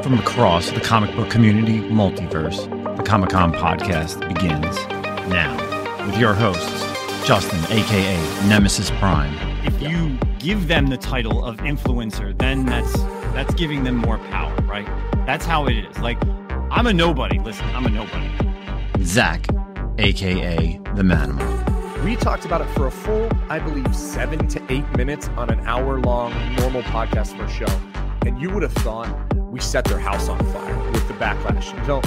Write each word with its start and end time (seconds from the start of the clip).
From 0.00 0.18
across 0.18 0.70
the 0.70 0.80
comic 0.80 1.14
book 1.14 1.28
community 1.30 1.80
multiverse, 1.80 2.96
the 2.96 3.02
Comic 3.02 3.30
Con 3.30 3.52
podcast 3.52 4.26
begins 4.26 4.76
now 5.28 5.54
with 6.06 6.16
your 6.18 6.34
hosts, 6.34 6.82
Justin, 7.26 7.60
aka 7.70 8.16
Nemesis 8.48 8.90
Prime. 8.92 9.34
If 9.64 9.80
you 9.82 10.18
give 10.38 10.68
them 10.68 10.86
the 10.86 10.96
title 10.96 11.44
of 11.44 11.56
influencer, 11.58 12.36
then 12.38 12.64
that's 12.66 12.92
that's 13.32 13.54
giving 13.54 13.84
them 13.84 13.96
more 13.96 14.18
power, 14.18 14.54
right? 14.62 14.86
That's 15.26 15.44
how 15.44 15.66
it 15.66 15.76
is. 15.76 15.98
Like, 15.98 16.18
I'm 16.70 16.86
a 16.86 16.92
nobody. 16.92 17.38
Listen, 17.38 17.66
I'm 17.74 17.86
a 17.86 17.90
nobody. 17.90 18.30
Zach, 19.04 19.46
aka 19.98 20.80
The 20.94 21.02
Manimal. 21.02 22.04
We 22.04 22.16
talked 22.16 22.44
about 22.44 22.60
it 22.60 22.68
for 22.74 22.86
a 22.86 22.90
full, 22.90 23.28
I 23.48 23.58
believe, 23.58 23.94
seven 23.94 24.48
to 24.48 24.72
eight 24.72 24.88
minutes 24.96 25.28
on 25.36 25.50
an 25.50 25.60
hour 25.66 26.00
long 26.00 26.32
normal 26.56 26.82
podcast 26.82 27.36
for 27.36 27.44
a 27.44 27.50
show. 27.50 27.72
And 28.26 28.40
you 28.40 28.50
would 28.50 28.62
have 28.62 28.72
thought 28.72 29.08
we 29.52 29.60
set 29.60 29.84
their 29.84 29.98
house 29.98 30.30
on 30.30 30.38
fire 30.50 30.90
with 30.92 31.06
the 31.06 31.14
backlash. 31.14 31.78
Until 31.78 32.02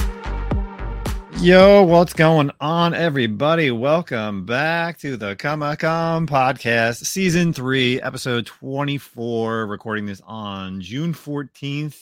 Yo, 1.44 1.84
what's 1.84 2.13
going 2.13 2.49
on, 2.59 2.95
everybody? 2.95 3.70
Welcome 3.70 4.48
back 4.48 4.98
to 4.99 5.16
the 5.16 5.36
Comic 5.36 5.80
Con 5.80 6.26
Podcast, 6.26 7.05
Season 7.05 7.53
3, 7.53 8.02
Episode 8.02 8.48
24. 8.48 9.67
Recording 9.67 10.08
this 10.08 10.22
on 10.26 10.81
June 10.81 11.13
14th, 11.13 12.02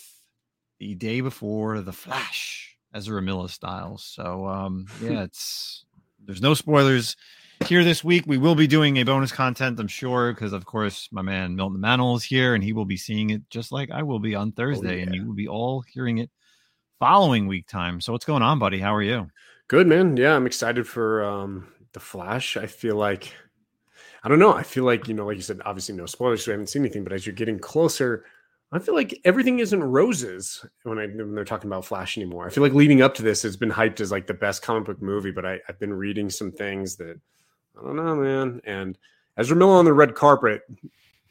the 0.80 0.96
day 0.96 1.20
before 1.20 1.82
The 1.82 1.92
Flash, 1.92 2.78
Ezra 2.94 3.22
Miller 3.22 3.50
style. 3.50 3.98
So, 3.98 4.48
um, 4.48 4.86
yeah, 5.02 5.24
it's 5.24 5.84
there's 6.24 6.42
no 6.42 6.54
spoilers 6.54 7.18
here 7.66 7.84
this 7.84 8.04
week. 8.04 8.24
We 8.28 8.38
will 8.38 8.56
be 8.56 8.68
doing 8.68 8.98
a 8.98 9.04
bonus 9.04 9.32
content, 9.32 9.80
I'm 9.80 9.88
sure, 9.88 10.34
because 10.34 10.54
of 10.54 10.66
course 10.66 11.10
my 11.12 11.22
man 11.22 11.56
Milton 11.56 11.82
Mantle 11.82 12.16
is 12.16 12.24
here 12.24 12.56
and 12.56 12.64
he 12.64 12.74
will 12.74 12.86
be 12.86 12.98
seeing 12.98 13.30
it 13.30 13.50
just 13.50 13.72
like 13.72 13.92
I 13.92 14.04
will 14.04 14.20
be 14.20 14.36
on 14.36 14.52
Thursday, 14.52 14.98
yeah. 14.98 15.04
and 15.04 15.16
you 15.16 15.26
will 15.26 15.36
be 15.36 15.48
all 15.48 15.82
hearing 15.82 16.20
it 16.20 16.30
following 17.00 17.48
week 17.48 17.68
time. 17.68 18.02
So 18.02 18.12
what's 18.12 18.26
going 18.26 18.44
on, 18.44 18.60
buddy? 18.60 18.80
How 18.80 18.94
are 18.94 19.02
you? 19.02 19.30
good, 19.68 19.88
man. 19.88 20.18
Yeah, 20.18 20.36
I'm 20.36 20.46
excited 20.46 20.88
for 20.88 21.24
um, 21.24 21.68
the 21.94 22.00
Flash. 22.00 22.58
I 22.58 22.68
feel 22.68 22.96
like, 22.96 23.34
I 24.24 24.30
don't 24.30 24.40
know. 24.40 24.54
I 24.54 24.64
feel 24.64 24.84
like, 24.84 25.08
you 25.08 25.14
know, 25.14 25.26
like 25.26 25.38
you 25.38 25.42
said, 25.42 25.62
obviously 25.66 25.96
no 25.96 26.06
spoilers. 26.06 26.46
So 26.46 26.52
we 26.52 26.54
haven't 26.54 26.68
seen 26.68 26.84
anything, 26.84 27.04
but 27.04 27.14
as 27.14 27.26
you're 27.26 27.36
getting 27.36 27.60
closer, 27.60 28.26
I 28.72 28.80
feel 28.80 28.96
like 28.96 29.20
everything 29.26 29.60
isn't 29.60 29.84
roses 29.84 30.66
when, 30.84 30.98
I, 31.00 31.08
when 31.08 31.36
they're 31.36 31.46
talking 31.46 31.70
about 31.70 31.86
Flash 31.86 32.18
anymore. 32.18 32.46
I 32.46 32.52
feel 32.52 32.64
like 32.64 32.74
leading 32.74 33.02
up 33.02 33.16
to 33.16 33.24
this, 33.24 33.46
it's 33.46 33.56
been 33.56 33.72
hyped 33.72 34.00
as 34.00 34.12
like 34.12 34.28
the 34.28 34.34
best 34.34 34.62
comic 34.62 34.86
book 34.86 35.02
movie, 35.02 35.32
but 35.32 35.46
I, 35.46 35.60
I've 35.68 35.80
been 35.80 35.94
reading 35.94 36.30
some 36.30 36.52
things 36.52 36.96
that 36.98 37.20
I 37.78 37.82
don't 37.86 37.96
know, 37.96 38.16
man. 38.16 38.62
And 38.66 38.98
Ezra 39.38 39.56
Miller 39.56 39.74
on 39.74 39.86
the 39.86 39.94
red 39.94 40.16
carpet 40.16 40.62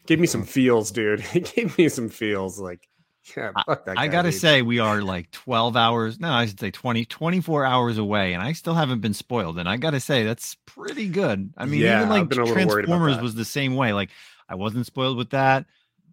gave 0.07 0.21
me 0.21 0.27
some 0.27 0.45
feels, 0.45 0.91
dude. 0.91 1.21
He 1.33 1.41
gave 1.41 1.77
me 1.79 1.89
some 1.89 2.09
feels. 2.09 2.59
Like, 2.59 2.89
yeah, 3.37 3.53
fuck 3.67 3.85
that. 3.85 3.99
I 3.99 4.09
guy, 4.09 4.09
gotta 4.09 4.33
dude. 4.33 4.41
say, 4.41 4.63
we 4.63 4.79
are 4.81 5.03
like 5.03 5.31
12 5.31 5.77
hours. 5.77 6.19
No, 6.19 6.31
I 6.33 6.47
should 6.47 6.59
say 6.59 6.71
20, 6.71 7.05
24 7.05 7.65
hours 7.65 7.99
away, 7.99 8.33
and 8.33 8.43
I 8.43 8.53
still 8.53 8.75
haven't 8.75 9.01
been 9.01 9.15
spoiled. 9.15 9.59
And 9.59 9.69
I 9.69 9.77
gotta 9.77 10.01
say, 10.01 10.25
that's 10.25 10.57
pretty 10.67 11.09
good. 11.09 11.53
I 11.57 11.67
mean, 11.67 11.81
Yeah, 11.83 11.99
even 11.99 12.09
like 12.09 12.29
been 12.29 12.41
a 12.41 12.45
little 12.45 12.67
worried 12.67 12.85
about 12.87 12.97
Transformers 12.97 13.23
was 13.23 13.35
the 13.35 13.45
same 13.45 13.77
way. 13.77 13.93
Like, 13.93 14.11
I 14.49 14.57
wasn't 14.57 14.87
spoiled 14.87 15.17
with 15.17 15.31
that. 15.31 15.67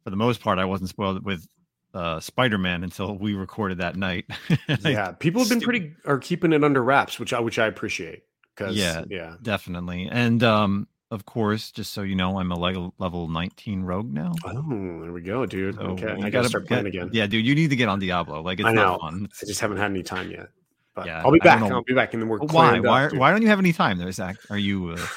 For 0.04 0.12
the 0.12 0.16
most 0.18 0.42
part, 0.42 0.60
I 0.60 0.66
wasn't 0.66 0.90
spoiled 0.90 1.26
with 1.26 1.48
uh 1.96 2.20
Spider-Man 2.20 2.84
until 2.84 3.18
we 3.18 3.34
recorded 3.34 3.80
that 3.80 3.96
night. 3.96 4.26
Like, 4.70 4.84
yeah, 4.84 5.12
people 5.14 5.42
have 5.42 5.50
been 5.50 5.62
pretty 5.62 5.96
are 6.06 6.20
keeping 6.20 6.54
it 6.54 6.64
under 6.64 6.84
wraps, 6.84 7.20
which 7.20 7.34
I 7.34 7.40
which 7.40 7.58
I 7.58 7.66
appreciate. 7.66 8.24
Because 8.60 8.76
Yeah. 8.76 9.04
yeah, 9.10 9.36
definitely. 9.42 10.10
And 10.12 10.44
um, 10.44 10.88
of 11.12 11.26
course, 11.26 11.72
just 11.72 11.94
so 11.94 12.02
you 12.02 12.16
know, 12.16 12.38
I'm 12.40 12.52
a 12.52 12.60
level 12.60 12.94
level 13.00 13.28
19 13.30 13.82
rogue 13.84 14.12
now. 14.14 14.34
Oh, 14.46 15.00
there 15.02 15.12
we 15.14 15.22
go, 15.22 15.46
dude. 15.46 15.76
So 15.76 15.82
okay, 15.82 16.16
I 16.22 16.30
gotta 16.30 16.50
start 16.50 16.68
playing 16.68 16.84
get- 16.86 16.90
again. 16.96 17.10
Yeah, 17.14 17.26
dude, 17.28 17.46
you 17.46 17.56
need 17.56 17.70
to 17.70 17.76
get 17.76 17.88
on 17.90 18.00
Diablo. 18.00 18.42
Like, 18.42 18.60
it's 18.60 18.68
I 18.68 18.74
know. 18.74 18.98
fun. 19.00 19.30
I 19.42 19.46
just 19.46 19.62
haven't 19.62 19.78
had 19.78 19.90
any 19.92 20.04
time 20.04 20.30
yet. 20.30 20.50
But 20.94 21.06
Yeah, 21.06 21.22
I'll 21.24 21.32
be 21.32 21.40
back. 21.40 21.62
I'll 21.64 21.84
be 21.84 21.94
back, 21.94 22.14
in 22.14 22.20
the 22.20 22.26
we're 22.26 22.40
why? 22.40 22.78
up, 22.80 22.84
Why? 22.84 23.08
Why 23.08 23.32
don't 23.32 23.42
you 23.42 23.48
have 23.48 23.60
any 23.60 23.72
time 23.74 23.98
there, 23.98 24.12
Zach? 24.12 24.36
Are 24.50 24.58
you? 24.58 24.90
Uh, 24.92 25.06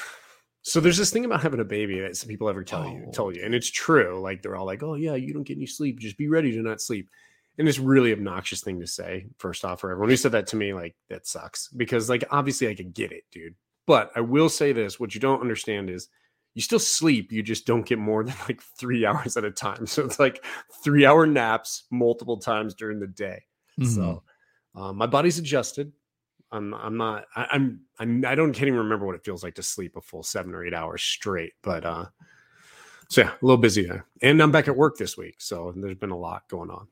So 0.65 0.79
there's 0.79 0.97
this 0.97 1.09
thing 1.11 1.25
about 1.25 1.41
having 1.43 1.59
a 1.59 1.65
baby 1.65 1.99
that 1.99 2.15
some 2.15 2.29
people 2.29 2.47
ever 2.47 2.63
tell 2.63 2.87
you, 2.87 3.03
Oh. 3.09 3.11
tell 3.11 3.31
you, 3.33 3.43
and 3.43 3.53
it's 3.53 3.69
true. 3.69 4.21
Like 4.21 4.41
they're 4.41 4.55
all 4.55 4.65
like, 4.65 4.81
"Oh 4.81 4.93
yeah, 4.93 5.13
you 5.15 5.33
don't 5.33 5.43
get 5.43 5.57
any 5.57 5.65
sleep. 5.65 5.99
Just 5.99 6.17
be 6.17 6.29
ready 6.29 6.53
to 6.53 6.61
not 6.61 6.79
sleep." 6.79 7.09
And 7.57 7.67
it's 7.67 7.79
really 7.79 8.11
obnoxious 8.11 8.61
thing 8.61 8.79
to 8.79 8.87
say. 8.87 9.27
First 9.37 9.63
off, 9.63 9.81
for 9.81 9.91
everyone 9.91 10.09
who 10.09 10.17
said 10.17 10.31
that 10.31 10.47
to 10.47 10.55
me, 10.55 10.73
like 10.73 10.95
that 11.09 11.27
sucks 11.27 11.67
because 11.69 12.09
like 12.09 12.23
obviously 12.31 12.67
I 12.67 12.75
could 12.75 12.93
get 12.93 13.11
it, 13.11 13.23
dude. 13.31 13.55
But 13.85 14.11
I 14.15 14.21
will 14.21 14.49
say 14.49 14.73
this: 14.73 14.99
what 14.99 15.13
you 15.13 15.21
don't 15.21 15.41
understand 15.41 15.89
is 15.89 16.09
you 16.55 16.61
still 16.61 16.79
sleep. 16.79 17.31
You 17.31 17.43
just 17.43 17.65
don't 17.67 17.85
get 17.85 17.99
more 17.99 18.23
than 18.23 18.35
like 18.47 18.61
three 18.61 19.05
hours 19.05 19.37
at 19.37 19.45
a 19.45 19.51
time. 19.51 19.85
So 19.85 20.03
it's 20.03 20.19
like 20.19 20.43
three 20.83 21.05
hour 21.05 21.27
naps 21.27 21.83
multiple 21.91 22.37
times 22.37 22.73
during 22.73 22.99
the 22.99 23.07
day. 23.07 23.43
mhm. 23.79 23.87
So 23.87 24.23
um, 24.75 24.97
my 24.97 25.05
body's 25.05 25.37
adjusted. 25.37 25.91
I'm 26.51 26.73
I'm 26.73 26.97
not 26.97 27.25
I, 27.35 27.47
I'm 27.51 27.81
I'm 27.99 28.25
I 28.25 28.35
don't 28.35 28.53
can't 28.53 28.67
even 28.67 28.79
remember 28.79 29.05
what 29.05 29.15
it 29.15 29.25
feels 29.25 29.43
like 29.43 29.55
to 29.55 29.63
sleep 29.63 29.95
a 29.95 30.01
full 30.01 30.23
seven 30.23 30.53
or 30.53 30.63
eight 30.65 30.73
hours 30.73 31.01
straight. 31.01 31.53
But 31.63 31.83
uh 31.85 32.05
so 33.09 33.21
yeah, 33.21 33.31
a 33.31 33.45
little 33.45 33.57
busy 33.57 33.85
there. 33.85 34.05
And 34.21 34.41
I'm 34.41 34.51
back 34.51 34.67
at 34.67 34.75
work 34.75 34.97
this 34.97 35.17
week. 35.17 35.35
So 35.39 35.73
there's 35.75 35.97
been 35.97 36.11
a 36.11 36.17
lot 36.17 36.47
going 36.49 36.69
on. 36.69 36.87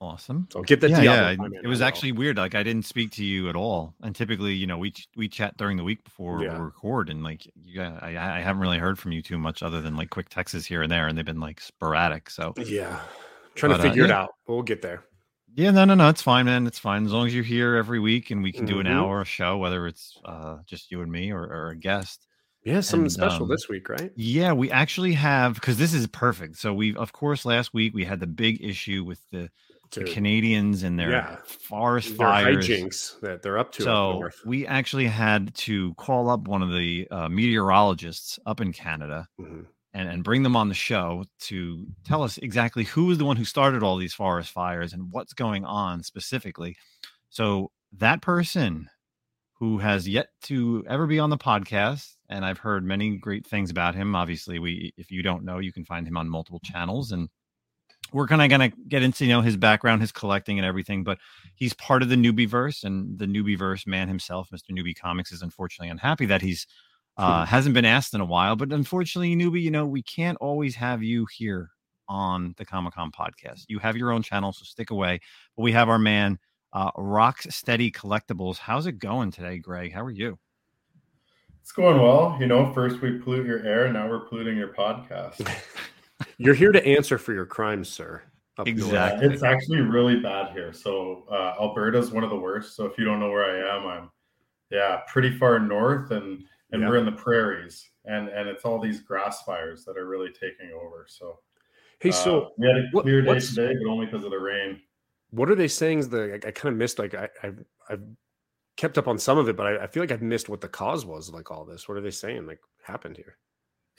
Awesome. 0.00 0.48
So 0.52 0.62
get 0.62 0.80
that 0.80 0.90
yeah, 0.90 1.02
yeah. 1.02 1.20
time 1.36 1.44
in, 1.44 1.54
It 1.62 1.66
was 1.66 1.80
actually 1.80 2.12
weird. 2.12 2.36
Like 2.36 2.54
I 2.54 2.62
didn't 2.62 2.84
speak 2.86 3.10
to 3.12 3.24
you 3.24 3.48
at 3.48 3.56
all, 3.56 3.94
and 4.02 4.14
typically, 4.14 4.54
you 4.54 4.66
know, 4.66 4.78
we 4.78 4.90
ch- 4.92 5.08
we 5.16 5.28
chat 5.28 5.56
during 5.56 5.76
the 5.76 5.84
week 5.84 6.02
before 6.04 6.42
Yeah. 6.42 6.58
we 6.58 6.64
record, 6.64 7.08
and 7.10 7.22
like, 7.22 7.46
yeah, 7.62 7.98
I, 8.00 8.10
I 8.10 8.40
haven't 8.40 8.62
really 8.62 8.78
heard 8.78 8.98
from 8.98 9.12
you 9.12 9.22
too 9.22 9.38
much 9.38 9.62
other 9.62 9.80
than 9.80 9.96
like 9.96 10.10
quick 10.10 10.28
texts 10.28 10.64
here 10.66 10.82
and 10.82 10.90
there, 10.90 11.06
and 11.08 11.16
they've 11.16 11.24
been 11.24 11.40
like 11.40 11.60
sporadic. 11.60 12.30
So 12.30 12.54
yeah. 12.56 13.00
Trying 13.54 13.72
But, 13.72 13.78
to 13.78 13.82
uh, 13.82 13.90
figure 13.90 14.04
it 14.04 14.08
yeah. 14.10 14.20
out. 14.22 14.30
But 14.46 14.52
we'll 14.54 14.62
get 14.62 14.80
there. 14.80 15.04
yeah, 15.56 15.72
no, 15.72 15.84
no, 15.84 15.94
no, 15.94 16.08
it's 16.08 16.22
fine, 16.22 16.46
man. 16.46 16.66
It's 16.66 16.78
fine 16.78 17.04
as 17.04 17.12
long 17.12 17.26
as 17.26 17.34
you're 17.34 17.42
here 17.44 17.74
every 17.74 17.98
week, 17.98 18.30
and 18.30 18.42
we 18.42 18.52
can 18.52 18.64
do 18.64 18.78
an 18.80 18.86
Mhm. 18.86 18.94
hour 18.94 19.24
show, 19.24 19.58
whether 19.58 19.86
it's 19.86 20.16
uh 20.24 20.58
just 20.66 20.90
you 20.90 21.02
and 21.02 21.10
me 21.10 21.32
or, 21.32 21.42
or 21.42 21.70
a 21.70 21.76
guest. 21.76 22.26
Yeah, 22.64 22.80
something 22.80 23.04
And, 23.04 23.12
special 23.12 23.44
um, 23.44 23.48
this 23.48 23.68
week, 23.70 23.88
right? 23.88 24.12
Yeah, 24.16 24.52
we 24.52 24.70
actually 24.70 25.14
have 25.14 25.54
because 25.54 25.78
this 25.78 25.94
is 25.94 26.06
perfect. 26.08 26.58
So 26.58 26.74
we, 26.74 26.94
of 26.94 27.10
course, 27.10 27.46
last 27.46 27.72
week 27.72 27.94
we 27.94 28.04
had 28.04 28.20
the 28.20 28.26
big 28.26 28.62
issue 28.62 29.02
with 29.02 29.18
the, 29.32 29.50
the 29.92 30.04
Canadians 30.04 30.82
and 30.82 30.98
their 30.98 31.10
Yeah. 31.10 31.36
forest 31.46 32.08
their 32.16 32.16
fires. 32.28 32.66
hijinks 32.68 33.20
that 33.20 33.42
they're 33.42 33.58
up 33.58 33.72
to 33.72 33.82
So 33.82 34.12
north. 34.12 34.40
we 34.44 34.66
actually 34.66 35.06
had 35.06 35.54
to 35.56 35.94
call 35.94 36.30
up 36.30 36.46
one 36.46 36.62
of 36.62 36.72
the 36.72 37.08
uh, 37.10 37.28
meteorologists 37.28 38.38
up 38.46 38.60
in 38.60 38.72
Canada 38.72 39.26
Mhm. 39.40 39.66
and, 39.92 40.08
and 40.08 40.22
bring 40.24 40.42
them 40.42 40.54
on 40.56 40.68
the 40.68 40.74
show 40.74 41.24
to 41.40 41.86
tell 42.04 42.22
us 42.22 42.38
exactly 42.38 42.84
who 42.84 43.10
is 43.10 43.18
the 43.18 43.24
one 43.24 43.36
who 43.36 43.44
started 43.44 43.82
all 43.82 43.96
these 43.96 44.14
forest 44.14 44.50
fires 44.50 44.92
and 44.92 45.10
what's 45.12 45.32
going 45.32 45.64
on 45.64 46.02
specifically. 46.02 46.76
So 47.28 47.70
that 47.92 48.22
person 48.22 48.88
who 49.54 49.78
has 49.78 50.08
yet 50.08 50.28
to 50.42 50.84
ever 50.88 51.06
be 51.06 51.18
on 51.18 51.28
the 51.30 51.36
podcast, 51.36 52.14
and 52.28 52.44
I've 52.46 52.58
heard 52.58 52.82
many 52.84 53.18
great 53.18 53.46
things 53.46 53.70
about 53.70 53.94
him. 53.94 54.14
Obviously, 54.16 54.58
we 54.58 54.92
if 54.96 55.10
you 55.10 55.22
don't 55.22 55.44
know, 55.44 55.58
you 55.58 55.72
can 55.72 55.84
find 55.84 56.06
him 56.06 56.16
on 56.16 56.28
multiple 56.28 56.60
channels 56.64 57.12
and 57.12 57.28
we're 58.12 58.26
kind 58.26 58.42
of 58.42 58.48
gonna 58.48 58.70
get 58.88 59.02
into 59.02 59.24
you 59.24 59.32
know 59.32 59.40
his 59.40 59.56
background, 59.56 60.00
his 60.00 60.12
collecting, 60.12 60.58
and 60.58 60.66
everything. 60.66 61.04
But 61.04 61.18
he's 61.54 61.74
part 61.74 62.02
of 62.02 62.08
the 62.08 62.16
newbie 62.16 62.48
verse, 62.48 62.84
and 62.84 63.18
the 63.18 63.26
newbie 63.26 63.58
verse 63.58 63.86
man 63.86 64.08
himself, 64.08 64.48
Mr. 64.50 64.70
Newbie 64.70 64.98
Comics, 64.98 65.32
is 65.32 65.42
unfortunately 65.42 65.90
unhappy 65.90 66.26
that 66.26 66.42
he's 66.42 66.66
uh, 67.16 67.44
hasn't 67.44 67.74
been 67.74 67.84
asked 67.84 68.14
in 68.14 68.20
a 68.20 68.24
while. 68.24 68.56
But 68.56 68.72
unfortunately, 68.72 69.36
newbie, 69.36 69.62
you 69.62 69.70
know, 69.70 69.86
we 69.86 70.02
can't 70.02 70.38
always 70.40 70.74
have 70.76 71.02
you 71.02 71.26
here 71.36 71.70
on 72.08 72.54
the 72.58 72.64
Comic 72.64 72.94
Con 72.94 73.12
podcast. 73.12 73.64
You 73.68 73.78
have 73.78 73.96
your 73.96 74.10
own 74.10 74.22
channel, 74.22 74.52
so 74.52 74.64
stick 74.64 74.90
away. 74.90 75.20
But 75.56 75.62
we 75.62 75.72
have 75.72 75.88
our 75.88 75.98
man, 75.98 76.38
uh, 76.72 76.90
Rocksteady 76.92 77.92
Collectibles. 77.92 78.58
How's 78.58 78.86
it 78.86 78.98
going 78.98 79.30
today, 79.30 79.58
Greg? 79.58 79.92
How 79.92 80.04
are 80.04 80.10
you? 80.10 80.38
It's 81.62 81.72
going 81.72 82.00
well. 82.00 82.36
You 82.40 82.46
know, 82.46 82.72
first 82.72 83.00
we 83.00 83.18
pollute 83.18 83.46
your 83.46 83.64
air, 83.64 83.92
now 83.92 84.08
we're 84.08 84.20
polluting 84.20 84.56
your 84.56 84.72
podcast. 84.74 85.46
You're 86.38 86.54
here 86.54 86.72
to 86.72 86.84
answer 86.86 87.18
for 87.18 87.32
your 87.32 87.46
crimes, 87.46 87.88
sir. 87.88 88.22
Exactly. 88.66 89.26
It's 89.26 89.42
actually 89.42 89.80
really 89.80 90.20
bad 90.20 90.52
here. 90.52 90.72
So 90.72 91.24
uh, 91.30 91.54
Alberta's 91.60 92.10
one 92.10 92.24
of 92.24 92.30
the 92.30 92.36
worst. 92.36 92.76
So 92.76 92.84
if 92.84 92.98
you 92.98 93.04
don't 93.04 93.18
know 93.20 93.30
where 93.30 93.44
I 93.44 93.76
am, 93.76 93.86
I'm 93.86 94.10
yeah, 94.70 95.00
pretty 95.08 95.30
far 95.36 95.58
north, 95.58 96.10
and 96.10 96.44
and 96.72 96.82
Yeah. 96.82 96.88
we're 96.88 96.98
in 96.98 97.06
the 97.06 97.12
prairies, 97.12 97.88
and 98.04 98.28
and 98.28 98.48
it's 98.48 98.64
all 98.64 98.78
these 98.78 99.00
grass 99.00 99.42
fires 99.42 99.84
that 99.86 99.96
are 99.96 100.06
really 100.06 100.30
taking 100.30 100.72
over. 100.72 101.06
So 101.08 101.38
Hey, 102.00 102.10
uh, 102.10 102.12
so 102.12 102.52
we 102.58 102.66
had 102.66 102.76
a 102.76 102.82
what- 102.92 103.02
clear 103.02 103.22
day 103.22 103.28
what's- 103.28 103.54
today, 103.54 103.74
but 103.82 103.90
only 103.90 104.06
because 104.06 104.24
of 104.24 104.30
the 104.30 104.38
rain. 104.38 104.80
what 105.30 105.48
are 105.50 105.54
they 105.54 105.68
saying 105.68 105.98
is 106.00 106.08
the 106.10 106.32
I, 106.34 106.48
I 106.48 106.50
kind 106.50 106.72
of 106.72 106.76
missed 106.76 106.98
like 106.98 107.14
I 107.14 107.28
I've, 107.42 107.64
I've 107.88 108.02
kept 108.76 108.98
up 108.98 109.08
on 109.08 109.18
some 109.18 109.38
of 109.38 109.48
it, 109.48 109.56
but 109.56 109.66
I, 109.66 109.84
I 109.84 109.86
feel 109.86 110.02
like 110.02 110.12
I've 110.12 110.22
missed 110.22 110.48
what 110.50 110.60
the 110.60 110.68
cause 110.68 111.04
was 111.06 111.30
like 111.30 111.50
all 111.50 111.64
this. 111.64 111.88
What 111.88 111.96
are 111.96 112.00
they 112.02 112.10
saying 112.10 112.46
like 112.46 112.60
happened 112.82 113.16
here? 113.16 113.36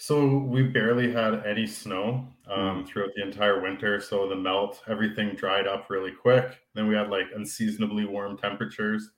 So 0.01 0.37
we 0.39 0.63
barely 0.63 1.11
had 1.11 1.45
any 1.45 1.67
snow 1.67 2.27
Mm. 2.49 2.57
um, 2.57 2.85
throughout 2.85 3.11
the 3.15 3.21
entire 3.21 3.61
winter. 3.61 3.99
So 4.01 4.27
the 4.27 4.35
melt, 4.35 4.81
everything 4.87 5.35
dried 5.35 5.67
up 5.67 5.91
really 5.91 6.11
quick. 6.11 6.57
Then 6.73 6.87
we 6.87 6.95
had 6.95 7.09
like 7.11 7.27
unseasonably 7.35 8.05
warm 8.05 8.35
temperatures. 8.35 9.11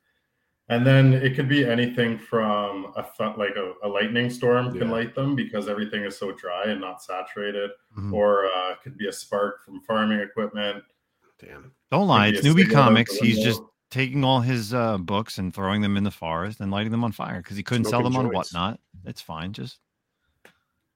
And 0.68 0.86
then 0.86 1.14
it 1.14 1.36
could 1.36 1.48
be 1.48 1.66
anything 1.66 2.18
from 2.18 2.92
a 2.98 3.04
th- 3.18 3.38
like 3.38 3.56
a, 3.56 3.74
a 3.84 3.88
lightning 3.88 4.30
storm 4.30 4.72
can 4.78 4.88
Yeah. 4.90 4.94
light 4.94 5.16
them 5.16 5.36
because 5.36 5.70
everything 5.70 6.04
is 6.04 6.18
so 6.18 6.34
dry 6.34 6.66
and 6.66 6.82
not 6.82 7.02
saturated, 7.02 7.72
Mhm. 7.98 8.12
or 8.14 8.46
uh, 8.48 8.72
it 8.72 8.82
could 8.82 8.98
be 8.98 9.08
a 9.08 9.12
spark 9.14 9.64
from 9.64 9.80
farming 9.82 10.20
equipment. 10.20 10.84
Damn. 11.40 11.72
Don't 11.92 12.08
lie. 12.08 12.28
It's 12.28 12.42
Newbie 12.46 12.70
Comics. 12.70 13.16
He's 13.18 13.42
just 13.42 13.62
taking 13.90 14.24
all 14.26 14.42
his 14.42 14.74
uh, 14.74 14.98
books 14.98 15.38
and 15.38 15.54
throwing 15.54 15.82
them 15.82 15.96
in 15.96 16.04
the 16.04 16.12
forest 16.12 16.60
and 16.60 16.72
lighting 16.72 16.92
them 16.92 17.04
on 17.06 17.12
fire 17.14 17.38
because 17.42 17.56
he 17.56 17.64
couldn't 17.64 17.86
Smoking 17.86 17.92
sell 17.92 18.04
them 18.04 18.32
joints. 18.32 18.54
on 18.54 18.62
whatnot. 18.62 18.80
It's 19.06 19.22
fine. 19.22 19.54
Just 19.54 19.80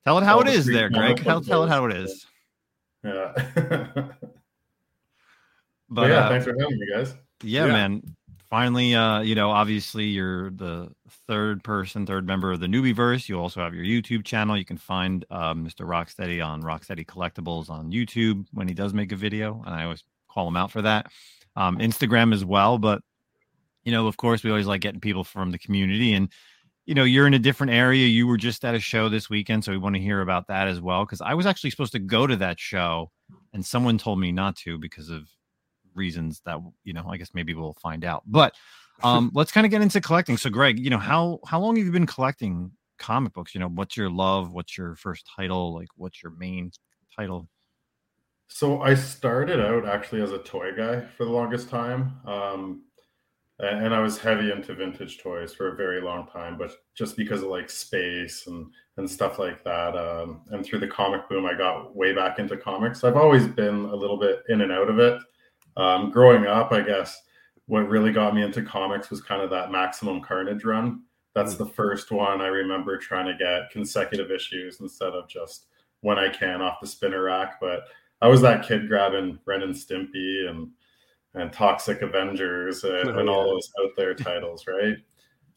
tell 0.08 0.18
it 0.20 0.24
how 0.24 0.40
it 0.40 0.48
is, 0.48 0.66
there, 0.66 0.90
Greg. 0.90 1.22
Tell, 1.22 1.42
tell 1.42 1.64
it 1.66 1.70
how 1.70 1.84
it 1.86 1.98
is. 1.98 2.26
Yeah. 3.04 3.34
but, 3.56 4.16
but, 5.90 6.10
yeah, 6.10 6.16
uh, 6.20 6.30
thanks 6.30 6.46
for 6.46 6.56
having 6.58 6.80
me, 6.80 6.88
guys. 6.90 7.14
Yeah, 7.44 7.66
yeah, 7.66 7.72
man. 7.74 8.16
Finally, 8.50 8.96
uh, 8.96 9.20
you 9.20 9.36
know, 9.36 9.50
obviously 9.50 10.06
you're 10.06 10.52
the 10.52 10.90
third 11.28 11.62
person, 11.62 12.06
third 12.06 12.26
member 12.26 12.54
of 12.54 12.62
the 12.62 12.68
Newbieverse. 12.68 13.28
You 13.28 13.38
also 13.38 13.60
have 13.60 13.76
your 13.76 13.84
YouTube 13.84 14.24
channel. 14.24 14.58
You 14.58 14.64
can 14.64 14.78
find 14.78 15.26
uh, 15.30 15.54
Mr. 15.54 15.86
Rocksteady 15.86 16.44
on 16.46 16.64
Rocksteady 16.64 17.06
Collectibles 17.06 17.70
on 17.70 17.92
YouTube 17.92 18.46
when 18.54 18.70
he 18.70 18.74
does 18.74 18.94
make 18.94 19.12
a 19.12 19.18
video, 19.18 19.62
and 19.66 19.76
I 19.76 19.84
always 19.84 20.06
call 20.30 20.48
him 20.48 20.56
out 20.56 20.72
for 20.72 20.82
that. 20.84 21.08
Um, 21.58 21.80
Instagram 21.80 22.34
as 22.34 22.46
well, 22.46 22.78
but 22.78 23.02
you 23.84 23.92
know, 23.92 24.08
of 24.08 24.16
course, 24.16 24.44
we 24.44 24.50
always 24.52 24.68
like 24.68 24.80
getting 24.82 25.02
people 25.02 25.26
from 25.26 25.52
the 25.52 25.60
community 25.60 26.14
and 26.14 26.32
you 26.88 26.96
know, 26.96 27.04
you're 27.04 27.28
in 27.28 27.34
a 27.34 27.40
different 27.40 27.74
area. 27.74 28.08
You 28.08 28.26
were 28.26 28.38
just 28.38 28.64
at 28.64 28.74
a 28.74 28.80
show 28.80 29.10
this 29.10 29.30
weekend, 29.30 29.66
so 29.66 29.74
we 29.74 29.78
want 29.78 29.96
to 29.96 30.02
hear 30.02 30.22
about 30.22 30.48
that 30.48 30.70
as 30.70 30.80
well. 30.80 31.06
Because 31.06 31.20
I 31.20 31.34
was 31.34 31.46
actually 31.46 31.70
supposed 31.70 31.92
to 31.92 32.00
go 32.00 32.26
to 32.26 32.38
that 32.38 32.60
show, 32.60 33.12
and 33.54 33.64
someone 33.64 33.98
told 33.98 34.20
me 34.20 34.32
not 34.32 34.56
to 34.58 34.78
because 34.80 35.10
of 35.10 35.28
reasons 35.94 36.42
that 36.46 36.60
you 36.86 36.94
know. 36.94 37.06
I 37.10 37.18
guess 37.18 37.32
maybe 37.34 37.54
we'll 37.54 37.76
find 37.82 38.06
out. 38.06 38.24
But 38.26 38.56
um, 39.04 39.32
let's 39.36 39.52
kind 39.52 39.66
of 39.66 39.72
get 39.72 39.82
into 39.82 40.00
collecting. 40.00 40.38
So, 40.38 40.50
Greg, 40.50 40.80
you 40.80 40.90
know 40.90 40.98
how 40.98 41.42
how 41.46 41.60
long 41.60 41.76
have 41.76 41.86
you 41.86 41.92
been 41.92 42.08
collecting 42.08 42.72
comic 42.98 43.34
books? 43.34 43.54
You 43.54 43.60
know, 43.60 43.68
what's 43.68 43.98
your 43.98 44.10
love? 44.10 44.54
What's 44.54 44.78
your 44.78 44.96
first 44.96 45.30
title? 45.36 45.76
Like, 45.76 45.90
what's 45.98 46.24
your 46.24 46.32
main 46.32 46.72
title? 47.14 47.50
So 48.48 48.82
I 48.82 48.94
started 48.94 49.60
out 49.60 49.86
actually 49.86 50.22
as 50.22 50.32
a 50.32 50.38
toy 50.38 50.72
guy 50.72 51.02
for 51.18 51.26
the 51.26 51.32
longest 51.32 51.68
time. 51.68 52.14
Um, 52.26 52.84
and 53.60 53.94
I 53.94 54.00
was 54.00 54.20
heavy 54.20 54.52
into 54.52 54.76
vintage 54.76 55.18
toys 55.18 55.54
for 55.54 55.70
a 55.70 55.76
very 55.76 56.00
long 56.00 56.28
time, 56.28 56.58
but 56.58 56.72
just 56.94 57.18
because 57.18 57.42
of 57.42 57.50
like 57.50 57.70
space 57.70 58.46
and 58.48 58.68
and 58.98 59.10
stuff 59.10 59.40
like 59.40 59.64
that, 59.64 59.96
um, 59.96 60.42
and 60.52 60.66
through 60.66 60.80
the 60.80 60.88
comic 60.88 61.28
boom, 61.30 61.46
I 61.46 61.56
got 61.56 61.96
way 61.96 62.14
back 62.14 62.40
into 62.40 62.58
comics. 62.58 63.04
I've 63.04 63.16
always 63.16 63.48
been 63.48 63.86
a 63.86 63.96
little 63.96 64.18
bit 64.18 64.44
in 64.50 64.62
and 64.62 64.72
out 64.72 64.90
of 64.90 65.00
it. 65.00 65.22
Um, 65.76 66.10
growing 66.10 66.46
up, 66.48 66.72
I 66.72 66.82
guess 66.82 67.22
what 67.68 67.90
really 67.90 68.12
got 68.12 68.34
me 68.34 68.42
into 68.42 68.64
comics 68.64 69.10
was 69.10 69.22
kind 69.22 69.42
of 69.42 69.50
that 69.52 69.72
Maximum 69.72 70.22
Carnage 70.22 70.64
run. 70.64 71.04
That's 71.36 71.56
mm. 71.56 71.60
the 71.60 71.68
first 71.68 72.12
one 72.12 72.42
I 72.42 72.48
remember 72.48 72.98
trying 72.98 73.28
to 73.28 73.38
get 73.38 73.70
consecutive 73.72 74.32
issues 74.32 74.82
instead 74.82 75.14
of 75.14 75.28
just 75.28 75.68
when 76.02 76.18
I 76.18 76.30
can 76.30 76.62
off 76.62 76.80
the 76.82 76.88
spinner 76.88 77.24
rack. 77.24 77.60
But 77.60 77.82
I 78.22 78.28
was 78.28 78.42
that 78.42 78.68
kid 78.68 78.88
grabbing 78.88 79.38
Ren 79.46 79.62
and 79.62 79.76
Stimpy 79.76 80.50
and 80.50 80.70
and 81.34 81.52
Toxic 81.54 82.02
Avengers 82.02 82.84
and, 82.84 83.10
oh, 83.10 83.20
and 83.20 83.30
all 83.30 83.46
those 83.46 83.70
out 83.84 83.92
there 83.96 84.14
titles, 84.16 84.66
right? 84.68 84.98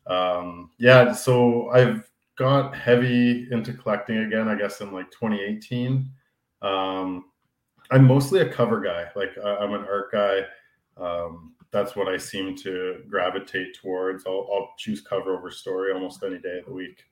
Um, 0.07 0.71
yeah, 0.79 1.13
so 1.13 1.71
I've 1.71 2.11
got 2.37 2.75
heavy 2.75 3.49
into 3.51 3.73
collecting 3.73 4.19
again, 4.19 4.49
I 4.49 4.55
guess 4.55 4.81
in 4.81 4.93
like 4.93 5.11
2018. 5.11 6.11
Um, 6.63 7.27
I'm 7.91 8.07
mostly 8.07 8.41
a 8.41 8.53
cover 8.53 8.81
guy. 8.81 9.07
Like 9.15 9.31
I'm 9.39 9.73
an 9.75 9.85
art 9.85 10.13
guy. 10.13 10.41
Um, 10.97 11.55
that's 11.71 11.95
what 11.95 12.09
I 12.09 12.17
seem 12.17 12.57
to 12.57 13.03
gravitate 13.09 13.75
towards. 13.75 14.27
I'll, 14.27 14.49
I'll, 14.53 14.71
choose 14.77 15.01
cover 15.01 15.37
over 15.37 15.51
story 15.51 15.93
almost 15.93 16.23
any 16.23 16.39
day 16.39 16.59
of 16.59 16.67
the 16.67 16.73
week. 16.73 17.05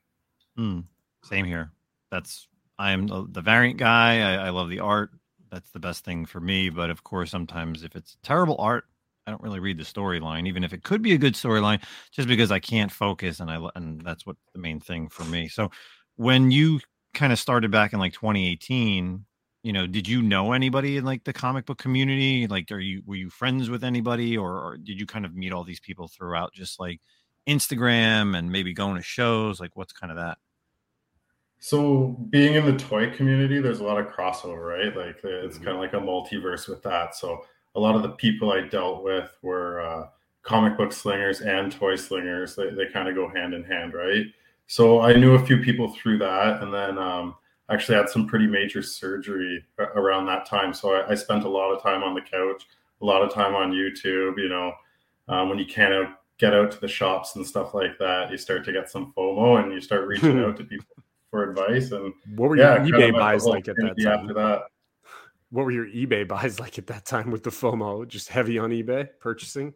Mm, 0.58 0.84
same 1.22 1.44
here. 1.44 1.70
That's 2.10 2.48
I 2.78 2.92
am 2.92 3.06
the 3.06 3.40
variant 3.40 3.78
guy. 3.78 4.20
I, 4.20 4.46
I 4.46 4.50
love 4.50 4.68
the 4.68 4.80
art 4.80 5.10
that's 5.50 5.70
the 5.70 5.80
best 5.80 6.04
thing 6.04 6.26
for 6.26 6.40
me. 6.40 6.70
But 6.70 6.90
of 6.90 7.04
course, 7.04 7.30
sometimes 7.30 7.82
if 7.84 7.96
it's 7.96 8.16
terrible 8.22 8.56
art, 8.58 8.84
I 9.26 9.30
don't 9.30 9.42
really 9.42 9.60
read 9.60 9.78
the 9.78 9.84
storyline, 9.84 10.48
even 10.48 10.64
if 10.64 10.72
it 10.72 10.82
could 10.82 11.02
be 11.02 11.12
a 11.12 11.18
good 11.18 11.34
storyline, 11.34 11.82
just 12.12 12.28
because 12.28 12.50
I 12.50 12.60
can't 12.60 12.90
focus, 12.90 13.40
and 13.40 13.50
I 13.50 13.60
and 13.74 14.00
that's 14.00 14.24
what 14.26 14.36
the 14.54 14.60
main 14.60 14.80
thing 14.80 15.08
for 15.08 15.24
me. 15.24 15.48
So 15.48 15.70
when 16.16 16.50
you 16.50 16.80
kind 17.14 17.32
of 17.32 17.38
started 17.38 17.70
back 17.70 17.92
in 17.92 17.98
like 17.98 18.14
2018, 18.14 19.24
you 19.62 19.72
know, 19.72 19.86
did 19.86 20.08
you 20.08 20.22
know 20.22 20.52
anybody 20.52 20.96
in 20.96 21.04
like 21.04 21.24
the 21.24 21.32
comic 21.32 21.66
book 21.66 21.78
community? 21.78 22.46
Like, 22.46 22.70
are 22.70 22.78
you 22.80 23.02
were 23.06 23.16
you 23.16 23.30
friends 23.30 23.68
with 23.70 23.84
anybody, 23.84 24.36
or, 24.38 24.52
or 24.52 24.76
did 24.78 24.98
you 25.00 25.06
kind 25.06 25.26
of 25.26 25.34
meet 25.34 25.52
all 25.52 25.64
these 25.64 25.80
people 25.80 26.08
throughout 26.08 26.52
just 26.54 26.80
like 26.80 27.00
Instagram 27.46 28.36
and 28.36 28.50
maybe 28.50 28.72
going 28.72 28.96
to 28.96 29.02
shows? 29.02 29.60
Like, 29.60 29.76
what's 29.76 29.92
kind 29.92 30.10
of 30.10 30.16
that? 30.16 30.38
So 31.60 32.16
being 32.30 32.54
in 32.54 32.64
the 32.64 32.76
toy 32.76 33.10
community, 33.10 33.60
there's 33.60 33.80
a 33.80 33.84
lot 33.84 33.98
of 33.98 34.06
crossover, 34.06 34.64
right? 34.64 34.96
Like 34.96 35.18
it's 35.24 35.56
mm-hmm. 35.56 35.64
kind 35.64 35.76
of 35.76 35.80
like 35.80 35.92
a 35.92 35.96
multiverse 35.96 36.68
with 36.68 36.82
that. 36.84 37.16
So 37.16 37.44
a 37.74 37.80
lot 37.80 37.96
of 37.96 38.02
the 38.02 38.10
people 38.10 38.52
I 38.52 38.62
dealt 38.62 39.02
with 39.02 39.30
were 39.42 39.80
uh, 39.80 40.08
comic 40.42 40.76
book 40.76 40.92
slingers 40.92 41.40
and 41.40 41.70
toy 41.70 41.96
slingers. 41.96 42.54
They, 42.54 42.70
they 42.70 42.86
kind 42.86 43.08
of 43.08 43.14
go 43.14 43.28
hand 43.28 43.54
in 43.54 43.64
hand, 43.64 43.94
right? 43.94 44.26
So 44.66 45.00
I 45.00 45.14
knew 45.14 45.34
a 45.34 45.44
few 45.44 45.58
people 45.58 45.88
through 45.88 46.18
that, 46.18 46.62
and 46.62 46.72
then 46.72 46.98
um, 46.98 47.34
actually 47.70 47.96
had 47.96 48.08
some 48.08 48.26
pretty 48.26 48.46
major 48.46 48.82
surgery 48.82 49.64
around 49.78 50.26
that 50.26 50.46
time. 50.46 50.74
So 50.74 50.94
I, 50.94 51.10
I, 51.10 51.14
spent 51.14 51.44
a 51.44 51.48
lot 51.48 51.72
of 51.72 51.82
time 51.82 52.02
on 52.02 52.14
the 52.14 52.20
couch, 52.20 52.66
a 53.00 53.04
lot 53.04 53.22
of 53.22 53.32
time 53.32 53.54
on 53.54 53.72
YouTube. 53.72 54.36
You 54.36 54.50
know, 54.50 54.72
um, 55.28 55.48
when 55.48 55.58
you 55.58 55.64
can't 55.64 56.10
get 56.38 56.54
out 56.54 56.70
to 56.72 56.80
the 56.80 56.88
shops 56.88 57.36
and 57.36 57.46
stuff 57.46 57.72
like 57.72 57.98
that, 57.98 58.30
you 58.30 58.36
start 58.36 58.64
to 58.66 58.72
get 58.72 58.90
some 58.90 59.12
FOMO 59.16 59.62
and 59.62 59.72
you 59.72 59.80
start 59.80 60.06
reaching 60.06 60.38
out 60.44 60.56
to 60.58 60.64
people 60.64 60.86
for 61.30 61.50
advice. 61.50 61.90
And 61.92 62.12
what 62.36 62.50
were 62.50 62.56
your 62.56 62.84
yeah, 62.84 62.84
eBay 62.84 63.12
buys 63.12 63.44
like 63.44 63.68
at 63.68 63.76
that 63.76 63.96
time? 64.02 64.20
After 64.20 64.34
that, 64.34 64.62
what 65.50 65.64
were 65.64 65.70
your 65.70 65.86
eBay 65.86 66.26
buys 66.26 66.60
like 66.60 66.78
at 66.78 66.86
that 66.88 67.04
time 67.06 67.30
with 67.30 67.42
the 67.42 67.50
FOMO? 67.50 68.06
Just 68.06 68.28
heavy 68.28 68.58
on 68.58 68.70
eBay 68.70 69.08
purchasing. 69.20 69.74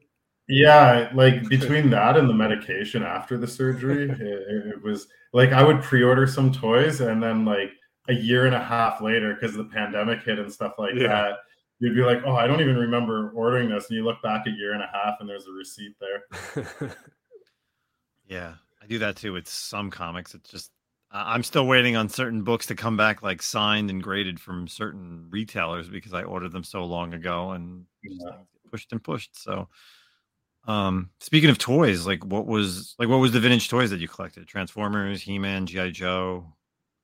Yeah, 0.48 1.10
like 1.14 1.42
between 1.48 1.90
that 1.90 2.16
and 2.16 2.28
the 2.28 2.34
medication 2.34 3.02
after 3.02 3.38
the 3.38 3.46
surgery, 3.46 4.10
it, 4.10 4.20
it, 4.20 4.82
was 4.82 5.08
like 5.32 5.52
I 5.52 5.62
would 5.62 5.82
pre-order 5.82 6.26
some 6.26 6.52
toys, 6.52 7.00
and 7.00 7.22
then 7.22 7.44
like 7.44 7.72
a 8.08 8.14
year 8.14 8.46
and 8.46 8.54
a 8.54 8.62
half 8.62 9.00
later, 9.00 9.34
because 9.34 9.56
the 9.56 9.64
pandemic 9.64 10.22
hit 10.22 10.38
and 10.38 10.52
stuff 10.52 10.74
like 10.78 10.94
yeah. 10.94 11.08
that, 11.08 11.32
you'd 11.78 11.94
be 11.94 12.02
like, 12.02 12.22
"Oh, 12.26 12.34
I 12.34 12.46
don't 12.46 12.60
even 12.60 12.76
remember 12.76 13.30
ordering 13.34 13.70
this," 13.70 13.88
and 13.88 13.96
you 13.96 14.04
look 14.04 14.20
back 14.22 14.46
a 14.46 14.50
year 14.50 14.72
and 14.72 14.82
a 14.82 14.90
half, 14.92 15.16
and 15.20 15.28
there's 15.28 15.46
a 15.46 15.52
receipt 15.52 15.94
there. 16.00 16.90
yeah, 18.26 18.54
I 18.82 18.86
do 18.86 18.98
that 18.98 19.16
too 19.16 19.32
with 19.32 19.48
some 19.48 19.90
comics. 19.90 20.34
It's 20.34 20.50
just 20.50 20.70
I'm 21.12 21.42
still 21.42 21.66
waiting 21.66 21.94
on 21.94 22.08
certain 22.08 22.42
books 22.42 22.66
to 22.66 22.74
come 22.74 22.96
back, 22.96 23.22
like 23.22 23.42
signed 23.42 23.90
and 23.90 24.02
graded 24.02 24.40
from 24.40 24.66
certain 24.66 25.26
retailers 25.30 25.88
because 25.88 26.14
I 26.14 26.22
ordered 26.22 26.52
them 26.52 26.64
so 26.64 26.84
long 26.84 27.12
ago 27.12 27.50
and 27.50 27.84
yeah. 28.02 28.36
pushed 28.70 28.92
and 28.92 29.02
pushed. 29.02 29.40
So, 29.40 29.68
um, 30.66 31.10
speaking 31.20 31.50
of 31.50 31.58
toys, 31.58 32.06
like 32.06 32.24
what 32.24 32.46
was 32.46 32.94
like 32.98 33.08
what 33.08 33.18
was 33.18 33.32
the 33.32 33.40
vintage 33.40 33.68
toys 33.68 33.90
that 33.90 34.00
you 34.00 34.08
collected? 34.08 34.46
Transformers, 34.46 35.20
He 35.20 35.38
Man, 35.38 35.66
GI 35.66 35.90
Joe. 35.90 36.46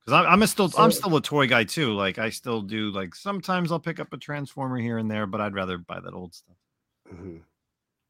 Because 0.00 0.24
I'm, 0.24 0.32
I'm 0.32 0.42
a 0.42 0.46
still 0.46 0.72
I'm 0.78 0.92
still 0.92 1.14
a 1.16 1.20
toy 1.20 1.46
guy 1.46 1.64
too. 1.64 1.92
Like 1.92 2.18
I 2.18 2.30
still 2.30 2.62
do 2.62 2.90
like 2.90 3.14
sometimes 3.14 3.70
I'll 3.70 3.78
pick 3.78 4.00
up 4.00 4.12
a 4.14 4.16
Transformer 4.16 4.78
here 4.78 4.96
and 4.96 5.10
there, 5.10 5.26
but 5.26 5.42
I'd 5.42 5.54
rather 5.54 5.76
buy 5.76 6.00
that 6.00 6.14
old 6.14 6.34
stuff. 6.34 6.56
Mm-hmm. 7.12 7.38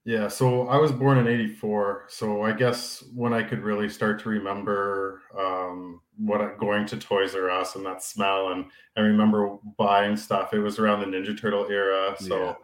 Yeah, 0.08 0.26
so 0.26 0.66
I 0.68 0.78
was 0.78 0.90
born 0.90 1.18
in 1.18 1.28
84. 1.28 2.06
So 2.08 2.42
I 2.42 2.52
guess 2.52 3.04
when 3.14 3.34
I 3.34 3.42
could 3.42 3.60
really 3.60 3.90
start 3.90 4.18
to 4.22 4.30
remember 4.30 5.20
um, 5.38 6.00
what 6.16 6.56
going 6.56 6.86
to 6.86 6.96
Toys 6.96 7.34
R 7.34 7.50
Us 7.50 7.76
and 7.76 7.84
that 7.84 8.02
smell, 8.02 8.52
and 8.52 8.64
I 8.96 9.00
remember 9.00 9.58
buying 9.76 10.16
stuff, 10.16 10.54
it 10.54 10.60
was 10.60 10.78
around 10.78 11.00
the 11.00 11.06
Ninja 11.14 11.38
Turtle 11.38 11.66
era. 11.70 12.16
So 12.20 12.38
yeah. 12.42 12.54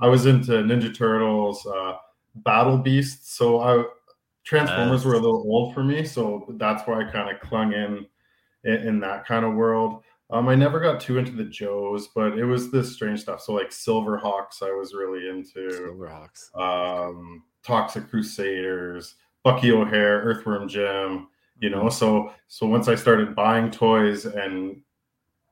I 0.00 0.08
was 0.08 0.24
into 0.24 0.52
Ninja 0.52 0.96
Turtles, 0.96 1.66
uh, 1.66 1.98
Battle 2.36 2.78
Beasts. 2.78 3.36
So 3.36 3.60
I, 3.60 3.84
Transformers 4.44 5.04
were 5.04 5.12
a 5.12 5.18
little 5.18 5.44
old 5.46 5.74
for 5.74 5.84
me. 5.84 6.06
So 6.06 6.46
that's 6.56 6.88
why 6.88 7.02
I 7.02 7.12
kind 7.12 7.28
of 7.28 7.38
clung 7.42 7.74
in, 7.74 8.06
in, 8.64 8.88
in 8.88 9.00
that 9.00 9.26
kind 9.26 9.44
of 9.44 9.52
world. 9.52 10.04
Um, 10.30 10.48
I 10.48 10.54
never 10.54 10.80
got 10.80 11.00
too 11.00 11.18
into 11.18 11.32
the 11.32 11.44
Joes, 11.44 12.08
but 12.14 12.38
it 12.38 12.44
was 12.44 12.70
this 12.70 12.92
strange 12.92 13.20
stuff. 13.20 13.42
So 13.42 13.52
like 13.52 13.70
Silverhawks, 13.70 14.62
I 14.62 14.72
was 14.72 14.94
really 14.94 15.28
into. 15.28 15.68
Silverhawks. 15.70 16.54
Um, 16.58 17.44
Toxic 17.62 18.08
Crusaders, 18.08 19.16
Bucky 19.42 19.72
O'Hare, 19.72 20.22
Earthworm 20.22 20.68
Jim. 20.68 21.28
You 21.60 21.70
know, 21.70 21.88
so 21.88 22.32
so 22.48 22.66
once 22.66 22.88
I 22.88 22.94
started 22.94 23.34
buying 23.34 23.70
toys 23.70 24.26
and 24.26 24.80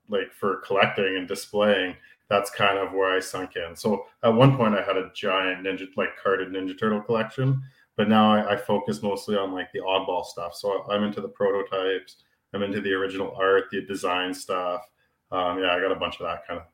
like 0.09 0.33
for 0.33 0.57
collecting 0.57 1.17
and 1.17 1.29
displaying, 1.29 1.95
that's 2.29 2.51
kind 2.51 2.79
of 2.79 2.93
where 2.93 3.15
I 3.15 3.21
sunk 3.21 3.57
in. 3.57 3.77
So 3.77 4.07
at 4.25 4.35
one 4.35 4.57
point, 4.57 4.75
I 4.75 4.83
had 4.83 4.97
a 4.97 5.11
giant 5.15 5.65
ninja 5.65 5.87
like 5.97 6.17
carded 6.21 6.49
Ninja 6.49 6.79
Turtle 6.79 7.01
collection, 7.01 7.63
but 7.97 8.09
now 8.09 8.33
I, 8.33 8.55
I 8.55 8.57
focus 8.57 9.03
mostly 9.03 9.37
on 9.37 9.53
like 9.53 9.71
the 9.73 9.81
oddball 9.81 10.25
stuff. 10.25 10.55
So 10.55 10.85
I'm 10.91 11.05
into 11.05 11.21
the 11.21 11.29
prototypes 11.29 12.17
I'm 12.55 12.63
into 12.63 12.81
the 12.81 12.93
original 12.93 13.35
art, 13.39 13.65
the 13.71 13.83
design 13.83 14.35
stuff. 14.35 14.83
Um, 15.31 15.59
yeah, 15.61 15.75
I 15.75 15.81
got 15.81 15.93
a 15.93 15.97
bunch 15.97 16.21
of 16.21 16.27
that 16.27 16.47
kind 16.47 16.61
of 16.61 16.67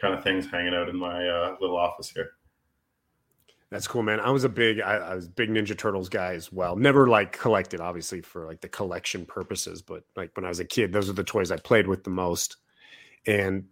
kind 0.00 0.14
of 0.14 0.22
things 0.22 0.46
hanging 0.50 0.74
out 0.74 0.88
in 0.88 0.96
my 0.96 1.28
uh, 1.28 1.56
little 1.60 1.76
office 1.76 2.10
here. 2.10 2.30
That's 3.70 3.86
cool, 3.86 4.02
man. 4.02 4.18
I 4.20 4.30
was 4.30 4.44
a 4.44 4.48
big, 4.48 4.80
I, 4.80 4.94
I, 4.94 5.14
was 5.14 5.28
big 5.28 5.50
Ninja 5.50 5.76
Turtles 5.76 6.08
guy 6.08 6.32
as 6.32 6.50
well. 6.50 6.74
Never 6.74 7.06
like 7.06 7.32
collected, 7.32 7.80
obviously, 7.80 8.22
for 8.22 8.46
like 8.46 8.62
the 8.62 8.68
collection 8.68 9.26
purposes, 9.26 9.82
but 9.82 10.04
like 10.16 10.30
when 10.36 10.46
I 10.46 10.48
was 10.48 10.60
a 10.60 10.64
kid, 10.64 10.92
those 10.92 11.10
are 11.10 11.14
the 11.14 11.24
toys 11.24 11.50
I 11.50 11.58
played 11.58 11.86
with 11.86 12.04
the 12.04 12.10
most. 12.10 12.56
And 13.26 13.66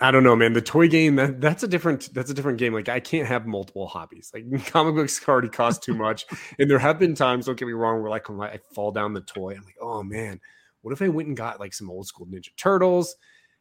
I 0.00 0.12
don't 0.12 0.22
know, 0.22 0.34
man. 0.34 0.54
The 0.54 0.62
toy 0.62 0.88
game 0.88 1.16
that 1.16 1.40
that's 1.40 1.62
a 1.62 1.68
different 1.68 2.14
that's 2.14 2.30
a 2.30 2.34
different 2.34 2.58
game. 2.58 2.72
Like 2.72 2.88
I 2.88 3.00
can't 3.00 3.26
have 3.26 3.46
multiple 3.46 3.86
hobbies. 3.86 4.30
Like 4.32 4.66
comic 4.66 4.94
books 4.94 5.20
already 5.28 5.48
cost 5.48 5.82
too 5.82 5.94
much, 5.94 6.24
and 6.58 6.70
there 6.70 6.78
have 6.78 6.98
been 6.98 7.14
times. 7.14 7.46
Don't 7.46 7.58
get 7.58 7.66
me 7.66 7.74
wrong, 7.74 8.00
where 8.00 8.10
like 8.10 8.30
I 8.30 8.60
fall 8.72 8.92
down 8.92 9.12
the 9.12 9.20
toy, 9.20 9.56
I'm 9.56 9.64
like, 9.64 9.76
oh 9.80 10.02
man, 10.02 10.40
what 10.88 10.94
if 10.94 11.02
I 11.02 11.08
went 11.08 11.28
and 11.28 11.36
got 11.36 11.60
like 11.60 11.74
some 11.74 11.90
old 11.90 12.06
school 12.06 12.26
Ninja 12.26 12.48
Turtles, 12.56 13.14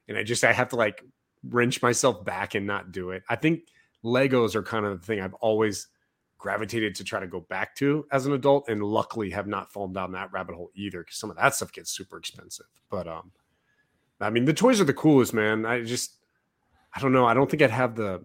and 0.07 0.17
I 0.17 0.23
just 0.23 0.45
I 0.45 0.53
have 0.53 0.69
to 0.69 0.77
like 0.77 1.03
wrench 1.43 1.81
myself 1.81 2.23
back 2.23 2.55
and 2.55 2.65
not 2.65 2.93
do 2.93 3.11
it. 3.11 3.21
I 3.27 3.35
think 3.35 3.63
Legos 4.01 4.55
are 4.55 4.63
kind 4.63 4.85
of 4.85 5.01
the 5.01 5.05
thing 5.05 5.19
I've 5.19 5.33
always 5.35 5.87
gravitated 6.37 6.95
to 6.95 7.03
try 7.03 7.19
to 7.19 7.27
go 7.27 7.41
back 7.41 7.75
to 7.75 8.07
as 8.13 8.25
an 8.25 8.31
adult, 8.31 8.69
and 8.69 8.81
luckily 8.81 9.29
have 9.31 9.45
not 9.45 9.73
fallen 9.73 9.91
down 9.91 10.13
that 10.13 10.31
rabbit 10.31 10.55
hole 10.55 10.71
either 10.73 10.99
because 11.01 11.17
some 11.17 11.29
of 11.29 11.35
that 11.35 11.53
stuff 11.53 11.73
gets 11.73 11.91
super 11.91 12.17
expensive. 12.17 12.67
But 12.89 13.09
um, 13.09 13.33
I 14.21 14.29
mean, 14.29 14.45
the 14.45 14.53
toys 14.53 14.79
are 14.79 14.85
the 14.85 14.93
coolest, 14.93 15.33
man. 15.33 15.65
I 15.65 15.83
just 15.83 16.13
I 16.95 17.01
don't 17.01 17.11
know. 17.11 17.25
I 17.25 17.33
don't 17.33 17.51
think 17.51 17.61
I'd 17.61 17.71
have 17.71 17.97
the. 17.97 18.23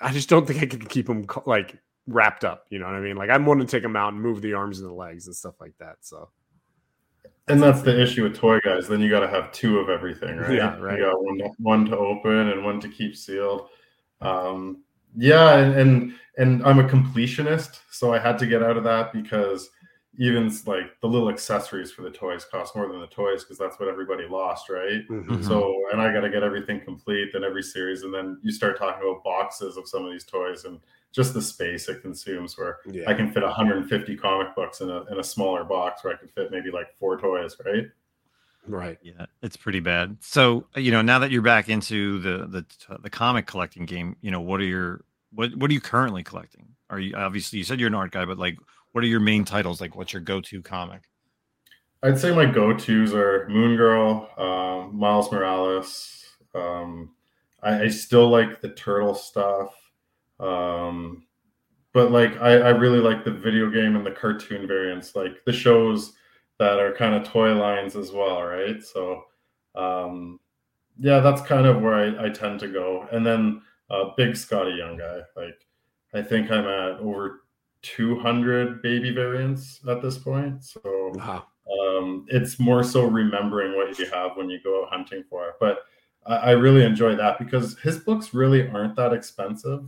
I 0.00 0.10
just 0.10 0.30
don't 0.30 0.46
think 0.46 0.62
I 0.62 0.66
could 0.66 0.88
keep 0.88 1.06
them 1.06 1.26
like 1.44 1.76
wrapped 2.06 2.46
up. 2.46 2.64
You 2.70 2.78
know 2.78 2.86
what 2.86 2.94
I 2.94 3.00
mean? 3.00 3.16
Like 3.16 3.28
I'm 3.28 3.44
one 3.44 3.58
to 3.58 3.66
take 3.66 3.82
them 3.82 3.94
out 3.94 4.14
and 4.14 4.22
move 4.22 4.40
the 4.40 4.54
arms 4.54 4.80
and 4.80 4.88
the 4.88 4.94
legs 4.94 5.26
and 5.26 5.36
stuff 5.36 5.60
like 5.60 5.74
that. 5.80 5.96
So. 6.00 6.30
And 7.48 7.62
that's 7.62 7.82
the 7.82 8.00
issue 8.00 8.24
with 8.24 8.36
toy 8.36 8.58
guys. 8.60 8.88
Then 8.88 9.00
you 9.00 9.08
got 9.08 9.20
to 9.20 9.28
have 9.28 9.52
two 9.52 9.78
of 9.78 9.88
everything, 9.88 10.36
right? 10.36 10.56
Yeah, 10.56 10.76
right. 10.78 10.98
You 10.98 11.04
got 11.04 11.22
one 11.22 11.38
to, 11.38 11.50
one 11.58 11.84
to 11.86 11.96
open 11.96 12.50
and 12.50 12.64
one 12.64 12.80
to 12.80 12.88
keep 12.88 13.16
sealed. 13.16 13.68
Um, 14.20 14.82
yeah, 15.16 15.58
and, 15.58 15.74
and 15.74 16.14
and 16.38 16.66
I'm 16.66 16.80
a 16.80 16.84
completionist, 16.84 17.78
so 17.90 18.12
I 18.12 18.18
had 18.18 18.38
to 18.38 18.46
get 18.46 18.62
out 18.62 18.76
of 18.76 18.84
that 18.84 19.12
because 19.12 19.70
even 20.18 20.50
like 20.66 20.98
the 21.00 21.08
little 21.08 21.28
accessories 21.28 21.92
for 21.92 22.02
the 22.02 22.10
toys 22.10 22.44
cost 22.44 22.74
more 22.74 22.88
than 22.88 23.00
the 23.00 23.06
toys 23.06 23.44
because 23.44 23.58
that's 23.58 23.78
what 23.78 23.88
everybody 23.88 24.26
lost, 24.26 24.68
right? 24.68 25.06
Mhm. 25.08 25.44
So, 25.44 25.74
and 25.92 26.00
I 26.00 26.12
got 26.12 26.20
to 26.20 26.30
get 26.30 26.42
everything 26.42 26.80
complete 26.80 27.30
then 27.32 27.44
every 27.44 27.62
series, 27.62 28.02
and 28.02 28.12
then 28.12 28.38
you 28.42 28.50
start 28.52 28.78
talking 28.78 29.02
about 29.02 29.22
boxes 29.24 29.76
of 29.76 29.88
some 29.88 30.04
of 30.04 30.10
these 30.12 30.24
toys 30.24 30.64
and 30.64 30.80
just 31.12 31.34
the 31.34 31.42
space 31.42 31.88
it 31.88 32.02
consumes. 32.02 32.56
Where 32.58 32.78
Yeah. 32.86 33.08
I 33.08 33.14
can 33.14 33.30
fit 33.30 33.42
150 33.42 34.16
comic 34.16 34.54
books 34.54 34.80
in 34.80 34.90
a 34.90 35.04
in 35.12 35.18
a 35.18 35.24
smaller 35.24 35.64
box, 35.64 36.04
where 36.04 36.14
I 36.14 36.16
can 36.16 36.28
fit 36.28 36.50
maybe 36.50 36.70
like 36.70 36.96
four 36.98 37.18
toys, 37.18 37.56
right? 37.64 37.88
Right. 38.68 38.98
Yeah, 39.02 39.26
it's 39.42 39.56
pretty 39.56 39.80
bad. 39.80 40.16
So 40.20 40.66
you 40.76 40.90
know, 40.90 41.02
now 41.02 41.18
that 41.20 41.30
you're 41.30 41.42
back 41.42 41.68
into 41.68 42.18
the 42.20 42.46
the 42.46 42.98
the 43.02 43.10
comic 43.10 43.46
collecting 43.46 43.86
game, 43.86 44.16
you 44.22 44.30
know, 44.30 44.40
what 44.40 44.60
are 44.60 44.64
your 44.64 45.04
what 45.30 45.54
what 45.56 45.70
are 45.70 45.74
you 45.74 45.80
currently 45.80 46.22
collecting? 46.22 46.66
Are 46.90 46.98
you 46.98 47.14
obviously 47.16 47.58
you 47.58 47.64
said 47.64 47.78
you're 47.80 47.88
an 47.88 47.94
art 47.94 48.12
guy, 48.12 48.24
but 48.24 48.38
like, 48.38 48.58
what 48.96 49.04
are 49.04 49.08
your 49.08 49.20
main 49.20 49.44
titles? 49.44 49.78
Like, 49.78 49.94
what's 49.94 50.14
your 50.14 50.22
go 50.22 50.40
to 50.40 50.62
comic? 50.62 51.02
I'd 52.02 52.18
say 52.18 52.34
my 52.34 52.46
go 52.46 52.72
tos 52.72 53.12
are 53.12 53.46
Moon 53.46 53.76
Girl, 53.76 54.30
um, 54.38 54.98
Miles 54.98 55.30
Morales. 55.30 56.24
Um, 56.54 57.10
I, 57.62 57.82
I 57.82 57.88
still 57.88 58.30
like 58.30 58.62
the 58.62 58.70
turtle 58.70 59.14
stuff, 59.14 59.74
um, 60.40 61.26
but 61.92 62.10
like 62.10 62.40
I, 62.40 62.52
I 62.52 62.68
really 62.70 63.00
like 63.00 63.22
the 63.22 63.32
video 63.32 63.68
game 63.68 63.96
and 63.96 64.06
the 64.06 64.12
cartoon 64.12 64.66
variants, 64.66 65.14
like 65.14 65.44
the 65.44 65.52
shows 65.52 66.14
that 66.58 66.78
are 66.78 66.94
kind 66.94 67.14
of 67.14 67.28
toy 67.30 67.52
lines 67.52 67.96
as 67.96 68.12
well, 68.12 68.42
right? 68.42 68.82
So, 68.82 69.24
um, 69.74 70.40
yeah, 70.98 71.20
that's 71.20 71.42
kind 71.42 71.66
of 71.66 71.82
where 71.82 71.96
I, 71.96 72.28
I 72.28 72.30
tend 72.30 72.60
to 72.60 72.68
go. 72.68 73.06
And 73.12 73.26
then 73.26 73.60
uh, 73.90 74.12
big 74.16 74.30
Skottie 74.30 74.78
Young 74.78 74.96
guy, 74.96 75.18
like 75.36 75.66
I 76.14 76.22
think 76.22 76.50
I'm 76.50 76.64
at 76.64 76.98
over 77.00 77.42
200 77.86 78.82
baby 78.82 79.12
variants 79.12 79.80
at 79.88 80.02
this 80.02 80.18
point. 80.18 80.64
So 80.64 80.80
Wow. 81.14 81.46
um, 81.80 82.26
it's 82.28 82.58
more 82.58 82.82
so 82.82 83.04
remembering 83.06 83.76
what 83.76 83.98
you 83.98 84.06
have 84.10 84.36
when 84.36 84.50
you 84.50 84.60
go 84.60 84.82
out 84.82 84.90
hunting 84.90 85.22
for 85.30 85.48
it. 85.48 85.54
But 85.60 85.84
I, 86.26 86.36
I 86.36 86.50
really 86.52 86.84
enjoy 86.84 87.14
that 87.14 87.38
because 87.38 87.78
his 87.78 87.98
books 87.98 88.34
really 88.34 88.68
aren't 88.68 88.96
that 88.96 89.12
expensive 89.12 89.84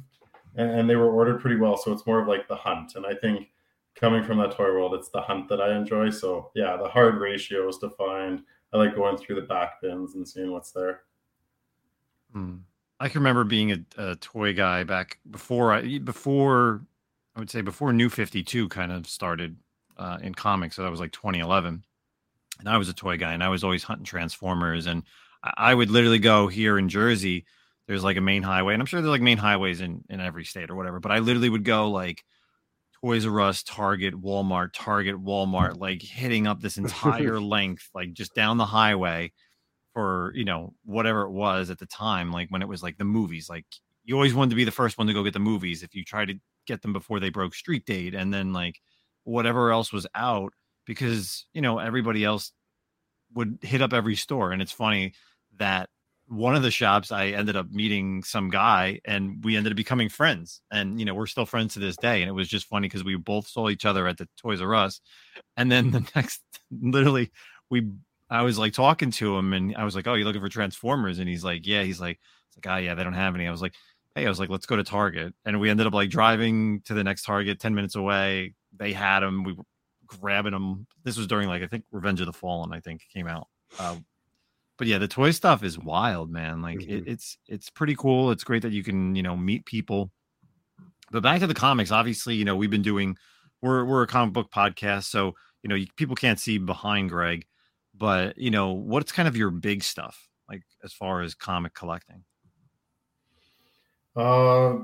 and, 0.55 0.71
and 0.71 0.91
they 0.91 0.97
were 0.97 1.11
ordered 1.11 1.41
pretty 1.41 1.57
well. 1.57 1.77
So 1.77 1.93
it's 1.93 2.07
more 2.07 2.21
of 2.21 2.29
like 2.29 2.47
the 2.47 2.57
hunt. 2.57 2.95
And 2.95 3.05
I 3.05 3.15
think 3.15 3.49
coming 3.97 4.23
from 4.23 4.39
that 4.39 4.53
toy 4.53 4.67
world, 4.67 4.95
it's 4.95 5.09
the 5.09 5.21
hunt 5.21 5.49
that 5.49 5.61
I 5.61 5.77
enjoy. 5.77 6.11
So 6.11 6.51
yeah, 6.55 6.77
the 6.77 6.89
hard 6.89 7.17
ratios 7.17 7.79
to 7.79 7.91
find. 7.91 8.43
I 8.73 8.77
like 8.77 8.95
going 8.95 9.17
through 9.17 9.37
the 9.37 9.47
back 9.47 9.81
bins 9.81 10.15
and 10.15 10.29
seeing 10.29 10.53
what's 10.53 10.73
there. 10.73 11.01
Hmm. 12.33 12.57
I 13.01 13.09
can 13.09 13.21
remember 13.21 13.45
being 13.45 13.73
a, 13.73 13.79
a 13.97 14.17
toy 14.17 14.53
guy 14.53 14.85
back 14.85 15.19
before 15.31 15.73
I 15.73 15.99
before 15.99 16.83
I 17.39 17.41
would 17.41 17.51
say 17.51 17.61
before 17.61 17.93
New 17.93 18.09
Fifty 18.09 18.43
Two 18.43 18.69
kind 18.69 18.91
of 18.91 19.07
started 19.07 19.59
uh, 19.97 20.19
in 20.21 20.35
comics. 20.35 20.75
So 20.75 20.83
that 20.83 20.91
was 20.91 20.99
like 20.99 21.13
2011, 21.13 21.85
and 22.59 22.69
I 22.69 22.77
was 22.79 22.89
a 22.89 22.93
toy 22.93 23.17
guy, 23.17 23.33
and 23.33 23.45
I 23.45 23.49
was 23.49 23.63
always 23.63 23.85
hunting 23.85 24.05
Transformers, 24.05 24.89
and 24.89 25.05
I, 25.45 25.53
I 25.57 25.75
would 25.75 25.89
literally 25.89 26.19
go 26.19 26.49
here 26.49 26.77
in 26.79 26.89
Jersey. 26.89 27.47
There's 27.87 28.03
like 28.03 28.17
a 28.17 28.21
main 28.21 28.43
highway, 28.43 28.73
and 28.75 28.83
I'm 28.83 28.87
sure 28.87 29.01
there's 29.01 29.13
like 29.13 29.23
main 29.23 29.39
highways 29.39 29.81
in 29.81 30.03
in 30.11 30.21
every 30.21 30.45
state 30.45 30.69
or 30.69 30.75
whatever. 30.75 30.99
But 30.99 31.13
I 31.13 31.21
literally 31.21 31.49
would 31.49 31.65
go 31.65 31.89
like 31.93 32.25
Toys 33.01 33.25
R 33.25 33.41
Us, 33.41 33.63
Target, 33.63 34.15
Walmart, 34.21 34.71
Target, 34.75 35.23
Walmart, 35.23 35.79
like 35.79 36.03
hitting 36.03 36.49
up 36.49 36.61
this 36.61 36.77
entire 36.77 37.39
length, 37.57 37.89
like 37.95 38.15
just 38.15 38.35
down 38.35 38.57
the 38.57 38.67
highway 38.67 39.31
for 39.93 40.33
you 40.35 40.45
know 40.45 40.75
whatever 40.85 41.23
it 41.23 41.31
was 41.31 41.71
at 41.71 41.79
the 41.79 41.87
time 41.87 42.31
like 42.31 42.49
when 42.51 42.63
it 42.63 42.69
was 42.69 42.83
like 42.83 42.99
the 42.99 43.05
movies 43.05 43.49
like 43.49 43.65
you 44.05 44.15
always 44.15 44.35
wanted 44.35 44.51
to 44.51 44.57
be 44.57 44.65
the 44.65 44.71
first 44.71 44.99
one 44.99 45.07
to 45.07 45.15
go 45.15 45.25
get 45.25 45.33
the 45.33 45.39
movies 45.39 45.83
if 45.83 45.95
you 45.95 46.05
try 46.05 46.25
to 46.25 46.35
get 46.69 46.83
them 46.83 46.93
before 46.93 47.19
they 47.19 47.31
broke 47.31 47.55
street 47.55 47.85
date 47.85 48.15
and 48.15 48.33
then 48.33 48.53
like 48.53 48.81
whatever 49.25 49.73
else 49.73 49.93
was 49.93 50.07
out 50.15 50.53
because 50.87 51.47
you 51.53 51.61
know 51.61 51.79
everybody 51.79 52.25
else 52.25 52.53
would 53.35 53.59
hit 53.63 53.83
up 53.83 53.93
every 53.93 54.15
store 54.15 54.53
and 54.53 54.63
it's 54.63 54.73
funny 54.73 55.13
that 55.59 55.89
one 56.29 56.55
of 56.55 56.63
the 56.63 56.71
shops 56.71 57.11
i 57.11 57.29
ended 57.29 57.57
up 57.57 57.71
meeting 57.71 58.23
some 58.23 58.51
guy 58.51 59.01
and 59.05 59.43
we 59.45 59.57
ended 59.57 59.73
up 59.73 59.77
becoming 59.77 60.09
friends 60.09 60.61
and 60.71 61.01
you 61.01 61.05
know 61.05 61.15
we're 61.15 61.27
still 61.27 61.47
friends 61.47 61.75
to 61.75 61.81
this 61.81 61.97
day 61.97 62.23
and 62.23 62.29
it 62.29 62.33
was 62.35 62.49
just 62.49 62.69
funny 62.69 62.87
because 62.87 63.05
we 63.05 63.17
both 63.17 63.49
saw 63.49 63.69
each 63.69 63.85
other 63.85 64.07
at 64.07 64.19
the 64.19 64.29
toys 64.37 64.61
r 64.61 64.75
us 64.75 65.01
and 65.57 65.73
then 65.73 65.91
the 65.91 66.09
next 66.15 66.43
literally 66.71 67.31
we 67.71 67.91
I 68.31 68.43
was 68.43 68.59
like 68.59 68.75
talking 68.75 69.11
to 69.13 69.39
him 69.39 69.53
and 69.53 69.75
I 69.75 69.85
was 69.85 69.97
like, 69.97 70.07
Oh, 70.07 70.15
you're 70.15 70.27
looking 70.27 70.43
for 70.43 70.51
Transformers? 70.51 71.19
And 71.19 71.29
he's 71.29 71.45
like, 71.45 71.67
Yeah. 71.67 71.83
He's 71.83 72.01
like, 72.01 72.19
it's 72.49 72.57
like, 72.57 72.75
oh 72.75 72.79
yeah, 72.79 72.95
they 72.95 73.05
don't 73.05 73.15
have 73.15 73.35
any. 73.35 73.47
I 73.47 73.51
was 73.51 73.63
like, 73.63 73.75
Hey, 74.15 74.27
I 74.27 74.29
was 74.29 74.41
like, 74.41 74.49
let's 74.51 74.67
go 74.67 74.77
to 74.77 74.85
Target. 74.85 75.35
And 75.45 75.61
we 75.61 75.71
ended 75.71 75.87
up 75.87 75.95
like 75.95 76.11
driving 76.11 76.81
to 76.87 76.95
the 76.95 77.05
next 77.05 77.23
Target 77.23 77.61
10 77.61 77.75
minutes 77.75 77.95
away. 77.95 78.55
They 78.77 78.93
had 78.93 79.21
them. 79.21 79.45
We 79.45 79.53
were 79.53 79.65
grabbing 80.07 80.53
them. 80.53 80.87
This 81.05 81.17
was 81.17 81.27
during 81.27 81.49
like 81.49 81.63
I 81.63 81.67
think 81.67 81.85
Revenge 81.93 82.21
of 82.21 82.27
the 82.27 82.33
Fallen, 82.33 82.73
I 82.73 82.81
think 82.81 83.03
came 83.13 83.27
out. 83.29 83.49
Uh, 83.79 83.97
but 84.77 84.87
yeah, 84.87 84.99
the 84.99 85.09
toy 85.09 85.31
stuff 85.33 85.63
is 85.63 85.79
wild, 85.79 86.31
man. 86.31 86.63
Like 86.63 86.83
it, 86.83 87.05
Mhm. 87.05 87.09
it's 87.09 87.39
it's 87.47 87.71
pretty 87.71 87.95
cool. 87.95 88.31
It's 88.31 88.45
great 88.45 88.63
that 88.63 88.73
you 88.73 88.83
can, 88.83 89.15
you 89.15 89.23
know, 89.23 89.37
meet 89.37 89.65
people. 89.67 90.11
But 91.11 91.23
back 91.23 91.41
to 91.41 91.47
the 91.47 91.55
comics, 91.55 91.91
obviously, 91.91 92.35
you 92.35 92.45
know, 92.45 92.57
we've 92.57 92.71
been 92.71 92.83
doing 92.83 93.17
we're 93.63 93.85
we're 93.85 94.03
a 94.03 94.07
comic 94.07 94.33
book 94.35 94.51
podcast, 94.51 95.05
so 95.05 95.35
you 95.63 95.69
know, 95.69 95.75
you, 95.75 95.87
people 95.97 96.15
can't 96.17 96.39
see 96.41 96.59
behind 96.59 97.11
Greg 97.11 97.47
but 97.95 98.39
you 98.39 98.49
know 98.49 98.71
what's 98.75 99.11
kind 99.11 99.27
of 99.27 99.37
your 99.37 99.51
big 99.51 99.83
stuff 99.83 100.29
like 100.49 100.63
as 100.85 100.93
far 100.93 101.21
as 101.23 101.35
comic 101.35 101.75
collecting 101.75 102.23
Uh, 104.19 104.79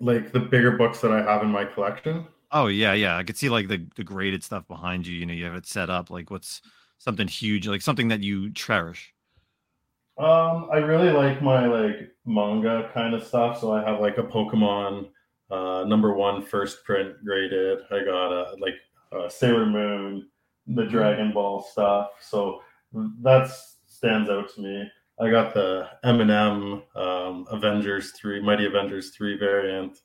like 0.00 0.32
the 0.32 0.40
bigger 0.40 0.72
books 0.76 1.00
that 1.00 1.10
I 1.10 1.20
have 1.22 1.42
in 1.42 1.48
my 1.50 1.64
collection. 1.64 2.26
oh 2.52 2.68
yeah 2.68 2.92
yeah 2.92 3.16
i 3.16 3.22
could 3.24 3.36
see 3.36 3.48
like 3.48 3.66
the, 3.68 3.84
the 3.96 4.04
graded 4.04 4.44
stuff 4.44 4.66
behind 4.68 5.06
you 5.06 5.16
you 5.16 5.26
know 5.26 5.34
you 5.34 5.44
have 5.44 5.54
it 5.56 5.66
set 5.66 5.90
up 5.90 6.10
like 6.10 6.30
what's 6.30 6.62
something 6.98 7.26
huge 7.26 7.66
like 7.66 7.82
something 7.82 8.08
that 8.08 8.20
you 8.22 8.52
cherish 8.52 9.12
Um, 10.16 10.68
I 10.72 10.76
really 10.78 11.10
like 11.10 11.42
my 11.42 11.66
like 11.66 11.96
manga 12.24 12.88
kind 12.94 13.14
of 13.14 13.26
stuff. 13.26 13.58
So 13.60 13.72
I 13.72 13.82
have 13.88 13.98
like 14.00 14.18
a 14.18 14.22
Pokemon 14.22 15.08
uh, 15.50 15.82
number 15.88 16.14
one 16.14 16.44
first 16.44 16.84
print 16.84 17.16
graded. 17.24 17.78
I 17.90 18.04
got 18.04 18.30
a 18.32 18.54
like 18.60 18.76
uh, 19.10 19.28
Sailor 19.28 19.66
Moon, 19.66 20.28
the 20.68 20.84
Dragon 20.84 21.32
Ball 21.32 21.62
stuff. 21.62 22.10
So 22.20 22.60
that 23.22 23.50
stands 23.86 24.30
out 24.30 24.54
to 24.54 24.60
me. 24.60 24.88
I 25.20 25.30
got 25.30 25.54
the 25.54 25.88
Eminem 26.04 26.82
um, 26.96 27.46
Avengers 27.50 28.10
three, 28.12 28.40
Mighty 28.40 28.66
Avengers 28.66 29.10
three 29.10 29.38
variant. 29.38 29.98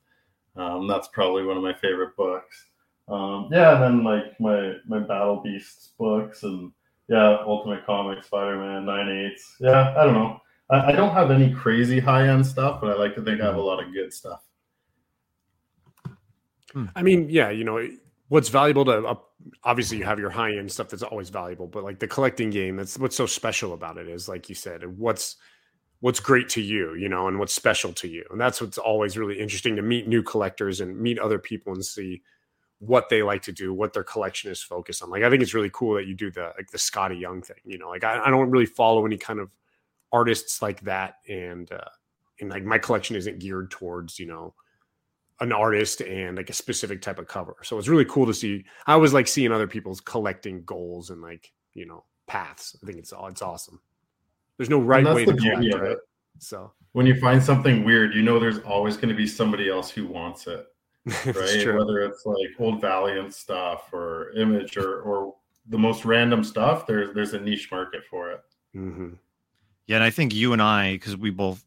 Um, 0.56 0.88
that's 0.88 1.08
probably 1.10 1.44
one 1.44 1.58
of 1.58 1.64
my 1.64 1.74
favorite 1.74 2.16
books. 2.16 2.68
Um, 3.08 3.50
yeah, 3.52 3.74
and 3.76 3.84
then 3.84 4.04
like 4.04 4.40
my 4.40 4.76
my 4.86 5.00
Battle 5.00 5.42
Beasts 5.44 5.94
books 5.98 6.44
and 6.44 6.72
yeah, 7.08 7.38
Ultimate 7.46 7.86
Comics, 7.86 8.28
Spider 8.28 8.58
Man, 8.58 8.86
Nine 8.86 9.10
Eights. 9.10 9.56
Yeah, 9.60 9.96
I 9.98 10.04
don't 10.04 10.14
know. 10.14 10.40
I, 10.70 10.88
I 10.88 10.92
don't 10.92 11.14
have 11.14 11.32
any 11.32 11.52
crazy 11.54 12.00
high 12.00 12.28
end 12.28 12.46
stuff, 12.46 12.80
but 12.80 12.92
I 12.92 13.00
like 13.00 13.16
to 13.16 13.24
think 13.24 13.42
I 13.42 13.46
have 13.46 13.56
a 13.56 13.62
lot 13.62 13.84
of 13.84 13.92
good 13.92 14.14
stuff. 14.14 14.44
I 16.96 17.02
mean, 17.02 17.30
yeah, 17.30 17.50
you 17.50 17.64
know, 17.64 17.84
what's 18.30 18.50
valuable 18.50 18.86
to 18.86 19.06
uh, 19.06 19.16
obviously 19.64 19.98
you 19.98 20.06
have 20.06 20.20
your 20.20 20.30
high 20.30 20.56
end 20.56 20.72
stuff 20.72 20.90
that's 20.90 21.04
always 21.04 21.30
valuable, 21.30 21.68
but 21.68 21.84
like 21.84 22.00
the 22.00 22.08
collecting 22.08 22.50
game, 22.50 22.78
that's 22.78 22.98
what's 22.98 23.16
so 23.16 23.26
special 23.26 23.74
about 23.74 23.98
it 23.98 24.08
is 24.08 24.30
like 24.30 24.48
you 24.48 24.56
said, 24.56 24.86
what's 24.98 25.36
what's 26.02 26.20
great 26.22 26.48
to 26.48 26.62
you, 26.62 26.94
you 26.96 27.10
know, 27.10 27.28
and 27.28 27.38
what's 27.40 27.54
special 27.54 27.92
to 27.92 28.08
you. 28.08 28.24
And 28.32 28.40
that's 28.40 28.62
what's 28.62 28.78
always 28.78 29.18
really 29.18 29.38
interesting 29.38 29.76
to 29.76 29.82
meet 29.82 30.08
new 30.08 30.24
collectors 30.24 30.80
and 30.80 30.98
meet 30.98 31.20
other 31.20 31.40
people 31.40 31.74
and 31.74 31.84
see 31.84 32.22
what 32.80 33.10
they 33.10 33.22
like 33.22 33.42
to 33.42 33.52
do, 33.52 33.74
what 33.74 33.92
their 33.92 34.06
collection 34.06 34.50
is 34.50 34.64
focused 34.64 35.04
on. 35.04 35.10
Like 35.10 35.24
I 35.24 35.30
think 35.30 35.42
it's 35.42 35.54
really 35.54 35.72
cool 35.74 35.96
that 35.96 36.08
you 36.08 36.16
do 36.16 36.32
the 36.32 36.54
like 36.58 36.72
the 36.72 36.78
Skottie 36.78 37.20
Young 37.20 37.42
thing, 37.42 37.58
you 37.66 37.78
know. 37.78 37.90
Like 37.90 38.04
I, 38.04 38.24
I 38.26 38.30
don't 38.30 38.50
really 38.50 38.66
follow 38.66 39.06
any 39.06 39.18
kind 39.18 39.40
of 39.40 39.52
artists 40.12 40.62
like 40.62 40.82
that 40.82 41.18
and 41.28 41.72
uh 41.72 41.90
and 42.40 42.50
like 42.50 42.64
my 42.64 42.80
collection 42.80 43.16
isn't 43.16 43.38
geared 43.38 43.70
towards 43.70 44.18
you 44.18 44.26
know 44.26 44.56
an 45.42 45.52
artist 45.52 46.02
and 46.02 46.38
like 46.38 46.50
a 46.50 46.54
specific 46.54 47.02
type 47.02 47.20
of 47.20 47.28
cover. 47.28 47.56
So 47.64 47.78
it's 47.78 47.88
really 47.88 48.06
cool 48.06 48.26
to 48.26 48.34
see 48.34 48.66
i 48.88 48.96
was 48.96 49.14
like 49.14 49.28
seeing 49.28 49.52
other 49.52 49.68
people's 49.68 50.02
collecting 50.02 50.64
goals 50.64 51.10
and 51.10 51.22
like 51.22 51.52
you 51.74 51.86
know 51.86 52.04
paths. 52.28 52.76
I 52.82 52.86
think 52.86 53.00
it's 53.00 53.14
it's 53.14 53.42
awesome. 53.42 53.80
There's 54.58 54.70
no 54.70 54.80
right 54.80 55.06
way 55.06 55.26
to 55.26 55.34
collect 55.36 55.76
right 55.76 55.98
so. 56.40 56.72
When 56.94 57.06
you 57.06 57.20
find 57.20 57.42
something 57.42 57.84
weird 57.84 58.14
you 58.14 58.22
know 58.22 58.40
there's 58.40 58.60
always 58.60 58.96
going 58.96 59.10
to 59.10 59.16
be 59.16 59.28
somebody 59.28 59.70
else 59.70 59.90
who 59.90 60.08
wants 60.08 60.48
it 60.48 60.66
right? 61.26 61.76
Whether 61.76 62.00
it's 62.00 62.26
like 62.26 62.50
old 62.60 62.82
valiant 62.82 63.34
stuff 63.34 63.94
or 63.94 64.32
image 64.32 64.78
or 64.78 65.02
or 65.02 65.36
the 65.68 65.78
most 65.78 66.04
random 66.04 66.44
stuff 66.44 66.86
there's 66.86 67.14
there's 67.14 67.34
a 67.34 67.40
niche 67.40 67.70
market 67.72 68.02
for 68.10 68.32
it. 68.32 68.42
Mm-hmm. 68.76 69.14
yeah 69.88 69.96
and 69.96 70.04
i 70.04 70.12
think 70.12 70.32
you 70.32 70.54
and 70.54 70.62
i 70.62 70.94
because 70.94 71.18
we 71.18 71.32
both 71.32 71.66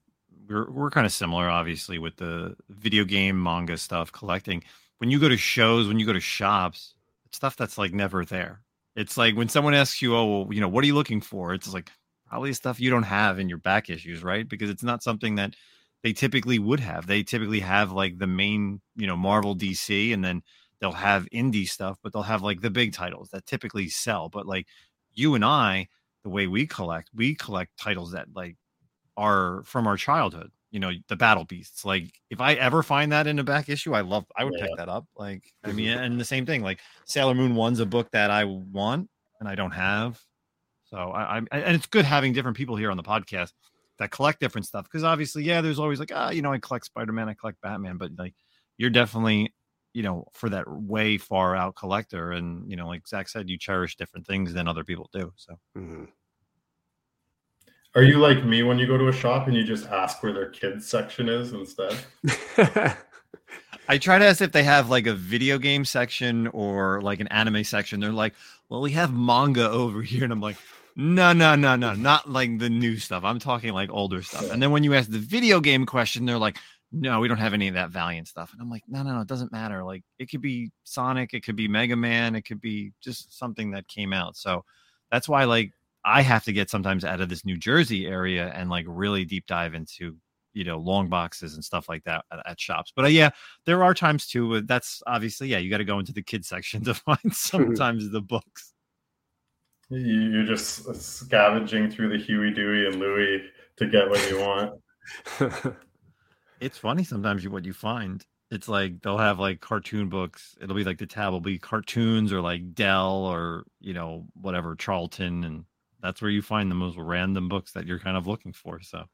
we're 0.53 0.71
we're 0.71 0.91
kind 0.91 1.07
of 1.07 1.13
similar, 1.13 1.49
obviously, 1.49 1.99
with 1.99 2.17
the 2.17 2.57
video 2.71 3.05
game 3.05 3.43
manga 3.43 3.77
stuff 3.79 4.13
collecting. 4.13 4.63
When 4.99 5.11
you 5.11 5.19
go 5.19 5.29
to 5.29 5.37
shows, 5.37 5.89
when 5.89 5.99
you 5.99 6.07
go 6.07 6.13
to 6.13 6.21
shops, 6.21 6.95
it's 7.27 7.37
stuff 7.37 7.57
that's 7.57 7.79
like 7.79 7.93
never 7.93 8.25
there. 8.25 8.61
It's 8.97 9.17
like 9.17 9.37
when 9.37 9.49
someone 9.49 9.75
asks 9.75 10.03
you, 10.03 10.15
"Oh, 10.17 10.43
well, 10.45 10.55
you 10.55 10.61
know, 10.61 10.69
what 10.69 10.85
are 10.85 10.87
you 10.87 10.95
looking 10.95 11.21
for?" 11.21 11.55
It's 11.55 11.73
like 11.73 11.91
probably 12.29 12.53
stuff 12.53 12.81
you 12.81 12.91
don't 12.91 13.03
have 13.05 13.39
in 13.39 13.49
your 13.49 13.59
back 13.59 13.91
issues, 13.91 14.23
right? 14.23 14.49
Because 14.49 14.71
it's 14.71 14.83
not 14.83 15.03
something 15.03 15.35
that 15.37 15.55
they 16.03 16.13
typically 16.13 16.59
would 16.59 16.81
have. 16.81 17.07
They 17.07 17.23
typically 17.23 17.61
have 17.61 17.93
like 17.93 18.19
the 18.19 18.27
main, 18.27 18.81
you 18.97 19.07
know, 19.07 19.17
Marvel, 19.17 19.55
DC, 19.55 20.13
and 20.13 20.25
then 20.25 20.43
they'll 20.81 20.93
have 20.93 21.29
indie 21.33 21.69
stuff, 21.69 21.99
but 22.03 22.13
they'll 22.13 22.23
have 22.23 22.43
like 22.43 22.61
the 22.61 22.71
big 22.71 22.93
titles 22.93 23.31
that 23.31 23.47
typically 23.47 23.89
sell. 23.89 24.29
But 24.29 24.47
like 24.47 24.67
you 25.15 25.35
and 25.35 25.45
I, 25.45 25.89
the 26.25 26.31
way 26.31 26.47
we 26.47 26.67
collect, 26.67 27.11
we 27.15 27.35
collect 27.35 27.77
titles 27.79 28.13
that 28.13 28.29
like 28.35 28.57
are 29.17 29.63
from 29.65 29.87
our 29.87 29.97
childhood. 29.97 30.51
You 30.71 30.81
know, 30.81 30.91
the 31.09 31.17
battle 31.17 31.45
beasts. 31.45 31.85
Like, 31.85 32.13
if 32.31 32.41
I 32.41 32.55
ever 32.55 32.83
find 32.83 33.13
that 33.13 33.27
in 33.27 33.39
a 33.39 33.45
back 33.45 33.69
issue, 33.69 33.95
I 33.95 34.01
love. 34.01 34.25
I 34.37 34.45
would 34.45 34.55
yeah. 34.57 34.67
pick 34.67 34.77
that 34.79 34.89
up. 34.89 35.07
Like, 35.17 35.43
I 35.65 35.73
mean, 35.73 35.89
and 35.99 36.19
the 36.19 36.25
same 36.25 36.47
thing. 36.47 36.63
Like, 36.63 36.81
Sailor 37.05 37.35
Moon 37.35 37.55
One's 37.55 37.81
a 37.81 37.87
book 37.87 38.11
that 38.13 38.31
I 38.31 38.45
want 38.45 39.11
and 39.41 39.49
I 39.49 39.55
don't 39.55 39.73
have. 39.73 40.21
So 40.85 40.97
I, 40.97 41.39
I 41.39 41.43
and 41.51 41.75
it's 41.75 41.87
good 41.87 42.05
having 42.05 42.33
different 42.33 42.57
people 42.57 42.77
here 42.77 42.91
on 42.91 42.97
the 42.97 43.03
podcast 43.03 43.53
that 43.99 44.11
collect 44.11 44.41
different 44.41 44.67
stuff 44.67 44.85
because 44.85 45.05
obviously, 45.05 45.45
yeah, 45.45 45.61
there's 45.61 45.79
always 45.79 46.01
like, 46.01 46.13
ah, 46.15 46.29
oh, 46.29 46.31
you 46.33 46.43
know, 46.43 46.53
I 46.53 46.59
collect 46.59 46.87
Spider 46.87 47.13
Man, 47.13 47.29
I 47.29 47.35
collect 47.35 47.61
Batman, 47.61 47.97
but 47.99 48.13
like, 48.17 48.35
you're 48.79 48.91
definitely 48.91 49.53
you 49.95 50.03
know, 50.03 50.27
for 50.33 50.49
that 50.49 50.65
way 50.69 51.19
far 51.19 51.55
out 51.55 51.77
collector. 51.77 52.33
And, 52.33 52.71
you 52.71 52.77
know, 52.77 52.89
like 52.89 53.07
Zach 53.07 53.29
said, 53.29 53.51
you 53.51 53.59
cherish 53.59 53.97
different 53.97 54.27
things 54.27 54.53
than 54.53 54.69
other 54.69 54.85
people 54.85 55.11
do. 55.13 55.33
So, 55.37 55.59
mm-hmm. 55.77 56.05
Are 57.95 58.03
you 58.03 58.19
like 58.19 58.43
me 58.45 58.63
when 58.63 58.79
you 58.79 58.87
go 58.87 58.97
to 58.97 59.09
a 59.09 59.13
shop 59.13 59.49
and 59.49 59.57
you 59.57 59.65
just 59.65 59.87
ask 59.87 60.23
where 60.23 60.33
their 60.33 60.49
kids 60.49 60.89
section 60.89 61.29
is 61.29 61.53
instead? 61.53 61.99
I 63.89 63.99
try 63.99 64.19
to 64.19 64.25
ask 64.25 64.41
if 64.41 64.53
they 64.53 64.63
have 64.63 64.89
like 64.89 65.07
a 65.07 65.13
video 65.13 65.59
game 65.59 65.85
section 65.85 66.47
or 66.49 67.03
like 67.03 67.21
an 67.21 67.29
anime 67.29 67.65
section. 67.65 68.01
They're 68.01 68.11
like, 68.11 68.35
well, 68.71 68.81
we 68.81 68.93
have 68.93 69.13
manga 69.13 69.69
over 69.69 70.01
here. 70.03 70.25
And 70.25 70.33
I'm 70.33 70.41
like, 70.41 70.57
no, 70.97 71.35
no, 71.35 71.55
no, 71.55 71.77
no, 71.77 71.95
not 71.95 72.31
like 72.31 72.59
the 72.59 72.71
new 72.71 72.97
stuff. 72.97 73.25
I'm 73.25 73.39
talking 73.39 73.75
like 73.75 73.91
older 73.91 74.23
stuff. 74.23 74.51
And 74.51 74.63
then 74.63 74.71
when 74.71 74.85
you 74.85 74.95
ask 74.95 75.11
the 75.11 75.19
video 75.19 75.61
game 75.61 75.85
question, 75.85 76.25
they're 76.25 76.39
like, 76.39 76.57
no, 76.93 77.21
we 77.21 77.29
don't 77.29 77.39
have 77.39 77.55
any 77.55 77.69
of 77.69 77.75
that 77.75 77.91
Valiant 77.91 78.29
stuff. 78.29 78.53
And 78.53 78.63
I'm 78.63 78.71
like, 78.71 78.85
no, 78.89 79.03
no, 79.03 79.15
no, 79.15 79.21
it 79.21 79.29
doesn't 79.29 79.53
matter. 79.53 79.85
Like 79.85 80.03
it 80.19 80.31
could 80.31 80.43
be 80.43 80.71
Sonic, 80.85 81.35
it 81.35 81.45
could 81.45 81.57
be 81.57 81.69
Mega 81.69 81.97
Man, 81.97 82.35
it 82.35 82.43
could 82.43 82.61
be 82.61 82.93
just 83.03 83.39
something 83.39 83.71
that 83.73 83.87
came 83.89 84.15
out. 84.15 84.37
So 84.37 84.65
that's 85.11 85.29
why 85.29 85.45
like 85.45 85.73
I 86.05 86.23
have 86.23 86.45
to 86.45 86.53
get 86.53 86.71
sometimes 86.71 87.05
out 87.05 87.21
of 87.21 87.29
this 87.29 87.45
New 87.45 87.57
Jersey 87.57 88.07
area 88.07 88.53
and 88.55 88.69
like 88.71 88.87
really 88.89 89.25
deep 89.25 89.47
dive 89.47 89.75
into 89.75 90.17
you 90.55 90.65
know 90.65 90.79
long 90.79 91.09
boxes 91.09 91.55
and 91.55 91.65
stuff 91.65 91.89
like 91.89 92.05
that 92.05 92.25
at, 92.33 92.41
at 92.47 92.61
shops. 92.61 92.93
But 92.95 93.07
uh, 93.07 93.09
yeah, 93.09 93.31
there 93.67 93.85
are 93.85 93.95
times 93.95 94.27
too. 94.27 94.57
Uh, 94.57 94.61
that's 94.65 95.03
obviously 95.07 95.49
yeah, 95.49 95.59
you 95.59 95.71
got 95.71 95.79
to 95.79 95.85
go 95.85 95.99
into 95.99 96.13
the 96.13 96.23
kids 96.23 96.49
section 96.49 96.85
to 96.85 96.95
find 96.95 97.33
sometimes 97.33 98.11
the 98.11 98.21
books. 98.21 98.73
You're 99.89 100.47
just 100.47 100.95
scavenging 100.95 101.91
through 101.91 102.17
the 102.17 102.25
Huey, 102.25 102.51
Dewey, 102.51 102.87
and 102.87 102.97
Louie 102.97 103.43
to 103.77 103.87
get 103.87 104.09
what 104.09 104.27
you 104.31 104.39
want. 104.39 105.77
it's 106.61 106.79
funny 106.79 107.05
sometimes 107.05 107.47
what 107.47 107.67
you 107.67 107.75
find. 107.75 108.25
It's 108.51 108.69
like 108.69 109.03
they'll 109.03 109.19
have 109.19 109.39
like 109.39 109.61
cartoon 109.61 110.09
books. 110.09 110.57
It'll 110.61 110.77
be 110.77 110.85
like 110.85 110.99
the 110.99 111.07
tab 111.07 111.33
will 111.33 111.41
be 111.41 111.59
cartoons 111.59 112.33
or 112.33 112.41
like 112.41 112.75
Dell 112.75 113.25
or 113.25 113.65
you 113.81 113.93
know 113.93 114.27
whatever 114.35 114.77
Charlton 114.77 115.45
and 115.45 115.65
that's 116.03 116.21
where 116.21 116.31
you 116.31 116.43
find 116.43 116.71
the 116.71 116.75
most 116.75 116.97
random 116.99 117.49
books 117.49 117.73
that 117.73 117.87
you're 117.87 117.99
kind 117.99 118.17
of 118.17 118.27
looking 118.27 118.53
for. 118.53 118.81
So, 118.81 119.05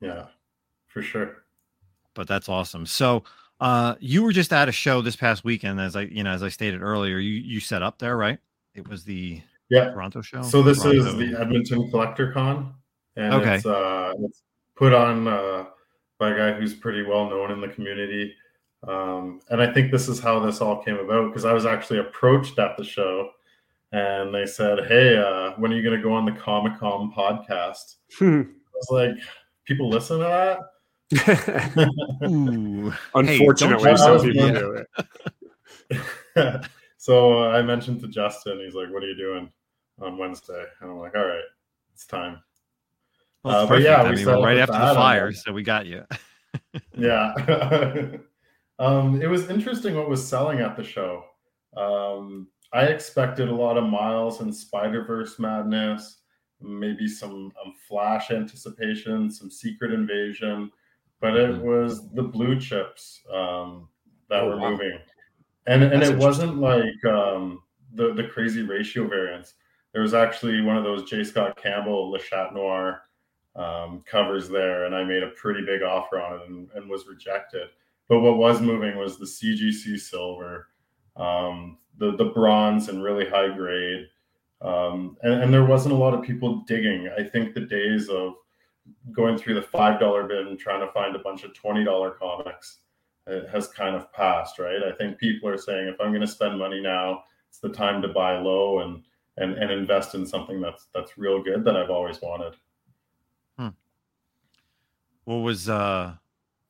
yeah, 0.00 0.26
for 0.86 1.02
sure. 1.02 1.44
But 2.14 2.28
that's 2.28 2.48
awesome. 2.48 2.86
So, 2.86 3.24
uh, 3.60 3.96
you 3.98 4.22
were 4.22 4.32
just 4.32 4.52
at 4.52 4.68
a 4.68 4.72
show 4.72 5.02
this 5.02 5.16
past 5.16 5.44
weekend, 5.44 5.80
as 5.80 5.96
I, 5.96 6.02
you 6.02 6.22
know, 6.22 6.30
as 6.30 6.42
I 6.42 6.48
stated 6.48 6.80
earlier, 6.80 7.18
you 7.18 7.32
you 7.32 7.60
set 7.60 7.82
up 7.82 7.98
there, 7.98 8.16
right? 8.16 8.38
It 8.74 8.88
was 8.88 9.04
the 9.04 9.40
yeah 9.68 9.90
Toronto 9.90 10.22
show. 10.22 10.42
So 10.42 10.62
this 10.62 10.82
Toronto. 10.82 11.06
is 11.06 11.16
the 11.16 11.40
Edmonton 11.40 11.90
Collector 11.90 12.32
Con, 12.32 12.74
and 13.16 13.34
okay. 13.34 13.56
it's 13.56 13.66
uh, 13.66 14.12
it's 14.20 14.42
put 14.76 14.92
on 14.92 15.26
uh, 15.26 15.64
by 16.18 16.30
a 16.30 16.36
guy 16.36 16.52
who's 16.52 16.74
pretty 16.74 17.02
well 17.02 17.28
known 17.28 17.50
in 17.50 17.60
the 17.60 17.68
community. 17.68 18.34
Um, 18.86 19.40
and 19.50 19.60
I 19.60 19.72
think 19.72 19.90
this 19.90 20.08
is 20.08 20.20
how 20.20 20.38
this 20.38 20.60
all 20.60 20.80
came 20.84 20.98
about 20.98 21.30
because 21.30 21.44
I 21.44 21.52
was 21.52 21.66
actually 21.66 21.98
approached 21.98 22.60
at 22.60 22.76
the 22.76 22.84
show 22.84 23.30
and 23.92 24.34
they 24.34 24.46
said, 24.46 24.86
"Hey, 24.86 25.16
uh, 25.16 25.52
when 25.58 25.72
are 25.72 25.76
you 25.76 25.82
going 25.82 25.96
to 25.96 26.02
go 26.02 26.12
on 26.12 26.24
the 26.24 26.32
Comic 26.32 26.78
Con 26.78 27.12
podcast?" 27.12 27.96
Hmm. 28.18 28.42
I 28.42 28.74
was 28.74 28.88
like, 28.90 29.10
"People 29.64 29.88
listen 29.88 30.18
to 30.18 30.24
that." 30.24 30.60
Unfortunately, 33.14 33.90
hey, 33.90 33.96
some 33.96 34.20
people 34.20 34.52
do 34.52 34.84
it. 35.90 36.66
so 36.98 37.44
uh, 37.44 37.48
I 37.48 37.62
mentioned 37.62 38.00
to 38.00 38.08
Justin, 38.08 38.60
he's 38.60 38.74
like, 38.74 38.90
"What 38.90 39.02
are 39.02 39.08
you 39.08 39.16
doing 39.16 39.50
on 40.00 40.18
Wednesday?" 40.18 40.64
And 40.80 40.90
I'm 40.90 40.98
like, 40.98 41.14
"All 41.16 41.26
right, 41.26 41.44
it's 41.94 42.06
time." 42.06 42.40
Well, 43.42 43.64
uh, 43.64 43.66
but 43.66 43.82
yeah, 43.82 44.02
I 44.02 44.10
we 44.10 44.16
mean, 44.16 44.26
right 44.26 44.58
after 44.58 44.72
the 44.72 44.94
fire, 44.94 45.32
so 45.32 45.52
we 45.52 45.62
got 45.62 45.86
you. 45.86 46.04
yeah, 46.96 47.32
um, 48.78 49.22
it 49.22 49.28
was 49.28 49.48
interesting 49.48 49.96
what 49.96 50.08
was 50.08 50.26
selling 50.26 50.60
at 50.60 50.76
the 50.76 50.84
show. 50.84 51.24
Um, 51.76 52.48
I 52.72 52.84
expected 52.84 53.48
a 53.48 53.54
lot 53.54 53.78
of 53.78 53.84
Miles 53.84 54.40
and 54.40 54.54
Spider 54.54 55.04
Verse 55.04 55.38
madness, 55.38 56.18
maybe 56.60 57.08
some 57.08 57.52
um, 57.64 57.74
Flash 57.88 58.30
anticipation, 58.30 59.30
some 59.30 59.50
Secret 59.50 59.92
Invasion, 59.92 60.70
but 61.20 61.36
it 61.36 61.50
mm-hmm. 61.50 61.66
was 61.66 62.10
the 62.10 62.22
blue 62.22 62.60
chips 62.60 63.20
um, 63.32 63.88
that 64.28 64.42
oh, 64.42 64.50
were 64.50 64.58
wow. 64.58 64.70
moving, 64.70 64.98
and 65.66 65.82
and 65.82 66.02
That's 66.02 66.10
it 66.10 66.18
wasn't 66.18 66.58
like 66.58 67.04
um, 67.06 67.62
the 67.94 68.12
the 68.12 68.24
crazy 68.24 68.62
ratio 68.62 69.08
variants. 69.08 69.54
There 69.92 70.02
was 70.02 70.14
actually 70.14 70.60
one 70.60 70.76
of 70.76 70.84
those 70.84 71.08
J. 71.08 71.24
Scott 71.24 71.56
Campbell 71.56 72.10
Le 72.10 72.18
Chat 72.18 72.54
Noir 72.54 73.02
um, 73.56 74.04
covers 74.06 74.48
there, 74.48 74.84
and 74.84 74.94
I 74.94 75.04
made 75.04 75.22
a 75.22 75.30
pretty 75.30 75.64
big 75.64 75.82
offer 75.82 76.20
on 76.20 76.40
it 76.40 76.48
and, 76.48 76.68
and 76.74 76.88
was 76.88 77.06
rejected. 77.06 77.68
But 78.08 78.20
what 78.20 78.36
was 78.36 78.60
moving 78.60 78.96
was 78.96 79.18
the 79.18 79.26
CGC 79.26 79.98
silver. 79.98 80.68
Um, 81.16 81.78
the 81.98 82.16
the 82.16 82.24
bronze 82.24 82.88
and 82.88 83.02
really 83.02 83.28
high 83.28 83.54
grade. 83.54 84.08
Um, 84.60 85.16
and, 85.22 85.34
and, 85.34 85.54
there 85.54 85.64
wasn't 85.64 85.94
a 85.94 85.96
lot 85.96 86.14
of 86.14 86.22
people 86.22 86.64
digging. 86.66 87.08
I 87.16 87.22
think 87.22 87.54
the 87.54 87.60
days 87.60 88.08
of 88.08 88.34
going 89.12 89.38
through 89.38 89.54
the 89.54 89.62
five 89.62 90.00
dollar 90.00 90.24
bin 90.24 90.56
trying 90.58 90.84
to 90.84 90.92
find 90.92 91.14
a 91.14 91.20
bunch 91.20 91.44
of 91.44 91.54
twenty 91.54 91.84
dollar 91.84 92.10
comics 92.10 92.78
has 93.52 93.68
kind 93.68 93.94
of 93.94 94.12
passed, 94.12 94.58
right? 94.58 94.82
I 94.82 94.92
think 94.92 95.18
people 95.18 95.48
are 95.48 95.58
saying 95.58 95.88
if 95.88 96.00
I'm 96.00 96.08
going 96.08 96.22
to 96.22 96.26
spend 96.26 96.58
money 96.58 96.80
now, 96.80 97.24
it's 97.48 97.58
the 97.58 97.68
time 97.68 98.00
to 98.02 98.08
buy 98.08 98.38
low 98.38 98.80
and 98.80 99.02
and 99.36 99.54
and 99.54 99.70
invest 99.70 100.14
in 100.14 100.26
something 100.26 100.60
that's 100.60 100.88
that's 100.94 101.16
real 101.16 101.42
good 101.42 101.64
that 101.64 101.76
I've 101.76 101.90
always 101.90 102.20
wanted. 102.20 102.56
Hmm. 103.58 103.68
What 105.24 105.36
was 105.36 105.68
uh 105.68 106.14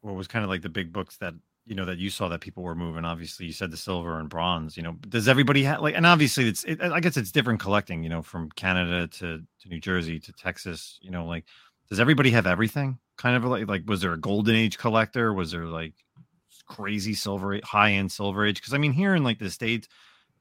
what 0.02 0.14
was 0.14 0.28
kind 0.28 0.44
of 0.44 0.50
like 0.50 0.62
the 0.62 0.68
big 0.68 0.92
books 0.92 1.16
that 1.18 1.34
you 1.68 1.74
know 1.74 1.84
that 1.84 1.98
you 1.98 2.10
saw 2.10 2.28
that 2.28 2.40
people 2.40 2.62
were 2.62 2.74
moving. 2.74 3.04
Obviously 3.04 3.46
you 3.46 3.52
said 3.52 3.70
the 3.70 3.76
silver 3.76 4.18
and 4.18 4.28
bronze 4.28 4.76
you 4.76 4.82
know 4.82 4.92
does 5.08 5.28
everybody 5.28 5.62
have 5.62 5.80
like 5.80 5.94
and 5.94 6.06
obviously 6.06 6.48
it's 6.48 6.64
it, 6.64 6.80
i 6.82 6.98
guess 7.00 7.16
it's 7.16 7.30
different 7.30 7.60
collecting 7.60 8.02
you 8.02 8.08
know 8.08 8.22
from 8.22 8.50
canada 8.52 9.06
to 9.08 9.42
to 9.60 9.68
new 9.68 9.78
jersey 9.78 10.18
to 10.18 10.32
texas 10.32 10.98
you 11.02 11.10
know 11.10 11.26
like 11.26 11.44
does 11.88 12.00
everybody 12.00 12.30
have 12.30 12.46
everything? 12.46 12.98
Kind 13.16 13.36
of 13.36 13.44
like 13.44 13.66
like 13.68 13.82
was 13.86 14.00
there 14.00 14.12
a 14.12 14.20
golden 14.20 14.54
age 14.54 14.78
collector? 14.78 15.32
Was 15.32 15.50
there 15.50 15.66
like 15.66 15.94
crazy 16.66 17.14
silver 17.14 17.58
high 17.64 17.92
end 17.92 18.12
silver 18.12 18.44
age? 18.44 18.56
Because 18.56 18.74
i 18.74 18.78
mean 18.78 18.92
here 18.92 19.14
in 19.14 19.24
like 19.24 19.38
the 19.38 19.50
states 19.50 19.88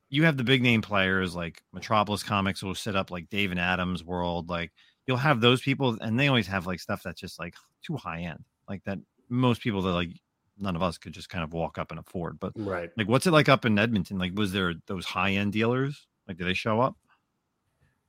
you 0.10 0.24
have 0.24 0.38
the 0.38 0.44
big 0.44 0.62
name 0.62 0.82
players 0.82 1.36
like 1.36 1.62
metropolis 1.74 2.24
comics 2.24 2.63
will 2.63 2.76
set 2.76 2.96
up 2.96 3.12
like 3.12 3.30
dave 3.30 3.52
and 3.52 3.60
adams 3.60 4.04
world 4.04 4.50
like 4.50 4.72
you'll 5.06 5.18
have 5.18 5.42
those 5.42 5.62
people 5.62 5.98
and 6.02 6.18
they 6.18 6.28
always 6.28 6.48
have 6.48 6.66
like 6.66 6.80
stuff 6.80 7.02
that's 7.04 7.20
just 7.20 7.40
like 7.40 7.56
too 7.84 7.98
high 7.98 8.22
end 8.22 8.44
like 8.70 8.84
that 8.86 8.98
most 9.30 9.62
people 9.62 9.82
that 9.82 9.92
like 9.92 10.10
none 10.60 10.76
of 10.76 10.84
us 10.84 10.98
could 10.98 11.13
just 11.13 11.30
kind 11.30 11.43
of 11.43 11.54
walk 11.54 11.78
up 11.78 11.91
and 11.91 12.00
afford. 12.00 12.39
But 12.39 12.54
right, 12.56 12.89
like, 12.98 13.08
what's 13.08 13.28
it 13.28 13.32
like 13.32 13.50
up 13.50 13.65
in 13.65 13.78
Edmonton? 13.78 14.17
Like, 14.17 14.34
was 14.36 14.52
there 14.52 14.74
those 14.88 15.06
high 15.06 15.32
end 15.32 15.54
dealers? 15.54 16.08
Like, 16.28 16.38
do 16.38 16.46
they 16.46 16.54
show 16.54 16.82
up? 16.82 16.96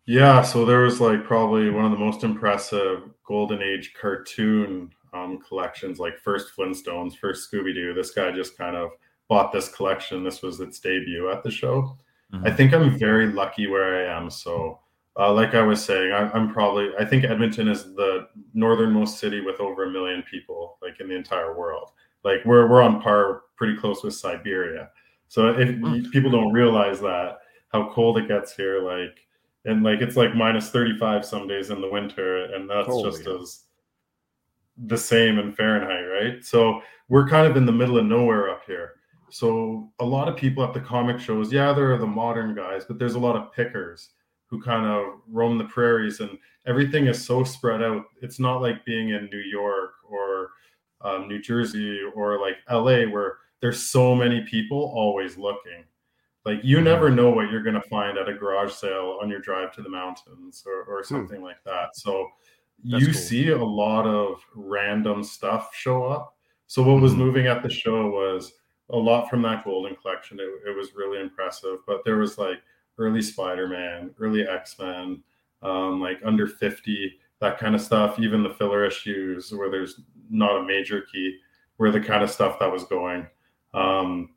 Yeah, 0.07 0.41
so 0.41 0.65
there 0.65 0.81
was 0.81 1.03
like 1.03 1.23
probably 1.25 1.69
one 1.69 1.85
of 1.85 1.91
the 1.91 1.99
most 1.99 2.25
impressive 2.25 3.11
golden 3.27 3.63
age 3.63 3.93
cartoon 3.93 4.91
um, 5.13 5.39
collections, 5.47 5.99
like 5.99 6.19
first 6.19 6.57
Flintstones, 6.57 7.17
first 7.17 7.51
Scooby 7.51 7.75
Doo. 7.75 7.93
This 7.93 8.13
guy 8.13 8.33
just 8.33 8.57
kind 8.57 8.75
of 8.75 8.91
bought 9.29 9.53
this 9.53 9.69
collection. 9.69 10.25
This 10.25 10.41
was 10.43 10.61
its 10.61 10.81
debut 10.81 11.31
at 11.31 11.43
the 11.43 11.51
show. 11.51 11.99
Mm-hmm. 12.33 12.47
I 12.47 12.51
think 12.51 12.73
I'm 12.73 12.99
very 12.99 13.27
lucky 13.27 13.67
where 13.67 14.09
I 14.09 14.17
am. 14.17 14.31
So, 14.31 14.81
uh, 15.19 15.33
like 15.33 15.55
I 15.55 15.63
was 15.63 15.85
saying, 15.85 16.13
I, 16.13 16.31
I'm 16.31 16.53
probably, 16.53 16.91
I 16.99 17.05
think 17.05 17.25
Edmonton 17.25 17.69
is 17.69 17.95
the 17.95 18.29
northernmost 18.55 19.19
city 19.19 19.41
with 19.41 19.61
over 19.61 19.85
a 19.85 19.91
million 19.91 20.23
people, 20.31 20.79
like 20.81 21.01
in 21.01 21.09
the 21.09 21.17
entire 21.17 21.57
world. 21.59 21.91
Like 22.25 22.45
we're, 22.45 22.69
we're 22.69 22.83
on 22.83 23.01
par 23.01 23.43
pretty 23.57 23.77
close 23.77 24.03
with 24.03 24.15
Siberia. 24.15 24.91
So 25.29 25.49
if 25.49 25.69
mm-hmm. 25.69 26.11
people 26.11 26.31
don't 26.31 26.53
realize 26.53 27.01
that, 27.01 27.39
how 27.73 27.91
cold 27.93 28.19
it 28.19 28.29
gets 28.29 28.55
here, 28.55 28.81
like, 28.81 29.19
and 29.65 29.83
like 29.83 30.01
it's 30.01 30.17
like 30.17 30.35
minus 30.35 30.71
35 30.71 31.25
some 31.25 31.47
days 31.47 31.71
in 31.71 31.81
the 31.81 31.91
winter, 31.91 32.45
and 32.55 32.69
that's 32.69 32.87
Holy 32.87 33.11
just 33.11 33.27
as 33.27 33.65
the 34.87 34.97
same 34.97 35.39
in 35.39 35.53
Fahrenheit, 35.53 36.05
right? 36.05 36.45
So 36.45 36.81
we're 37.09 37.29
kind 37.29 37.47
of 37.47 37.57
in 37.57 37.67
the 37.67 37.73
middle 37.73 37.99
of 37.99 38.07
nowhere 38.07 38.51
up 38.51 38.63
here. 38.67 38.95
So 39.31 39.91
a 39.99 40.05
lot 40.05 40.29
of 40.29 40.37
people 40.37 40.65
at 40.65 40.73
the 40.73 40.81
comic 40.81 41.21
shows, 41.21 41.53
yeah, 41.53 41.73
there 41.73 41.93
are 41.93 41.99
the 41.99 42.07
modern 42.07 42.55
guys, 42.55 42.85
but 42.87 42.99
there's 42.99 43.15
a 43.15 43.19
lot 43.19 43.37
of 43.37 43.53
pickers 43.53 44.11
who 44.47 44.63
kind 44.63 44.87
of 44.87 45.21
roam 45.29 45.59
the 45.59 45.65
prairies, 45.65 46.21
and 46.21 46.39
everything 46.67 47.07
is 47.07 47.23
so 47.23 47.45
spread 47.45 47.83
out. 47.83 48.05
It's 48.23 48.41
not 48.41 48.63
like 48.63 48.85
being 48.87 49.11
in 49.11 49.29
New 49.31 49.41
York 49.41 49.91
or 50.11 50.51
um, 51.01 51.29
New 51.29 51.41
Jersey 51.41 52.01
or 52.15 52.41
like 52.41 52.57
LA 52.71 53.11
where 53.11 53.39
there's 53.61 53.83
so 53.83 54.15
many 54.15 54.43
people 54.43 54.93
always 54.95 55.37
looking. 55.37 55.85
Like 56.45 56.61
you 56.63 56.81
never 56.81 57.11
know 57.11 57.31
what 57.31 57.51
you're 57.51 57.63
going 57.63 57.81
to 57.81 57.89
find 57.89 58.17
at 58.17 58.29
a 58.29 58.35
garage 58.35 58.73
sale 58.73 59.19
on 59.21 59.29
your 59.29 59.41
drive 59.41 59.73
to 59.75 59.83
the 59.83 59.89
mountains 59.89 60.65
or, 60.67 60.83
or 60.85 61.03
hmm. 61.03 61.15
something 61.15 61.39
hmm. 61.39 61.45
like 61.45 61.63
that. 61.65 61.95
So 61.95 62.29
That's 62.85 63.03
you 63.03 63.13
cool. 63.13 63.21
see 63.21 63.49
a 63.49 63.65
lot 63.65 64.07
of 64.07 64.41
random 64.55 65.23
stuff 65.23 65.71
show 65.75 66.05
up. 66.05 66.37
So 66.67 66.83
what 66.83 67.01
was 67.01 67.13
mm-hmm. 67.13 67.23
moving 67.23 67.47
at 67.47 67.63
the 67.63 67.71
show 67.71 68.11
was 68.11 68.53
a 68.91 68.97
lot 68.97 69.29
from 69.29 69.43
that 69.43 69.65
golden 69.65 69.97
collection. 69.97 70.39
It, 70.39 70.71
it 70.71 70.77
was 70.77 70.95
really 70.95 71.21
impressive. 71.21 71.79
But 71.87 72.05
there 72.05 72.17
was 72.17 72.39
like 72.39 72.63
early 72.99 73.23
Spider-Man, 73.23 74.15
early 74.19 74.47
X-Men, 74.47 75.23
um, 75.63 76.01
like 76.01 76.21
under 76.25 76.47
50, 76.47 77.19
that 77.41 77.59
kind 77.59 77.75
of 77.75 77.81
stuff. 77.81 78.19
Even 78.19 78.43
the 78.43 78.55
filler 78.55 78.85
issues 78.85 79.53
where 79.53 79.71
there's 79.71 80.01
not 80.31 80.59
a 80.59 80.65
major 80.65 81.03
key, 81.03 81.39
were 81.79 81.91
the 81.91 82.01
kind 82.01 82.23
of 82.23 82.31
stuff 82.31 82.59
that 82.59 82.71
was 82.71 82.85
going. 82.85 83.27
Um, 83.75 84.31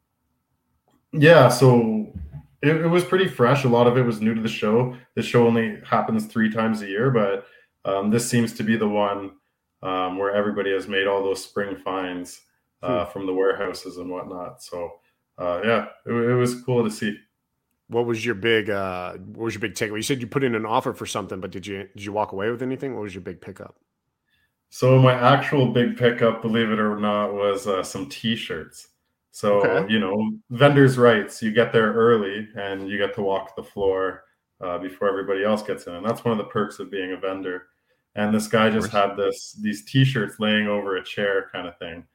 yeah, 1.11 1.49
so 1.49 2.13
it, 2.61 2.75
it, 2.77 2.87
was 2.87 3.03
pretty 3.03 3.27
fresh. 3.27 3.63
A 3.63 3.69
lot 3.69 3.87
of 3.87 3.97
it 3.97 4.03
was 4.03 4.21
new 4.21 4.33
to 4.33 4.41
the 4.41 4.47
show. 4.47 4.95
The 5.15 5.23
show 5.23 5.45
only 5.45 5.79
happens 5.85 6.25
three 6.25 6.49
times 6.49 6.81
a 6.81 6.87
year, 6.87 7.11
but 7.11 7.45
um, 7.83 8.09
this 8.09 8.29
seems 8.29 8.53
to 8.53 8.63
be 8.63 8.77
the 8.77 8.87
one 8.87 9.31
um, 9.83 10.17
where 10.17 10.33
everybody 10.33 10.71
has 10.71 10.87
made 10.87 11.07
all 11.07 11.23
those 11.23 11.43
spring 11.43 11.75
finds 11.75 12.41
uh, 12.83 13.05
hmm. 13.05 13.11
from 13.11 13.25
the 13.25 13.33
warehouses 13.33 13.97
and 13.97 14.09
whatnot. 14.09 14.61
So 14.61 14.99
uh, 15.37 15.61
yeah, 15.63 15.85
it, 16.05 16.11
it, 16.11 16.35
was 16.35 16.61
cool 16.61 16.83
to 16.83 16.91
see. 16.91 17.17
What 17.91 18.06
was 18.06 18.25
your 18.25 18.36
big 18.36 18.69
uh, 18.69 19.13
What 19.13 19.45
was 19.45 19.54
your 19.54 19.62
big 19.62 19.73
takeaway? 19.73 19.97
You 19.97 20.01
said 20.01 20.21
you 20.21 20.27
put 20.27 20.45
in 20.45 20.56
an 20.56 20.65
offer 20.65 20.93
for 20.93 21.06
something, 21.06 21.41
but 21.41 21.51
did 21.51 21.67
you 21.67 21.89
did 21.93 22.06
you 22.06 22.13
walk 22.13 22.32
away 22.32 22.49
with 22.49 22.62
anything? 22.62 22.95
What 22.95 23.04
was 23.04 23.13
your 23.13 23.21
big 23.21 23.41
pickup? 23.41 23.75
So 24.69 24.97
my 24.97 25.13
actual 25.13 25.67
big 25.67 25.97
pickup, 25.97 26.41
believe 26.41 26.71
it 26.71 26.80
or 26.80 26.97
not, 26.97 27.34
was 27.34 27.67
uh, 27.67 27.84
some 27.84 28.08
T-shirts. 28.08 28.88
So, 29.32 29.65
okay. 29.65 29.91
you 29.91 29.99
know, 29.99 30.32
vendors' 30.49 30.97
rights, 30.97 31.41
you 31.41 31.51
get 31.51 31.73
there 31.73 31.91
early 31.91 32.47
and 32.56 32.88
you 32.88 32.97
get 32.97 33.13
to 33.15 33.21
walk 33.21 33.54
the 33.58 33.63
floor 33.63 34.23
uh, 34.62 34.77
before 34.77 35.10
everybody 35.10 35.43
else 35.43 35.62
gets 35.62 35.88
in. 35.88 35.95
And 35.95 36.06
that's 36.06 36.23
one 36.23 36.32
of 36.32 36.38
the 36.38 36.49
perks 36.51 36.80
of 36.80 36.89
being 36.89 37.12
a 37.12 37.17
vendor. 37.17 37.67
And 38.15 38.34
this 38.34 38.47
guy 38.47 38.69
just 38.69 38.91
had 38.91 39.15
this 39.17 39.54
these 39.62 39.84
t-shirts 39.84 40.39
laying 40.39 40.67
over 40.67 40.95
a 40.95 41.04
chair 41.04 41.49
kind 41.51 41.67
of 41.67 41.77
thing. 41.77 42.06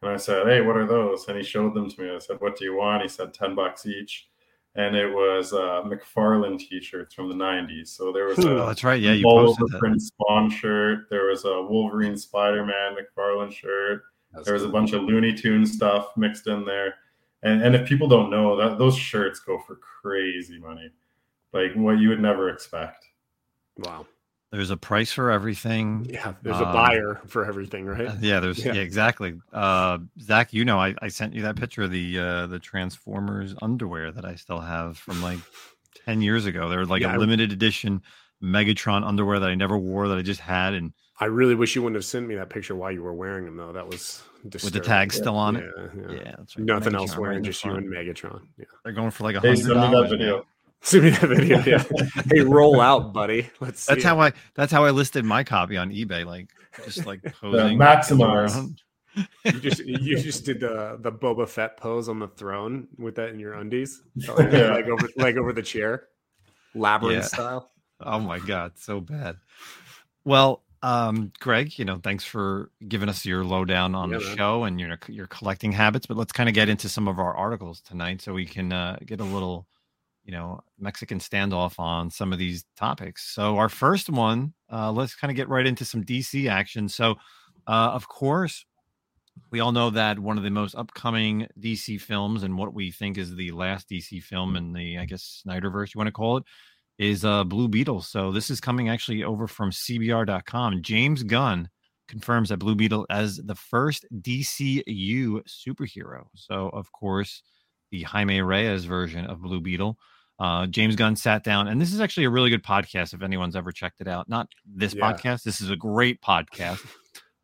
And 0.00 0.10
I 0.10 0.16
said, 0.16 0.46
Hey, 0.46 0.62
what 0.62 0.76
are 0.76 0.86
those? 0.86 1.28
And 1.28 1.36
he 1.36 1.42
showed 1.42 1.74
them 1.74 1.90
to 1.90 2.00
me. 2.00 2.14
I 2.14 2.18
said, 2.18 2.40
What 2.40 2.56
do 2.56 2.64
you 2.64 2.76
want? 2.76 3.02
He 3.02 3.08
said 3.08 3.34
10 3.34 3.54
bucks 3.54 3.84
each. 3.84 4.28
And 4.76 4.94
it 4.94 5.08
was 5.08 5.52
uh, 5.52 5.82
McFarlane 5.84 6.58
t-shirts 6.58 7.14
from 7.14 7.28
the 7.28 7.34
90s. 7.34 7.88
So 7.88 8.12
there 8.12 8.26
was 8.26 8.38
a 8.38 8.62
oh, 8.62 8.66
that's 8.66 8.84
right. 8.84 9.00
Yeah, 9.00 9.12
you 9.12 9.24
posted 9.24 9.68
that. 9.68 9.78
print 9.78 10.02
Spawn 10.02 10.50
shirt. 10.50 11.08
There 11.08 11.26
was 11.26 11.44
a 11.46 11.62
Wolverine 11.62 12.16
Spider-Man 12.16 12.94
McFarlane 12.94 13.52
shirt 13.52 14.02
there 14.44 14.54
was 14.54 14.62
cool. 14.62 14.70
a 14.70 14.72
bunch 14.72 14.92
of 14.92 15.02
Looney 15.02 15.32
Tune 15.32 15.66
stuff 15.66 16.16
mixed 16.16 16.46
in 16.46 16.64
there. 16.64 16.94
And 17.42 17.62
and 17.62 17.74
if 17.74 17.88
people 17.88 18.08
don't 18.08 18.30
know 18.30 18.56
that 18.56 18.78
those 18.78 18.96
shirts 18.96 19.40
go 19.40 19.58
for 19.58 19.76
crazy 19.76 20.58
money. 20.58 20.90
Like 21.52 21.72
what 21.74 21.98
you 21.98 22.08
would 22.10 22.20
never 22.20 22.50
expect. 22.50 23.06
Wow. 23.78 24.06
There's 24.56 24.70
a 24.70 24.76
price 24.78 25.12
for 25.12 25.30
everything. 25.30 26.06
Yeah, 26.08 26.32
there's 26.40 26.56
a 26.56 26.66
um, 26.66 26.72
buyer 26.72 27.20
for 27.26 27.44
everything, 27.44 27.84
right? 27.84 28.10
Yeah, 28.22 28.40
there's 28.40 28.58
yeah, 28.64 28.72
yeah 28.72 28.80
exactly. 28.80 29.34
Uh, 29.52 29.98
Zach, 30.18 30.54
you 30.54 30.64
know, 30.64 30.80
I, 30.80 30.94
I 31.02 31.08
sent 31.08 31.34
you 31.34 31.42
that 31.42 31.56
picture 31.56 31.82
of 31.82 31.90
the 31.90 32.18
uh, 32.18 32.46
the 32.46 32.58
Transformers 32.58 33.54
underwear 33.60 34.10
that 34.12 34.24
I 34.24 34.34
still 34.36 34.60
have 34.60 34.96
from 34.96 35.20
like 35.20 35.40
ten 36.06 36.22
years 36.22 36.46
ago. 36.46 36.70
They're 36.70 36.86
like 36.86 37.02
yeah, 37.02 37.14
a 37.14 37.18
limited 37.18 37.52
edition 37.52 38.00
Megatron 38.42 39.06
underwear 39.06 39.38
that 39.40 39.50
I 39.50 39.54
never 39.54 39.76
wore 39.76 40.08
that 40.08 40.16
I 40.16 40.22
just 40.22 40.40
had, 40.40 40.72
and 40.72 40.94
I 41.20 41.26
really 41.26 41.54
wish 41.54 41.76
you 41.76 41.82
wouldn't 41.82 41.96
have 41.96 42.06
sent 42.06 42.26
me 42.26 42.36
that 42.36 42.48
picture 42.48 42.74
while 42.74 42.90
you 42.90 43.02
were 43.02 43.12
wearing 43.12 43.44
them, 43.44 43.58
though. 43.58 43.72
That 43.72 43.86
was 43.86 44.22
disturbing. 44.48 44.74
with 44.74 44.82
the 44.82 44.88
tag 44.88 45.12
still 45.12 45.34
yeah. 45.34 45.38
on 45.38 45.56
it. 45.56 45.64
Yeah, 45.76 45.82
yeah. 45.96 46.12
yeah 46.12 46.30
right. 46.30 46.58
nothing 46.58 46.94
Megatron 46.94 46.96
else 46.96 47.18
wearing, 47.18 47.44
just 47.44 47.62
you 47.62 47.72
and 47.72 47.92
Megatron. 47.92 48.40
Yeah, 48.56 48.64
they're 48.84 48.94
going 48.94 49.10
for 49.10 49.24
like 49.24 49.36
a 49.36 49.40
hundred 49.40 49.74
dollars. 49.74 50.10
video. 50.10 50.46
Send 50.86 51.04
me 51.04 51.10
that 51.10 51.28
video. 51.28 51.58
Yeah, 51.66 51.82
hey, 52.32 52.42
roll 52.42 52.80
out, 52.80 53.12
buddy. 53.12 53.50
Let's. 53.60 53.86
That's 53.86 54.04
how 54.04 54.20
I. 54.20 54.32
That's 54.54 54.70
how 54.70 54.84
I 54.84 54.90
listed 54.90 55.24
my 55.24 55.42
copy 55.42 55.76
on 55.76 55.90
eBay. 55.90 56.24
Like 56.24 56.50
just 56.84 57.06
like 57.06 57.22
posing. 57.40 57.76
maximize. 57.76 58.76
you 59.44 59.60
just 59.60 59.84
you 59.84 60.18
just 60.18 60.44
did 60.44 60.60
the 60.60 60.96
the 61.00 61.10
Boba 61.10 61.48
Fett 61.48 61.76
pose 61.76 62.08
on 62.08 62.20
the 62.20 62.28
throne 62.28 62.86
with 62.98 63.16
that 63.16 63.30
in 63.30 63.40
your 63.40 63.54
undies, 63.54 64.02
like, 64.28 64.38
yeah. 64.52 64.74
like 64.74 64.86
over 64.86 65.08
like 65.16 65.36
over 65.36 65.52
the 65.52 65.62
chair, 65.62 66.04
labyrinth 66.74 67.24
style. 67.24 67.72
Oh 68.00 68.20
my 68.20 68.38
god, 68.38 68.72
so 68.76 69.00
bad. 69.00 69.38
Well, 70.24 70.62
um, 70.82 71.32
Greg, 71.40 71.78
you 71.78 71.84
know, 71.84 71.98
thanks 72.02 72.24
for 72.24 72.70
giving 72.86 73.08
us 73.08 73.24
your 73.24 73.42
lowdown 73.42 73.96
on 73.96 74.10
yeah, 74.10 74.18
the 74.18 74.24
man. 74.24 74.36
show 74.36 74.64
and 74.64 74.78
your 74.78 74.98
your 75.08 75.26
collecting 75.26 75.72
habits. 75.72 76.06
But 76.06 76.16
let's 76.16 76.32
kind 76.32 76.48
of 76.48 76.54
get 76.54 76.68
into 76.68 76.88
some 76.88 77.08
of 77.08 77.18
our 77.18 77.34
articles 77.34 77.80
tonight, 77.80 78.22
so 78.22 78.32
we 78.32 78.44
can 78.44 78.72
uh, 78.72 78.98
get 79.04 79.20
a 79.20 79.24
little, 79.24 79.66
you 80.26 80.32
know, 80.32 80.60
Mexican 80.78 81.20
standoff 81.20 81.78
on 81.78 82.10
some 82.10 82.32
of 82.32 82.38
these 82.38 82.64
topics. 82.76 83.32
So 83.32 83.56
our 83.56 83.68
first 83.68 84.10
one, 84.10 84.52
uh, 84.70 84.90
let's 84.90 85.14
kind 85.14 85.30
of 85.30 85.36
get 85.36 85.48
right 85.48 85.66
into 85.66 85.84
some 85.84 86.02
DC 86.02 86.50
action. 86.50 86.88
So, 86.88 87.12
uh, 87.68 87.90
of 87.92 88.08
course, 88.08 88.66
we 89.50 89.60
all 89.60 89.70
know 89.70 89.90
that 89.90 90.18
one 90.18 90.36
of 90.36 90.42
the 90.42 90.50
most 90.50 90.74
upcoming 90.74 91.46
DC 91.60 92.00
films 92.00 92.42
and 92.42 92.58
what 92.58 92.74
we 92.74 92.90
think 92.90 93.18
is 93.18 93.36
the 93.36 93.52
last 93.52 93.88
DC 93.88 94.20
film 94.20 94.56
in 94.56 94.72
the, 94.72 94.98
I 94.98 95.04
guess, 95.04 95.44
Snyderverse, 95.46 95.94
you 95.94 95.98
want 95.98 96.08
to 96.08 96.12
call 96.12 96.38
it, 96.38 96.44
is 96.98 97.24
uh, 97.24 97.44
Blue 97.44 97.68
Beetle. 97.68 98.02
So 98.02 98.32
this 98.32 98.50
is 98.50 98.60
coming 98.60 98.88
actually 98.88 99.22
over 99.22 99.46
from 99.46 99.70
CBR.com. 99.70 100.82
James 100.82 101.22
Gunn 101.22 101.68
confirms 102.08 102.48
that 102.48 102.58
Blue 102.58 102.74
Beetle 102.74 103.06
as 103.10 103.36
the 103.36 103.54
first 103.54 104.06
DCU 104.12 105.42
superhero. 105.46 106.24
So 106.34 106.68
of 106.70 106.90
course, 106.90 107.42
the 107.92 108.02
Jaime 108.02 108.40
Reyes 108.40 108.84
version 108.86 109.26
of 109.26 109.40
Blue 109.40 109.60
Beetle. 109.60 109.96
Uh, 110.38 110.66
James 110.66 110.96
Gunn 110.96 111.16
sat 111.16 111.42
down, 111.42 111.68
and 111.68 111.80
this 111.80 111.92
is 111.92 112.00
actually 112.00 112.24
a 112.24 112.30
really 112.30 112.50
good 112.50 112.62
podcast 112.62 113.14
if 113.14 113.22
anyone's 113.22 113.56
ever 113.56 113.72
checked 113.72 114.00
it 114.00 114.08
out. 114.08 114.28
Not 114.28 114.48
this 114.66 114.94
yeah. 114.94 115.12
podcast. 115.12 115.42
This 115.42 115.60
is 115.60 115.70
a 115.70 115.76
great 115.76 116.20
podcast. 116.20 116.86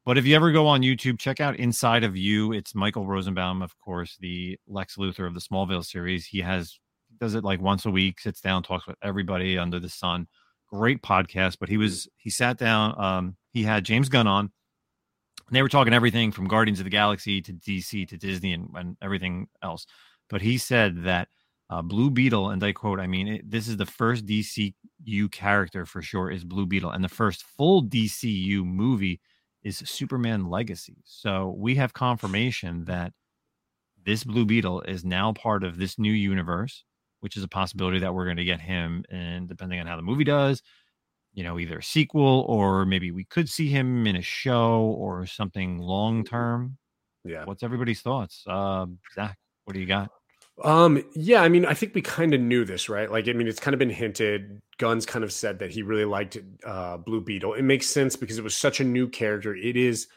But 0.05 0.19
if 0.19 0.27
you 0.27 0.35
ever 0.35 0.51
go 0.51 0.67
on 0.67 0.83
YouTube, 0.83 1.19
check 1.19 1.41
out 1.41 1.57
Inside 1.57 2.03
of 2.03 2.17
You. 2.17 2.53
It's 2.53 2.75
Michael 2.75 3.07
Rosenbaum, 3.07 3.63
of 3.63 3.79
course, 3.79 4.17
the 4.19 4.59
Lex 4.67 4.97
Luthor 4.97 5.29
of 5.29 5.35
the 5.35 5.41
Smallville 5.41 5.85
series. 5.85 6.27
He 6.27 6.41
has 6.41 6.79
does 7.21 7.37
it 7.37 7.45
like 7.45 7.61
once 7.61 7.87
a 7.87 7.91
week, 7.91 8.19
sits 8.19 8.41
down, 8.41 8.65
talks 8.65 8.87
with 8.87 8.97
everybody 9.01 9.57
under 9.57 9.79
the 9.79 9.89
sun. 9.89 10.27
Great 10.69 11.03
podcast. 11.03 11.59
But 11.61 11.69
he 11.69 11.77
was 11.77 12.09
he 12.17 12.31
sat 12.31 12.59
down. 12.59 13.01
Um, 13.01 13.37
he 13.53 13.63
had 13.63 13.85
James 13.85 14.09
Gunn 14.09 14.27
on. 14.27 14.51
And 15.47 15.57
they 15.57 15.63
were 15.63 15.69
talking 15.69 15.93
everything 15.93 16.33
from 16.33 16.49
Guardians 16.49 16.81
of 16.81 16.85
the 16.85 16.91
Galaxy 16.91 17.41
to 17.43 17.53
DC 17.53 18.09
to 18.09 18.17
Disney 18.17 18.55
and, 18.55 18.71
and 18.75 18.97
everything 19.01 19.47
else. 19.63 19.87
But 20.29 20.43
he 20.43 20.59
said 20.59 21.05
that 21.05 21.29
uh, 21.73 21.83
Blue 21.83 22.11
Beetle, 22.11 22.51
and 22.51 22.63
I 22.63 22.73
quote, 22.73 23.01
I 23.01 23.07
mean, 23.07 23.29
it, 23.29 23.51
this 23.51 23.69
is 23.69 23.77
the 23.77 23.87
first 23.87 24.27
DCU 24.27 25.31
character 25.31 25.87
for 25.87 26.03
sure 26.03 26.31
is 26.31 26.45
Blue 26.45 26.67
Beetle, 26.67 26.91
and 26.91 27.03
the 27.03 27.09
first 27.09 27.45
full 27.57 27.83
DCU 27.83 28.65
movie 28.65 29.21
is 29.63 29.79
Superman 29.79 30.51
Legacy. 30.51 30.97
So 31.05 31.55
we 31.57 31.77
have 31.77 31.93
confirmation 31.93 32.85
that 32.87 33.13
this 34.05 34.25
Blue 34.25 34.45
Beetle 34.45 34.83
is 34.83 35.05
now 35.05 35.33
part 35.33 35.63
of 35.65 35.79
this 35.79 35.99
new 35.99 36.13
universe 36.13 36.85
which 37.23 37.37
is 37.37 37.45
a 37.45 37.49
possibility 37.49 38.01
that 38.01 38.13
we're 38.13 38.25
going 38.25 38.37
to 38.37 38.45
get 38.45 38.61
him. 38.61 39.05
And 39.09 39.49
depending 39.49 39.79
on 39.79 39.87
how 39.87 39.95
the 39.95 40.03
movie 40.03 40.25
does, 40.25 40.61
you 41.33 41.45
know, 41.45 41.59
either 41.59 41.79
a 41.79 41.83
sequel 41.83 42.45
or 42.49 42.85
maybe 42.85 43.13
we 43.13 43.25
could 43.25 43.49
see 43.49 43.69
him 43.69 44.09
in 44.09 44.17
a 44.17 44.23
show 44.23 44.81
or 44.99 45.25
something 45.25 45.79
long 45.79 46.25
term. 46.25 46.79
Yeah. 47.25 47.45
What's 47.45 47.63
everybody's 47.63 48.01
thoughts? 48.01 48.43
Uh, 48.45 48.87
Zach, 49.15 49.39
what 49.65 49.75
do 49.75 49.81
you 49.81 49.87
got? 49.87 50.11
Um, 50.63 51.03
yeah, 51.15 51.43
I 51.43 51.49
mean, 51.49 51.65
I 51.65 51.75
think 51.75 51.95
we 51.95 52.03
kind 52.03 52.35
of 52.35 52.41
knew 52.41 52.65
this, 52.65 52.89
right? 52.89 53.11
Like, 53.11 53.29
I 53.29 53.33
mean, 53.33 53.49
it's 53.49 53.61
kind 53.61 53.75
of 53.75 53.79
been 53.79 53.91
hinted. 53.91 54.61
Gunn's 54.79 55.07
kind 55.07 55.25
of 55.25 55.33
said 55.33 55.59
that 55.61 55.71
he 55.71 55.83
really 55.83 56.05
liked 56.05 56.37
uh, 56.65 56.99
Blue 56.99 57.21
Beetle. 57.21 57.55
It 57.55 57.63
makes 57.63 57.87
sense 57.87 58.17
because 58.17 58.39
it 58.39 58.45
was 58.45 58.57
such 58.57 58.81
a 58.81 58.85
new 58.85 59.09
character. 59.09 59.57
It 59.57 59.77
is, 59.77 60.09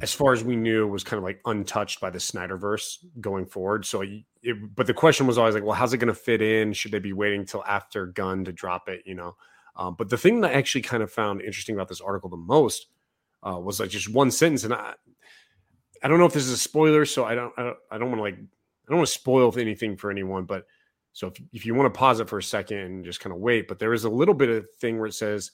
as 0.00 0.14
far 0.14 0.32
as 0.32 0.44
we 0.44 0.56
knew, 0.56 0.86
was 0.86 1.02
kind 1.02 1.18
of 1.18 1.24
like 1.24 1.40
untouched 1.44 2.00
by 2.00 2.10
the 2.10 2.18
Snyderverse 2.18 2.98
going 3.20 3.44
forward. 3.44 3.84
So, 3.84 4.02
it, 4.42 4.74
but 4.74 4.86
the 4.86 4.94
question 4.94 5.26
was 5.26 5.36
always 5.36 5.54
like, 5.54 5.64
well, 5.64 5.74
how's 5.74 5.92
it 5.92 5.98
going 5.98 6.08
to 6.08 6.14
fit 6.14 6.40
in? 6.40 6.72
Should 6.72 6.92
they 6.92 7.00
be 7.00 7.12
waiting 7.12 7.44
till 7.44 7.64
after 7.64 8.06
Gunn 8.06 8.44
to 8.44 8.52
drop 8.52 8.88
it? 8.88 9.02
You 9.04 9.14
know. 9.16 9.36
Um, 9.76 9.94
but 9.98 10.10
the 10.10 10.18
thing 10.18 10.40
that 10.40 10.52
I 10.52 10.54
actually 10.54 10.82
kind 10.82 11.02
of 11.02 11.10
found 11.10 11.40
interesting 11.40 11.74
about 11.74 11.88
this 11.88 12.00
article 12.00 12.30
the 12.30 12.36
most 12.36 12.86
uh, 13.42 13.58
was 13.58 13.80
like 13.80 13.90
just 13.90 14.12
one 14.12 14.30
sentence, 14.30 14.64
and 14.64 14.74
I, 14.74 14.94
I 16.02 16.08
don't 16.08 16.18
know 16.18 16.26
if 16.26 16.32
this 16.32 16.44
is 16.44 16.52
a 16.52 16.58
spoiler, 16.58 17.04
so 17.04 17.24
I 17.24 17.34
don't, 17.34 17.52
I 17.56 17.62
don't, 17.62 17.76
I 17.90 17.98
don't 17.98 18.08
want 18.08 18.18
to 18.18 18.22
like 18.22 18.38
I 18.90 18.92
don't 18.92 18.98
want 18.98 19.08
to 19.08 19.14
spoil 19.14 19.56
anything 19.56 19.96
for 19.96 20.10
anyone, 20.10 20.46
but 20.46 20.66
so 21.12 21.28
if, 21.28 21.34
if 21.52 21.66
you 21.66 21.76
want 21.76 21.92
to 21.92 21.96
pause 21.96 22.18
it 22.18 22.28
for 22.28 22.38
a 22.38 22.42
second 22.42 22.78
and 22.78 23.04
just 23.04 23.20
kind 23.20 23.32
of 23.32 23.38
wait, 23.38 23.68
but 23.68 23.78
there 23.78 23.92
is 23.92 24.02
a 24.02 24.10
little 24.10 24.34
bit 24.34 24.48
of 24.48 24.66
thing 24.80 24.98
where 24.98 25.06
it 25.06 25.14
says 25.14 25.52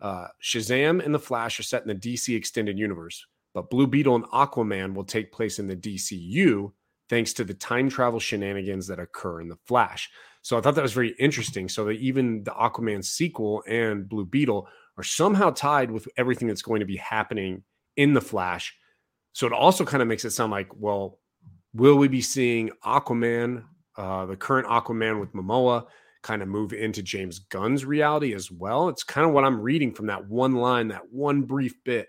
uh, 0.00 0.26
Shazam 0.42 1.04
and 1.04 1.14
the 1.14 1.18
Flash 1.20 1.60
are 1.60 1.62
set 1.62 1.82
in 1.82 1.88
the 1.88 1.94
DC 1.94 2.36
extended 2.36 2.76
universe, 2.76 3.24
but 3.54 3.70
Blue 3.70 3.86
Beetle 3.86 4.16
and 4.16 4.24
Aquaman 4.26 4.94
will 4.94 5.04
take 5.04 5.30
place 5.30 5.60
in 5.60 5.68
the 5.68 5.76
DCU 5.76 6.72
thanks 7.08 7.32
to 7.34 7.44
the 7.44 7.54
time 7.54 7.88
travel 7.88 8.18
shenanigans 8.18 8.88
that 8.88 8.98
occur 8.98 9.40
in 9.40 9.48
the 9.48 9.58
Flash. 9.64 10.10
So 10.42 10.58
I 10.58 10.60
thought 10.60 10.74
that 10.74 10.82
was 10.82 10.92
very 10.92 11.14
interesting. 11.20 11.68
So 11.68 11.84
that 11.84 11.92
even 11.92 12.42
the 12.42 12.50
Aquaman 12.50 13.04
sequel 13.04 13.62
and 13.68 14.08
Blue 14.08 14.24
Beetle 14.24 14.66
are 14.96 15.04
somehow 15.04 15.50
tied 15.50 15.90
with 15.90 16.08
everything 16.16 16.48
that's 16.48 16.62
going 16.62 16.80
to 16.80 16.86
be 16.86 16.96
happening 16.96 17.62
in 17.96 18.12
the 18.12 18.20
Flash. 18.20 18.76
So 19.34 19.46
it 19.46 19.52
also 19.52 19.84
kind 19.84 20.02
of 20.02 20.08
makes 20.08 20.24
it 20.24 20.30
sound 20.30 20.50
like, 20.50 20.68
well, 20.76 21.20
Will 21.74 21.96
we 21.96 22.08
be 22.08 22.20
seeing 22.20 22.70
Aquaman, 22.84 23.64
uh, 23.96 24.26
the 24.26 24.36
current 24.36 24.68
Aquaman 24.68 25.20
with 25.20 25.32
Momoa, 25.32 25.86
kind 26.22 26.42
of 26.42 26.48
move 26.48 26.72
into 26.72 27.02
James 27.02 27.38
Gunn's 27.38 27.84
reality 27.84 28.34
as 28.34 28.50
well? 28.50 28.88
It's 28.88 29.04
kind 29.04 29.26
of 29.26 29.32
what 29.32 29.44
I'm 29.44 29.60
reading 29.60 29.92
from 29.92 30.06
that 30.06 30.28
one 30.28 30.54
line, 30.54 30.88
that 30.88 31.10
one 31.10 31.42
brief 31.42 31.74
bit 31.84 32.08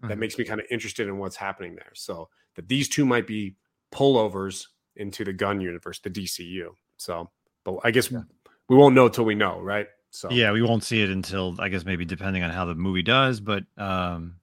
that 0.00 0.08
mm-hmm. 0.08 0.20
makes 0.20 0.38
me 0.38 0.44
kind 0.44 0.60
of 0.60 0.66
interested 0.70 1.08
in 1.08 1.18
what's 1.18 1.36
happening 1.36 1.74
there. 1.76 1.92
So 1.94 2.28
that 2.56 2.68
these 2.68 2.88
two 2.88 3.04
might 3.04 3.26
be 3.26 3.56
pullovers 3.92 4.66
into 4.96 5.24
the 5.24 5.32
Gunn 5.32 5.60
universe, 5.60 6.00
the 6.00 6.10
DCU. 6.10 6.68
So, 6.96 7.30
but 7.64 7.78
I 7.84 7.90
guess 7.90 8.10
yeah. 8.10 8.22
we 8.68 8.76
won't 8.76 8.94
know 8.94 9.08
till 9.08 9.24
we 9.24 9.34
know, 9.34 9.60
right? 9.60 9.86
So 10.10 10.30
yeah, 10.30 10.52
we 10.52 10.62
won't 10.62 10.84
see 10.84 11.02
it 11.02 11.10
until 11.10 11.56
I 11.58 11.68
guess 11.68 11.84
maybe 11.84 12.04
depending 12.04 12.44
on 12.44 12.50
how 12.50 12.64
the 12.64 12.74
movie 12.74 13.02
does. 13.02 13.40
But 13.40 13.64
um, 13.76 14.36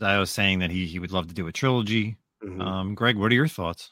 I 0.00 0.18
was 0.18 0.30
saying 0.30 0.60
that 0.60 0.70
he 0.70 0.86
he 0.86 0.98
would 0.98 1.12
love 1.12 1.28
to 1.28 1.34
do 1.34 1.46
a 1.48 1.52
trilogy. 1.52 2.16
Mm-hmm. 2.42 2.60
Um, 2.60 2.94
Greg, 2.94 3.16
what 3.16 3.30
are 3.30 3.34
your 3.34 3.48
thoughts? 3.48 3.90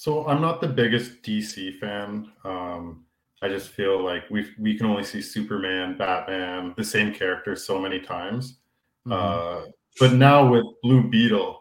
So 0.00 0.26
I'm 0.26 0.40
not 0.40 0.62
the 0.62 0.66
biggest 0.66 1.20
DC 1.20 1.78
fan. 1.78 2.32
Um, 2.46 3.04
I 3.42 3.48
just 3.48 3.68
feel 3.68 4.02
like 4.02 4.22
we 4.30 4.46
we 4.58 4.74
can 4.74 4.86
only 4.86 5.04
see 5.04 5.20
Superman, 5.20 5.98
Batman, 5.98 6.72
the 6.78 6.84
same 6.84 7.12
characters 7.12 7.66
so 7.66 7.78
many 7.78 8.00
times. 8.00 8.60
Mm-hmm. 9.06 9.12
Uh, 9.12 9.70
but 9.98 10.14
now 10.14 10.50
with 10.50 10.64
Blue 10.82 11.02
Beetle, 11.02 11.60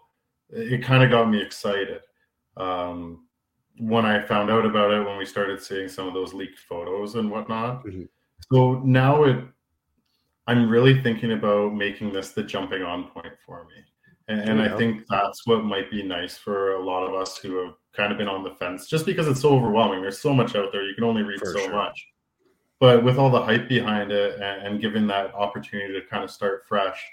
it 0.52 0.82
kind 0.82 1.04
of 1.04 1.12
got 1.12 1.30
me 1.30 1.42
excited. 1.42 2.00
Um, 2.56 3.28
when 3.78 4.06
I 4.06 4.22
found 4.22 4.50
out 4.50 4.66
about 4.66 4.92
it, 4.92 5.06
when 5.06 5.18
we 5.18 5.26
started 5.26 5.62
seeing 5.62 5.90
some 5.90 6.08
of 6.08 6.14
those 6.14 6.34
leaked 6.34 6.60
photos 6.60 7.16
and 7.16 7.30
whatnot. 7.30 7.86
Mm-hmm. 7.86 8.04
So 8.54 8.80
now 8.86 9.26
it, 9.26 9.44
I'm 10.48 10.70
really 10.70 11.02
thinking 11.02 11.34
about 11.34 11.74
making 11.74 12.14
this 12.14 12.32
the 12.32 12.44
jumping 12.44 12.84
on 12.84 13.10
point 13.10 13.34
for 13.46 13.66
me. 13.66 13.84
And, 14.30 14.42
and 14.42 14.62
I 14.62 14.78
think 14.78 15.06
that's 15.10 15.48
what 15.48 15.66
might 15.66 15.90
be 15.90 16.04
nice 16.04 16.38
for 16.38 16.74
a 16.74 16.84
lot 16.84 17.04
of 17.04 17.16
us 17.16 17.38
who 17.38 17.58
have 17.66 17.74
kind 17.94 18.12
of 18.12 18.18
been 18.20 18.28
on 18.28 18.44
the 18.44 18.52
fence 18.52 18.88
just 18.88 19.08
because 19.08 19.28
it's 19.28 19.42
so 19.42 19.56
overwhelming. 19.56 20.04
There's 20.04 20.22
so 20.22 20.34
much 20.34 20.56
out 20.56 20.72
there. 20.72 20.84
You 20.84 20.94
can 20.94 21.04
only 21.04 21.24
read 21.24 21.40
For 21.40 21.52
so 21.52 21.60
sure. 21.60 21.74
much. 21.74 22.08
But 22.80 23.04
with 23.04 23.18
all 23.18 23.32
the 23.32 23.42
hype 23.42 23.68
behind 23.68 24.12
it 24.12 24.36
and, 24.36 24.68
and 24.68 24.82
given 24.82 25.08
that 25.08 25.34
opportunity 25.34 26.00
to 26.00 26.06
kind 26.06 26.24
of 26.24 26.30
start 26.30 26.64
fresh, 26.68 27.04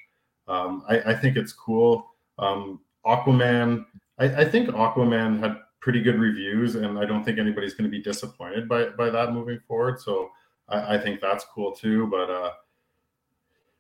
um, 0.47 0.85
I, 0.89 1.01
I, 1.01 1.15
think 1.15 1.37
it's 1.37 1.53
cool. 1.53 2.07
Um, 2.39 2.81
Aquaman, 3.05 3.87
I, 4.19 4.27
I, 4.27 4.45
think 4.45 4.69
Aquaman 4.69 5.41
had 5.41 5.57
pretty 5.81 6.03
good 6.03 6.21
reviews, 6.21 6.77
and 6.77 6.99
I 6.99 7.05
don't 7.05 7.25
think 7.25 7.39
anybody's 7.39 7.75
going 7.75 7.91
to 7.91 7.97
be 7.97 8.03
disappointed 8.03 8.69
by, 8.69 8.91
by 8.91 9.11
that 9.11 9.33
moving 9.33 9.59
forward. 9.67 10.01
So 10.01 10.31
I, 10.69 10.95
I 10.95 10.99
think 10.99 11.21
that's 11.21 11.45
cool 11.53 11.73
too. 11.73 12.07
But 12.09 12.31
uh, 12.31 12.51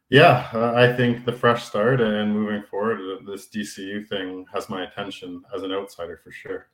yeah, 0.08 0.48
uh, 0.52 0.72
I 0.74 0.92
think 0.92 1.24
the 1.24 1.32
fresh 1.32 1.64
start 1.64 2.00
and 2.00 2.32
moving 2.32 2.62
forward, 2.62 3.00
uh, 3.00 3.30
this 3.30 3.48
DCU 3.48 4.06
thing 4.06 4.46
has 4.52 4.68
my 4.68 4.84
attention 4.84 5.42
as 5.54 5.62
an 5.62 5.72
outsider 5.72 6.20
for 6.22 6.30
sure. 6.30 6.68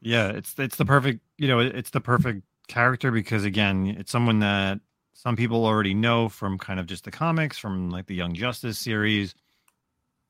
Yeah, 0.00 0.28
it's 0.28 0.58
it's 0.58 0.76
the 0.76 0.84
perfect 0.84 1.20
you 1.38 1.48
know 1.48 1.60
it's 1.60 1.90
the 1.90 2.00
perfect 2.00 2.42
character 2.68 3.10
because 3.10 3.44
again 3.44 3.86
it's 3.98 4.10
someone 4.10 4.40
that 4.40 4.80
some 5.12 5.36
people 5.36 5.64
already 5.64 5.94
know 5.94 6.28
from 6.28 6.58
kind 6.58 6.80
of 6.80 6.86
just 6.86 7.04
the 7.04 7.10
comics 7.10 7.56
from 7.56 7.90
like 7.90 8.06
the 8.06 8.14
Young 8.14 8.34
Justice 8.34 8.78
series. 8.78 9.34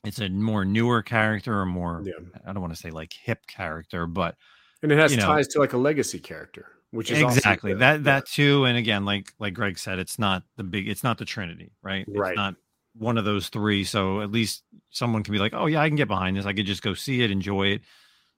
It's 0.04 0.18
a 0.18 0.28
more 0.28 0.64
newer 0.64 1.02
character, 1.02 1.60
or 1.60 1.66
more 1.66 2.02
yeah. 2.04 2.12
I 2.44 2.52
don't 2.52 2.60
want 2.60 2.74
to 2.74 2.78
say 2.78 2.90
like 2.90 3.12
hip 3.12 3.46
character, 3.46 4.06
but 4.06 4.36
and 4.82 4.92
it 4.92 4.98
has 4.98 5.16
ties 5.16 5.46
know, 5.46 5.52
to 5.52 5.58
like 5.60 5.72
a 5.72 5.78
legacy 5.78 6.18
character, 6.18 6.66
which 6.92 7.10
is 7.10 7.20
exactly 7.20 7.74
that 7.74 8.04
that 8.04 8.26
too. 8.26 8.66
And 8.66 8.76
again, 8.76 9.04
like 9.04 9.32
like 9.38 9.54
Greg 9.54 9.78
said, 9.78 9.98
it's 9.98 10.18
not 10.18 10.44
the 10.56 10.62
big, 10.62 10.88
it's 10.88 11.02
not 11.02 11.18
the 11.18 11.24
Trinity, 11.24 11.72
right? 11.82 12.04
Right. 12.06 12.30
It's 12.30 12.36
not 12.36 12.54
one 12.94 13.18
of 13.18 13.24
those 13.24 13.48
three. 13.48 13.82
So 13.82 14.20
at 14.20 14.30
least 14.30 14.62
someone 14.90 15.22
can 15.22 15.32
be 15.32 15.38
like, 15.38 15.54
oh 15.54 15.66
yeah, 15.66 15.80
I 15.80 15.88
can 15.88 15.96
get 15.96 16.08
behind 16.08 16.36
this. 16.36 16.46
I 16.46 16.52
could 16.52 16.66
just 16.66 16.82
go 16.82 16.94
see 16.94 17.22
it, 17.22 17.30
enjoy 17.30 17.68
it, 17.68 17.82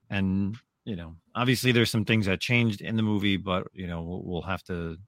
and 0.09 0.57
you 0.85 0.97
know, 0.97 1.17
obviously 1.35 1.73
there's 1.73 1.91
some 1.91 2.05
things 2.05 2.27
that 2.27 2.41
changed 2.41 2.81
in 2.81 2.97
the 2.97 3.03
movie, 3.03 3.37
but 3.37 3.67
you 3.73 3.87
know, 3.87 4.03
we'll, 4.03 4.23
we'll 4.23 4.43
have 4.43 4.63
to 4.65 4.99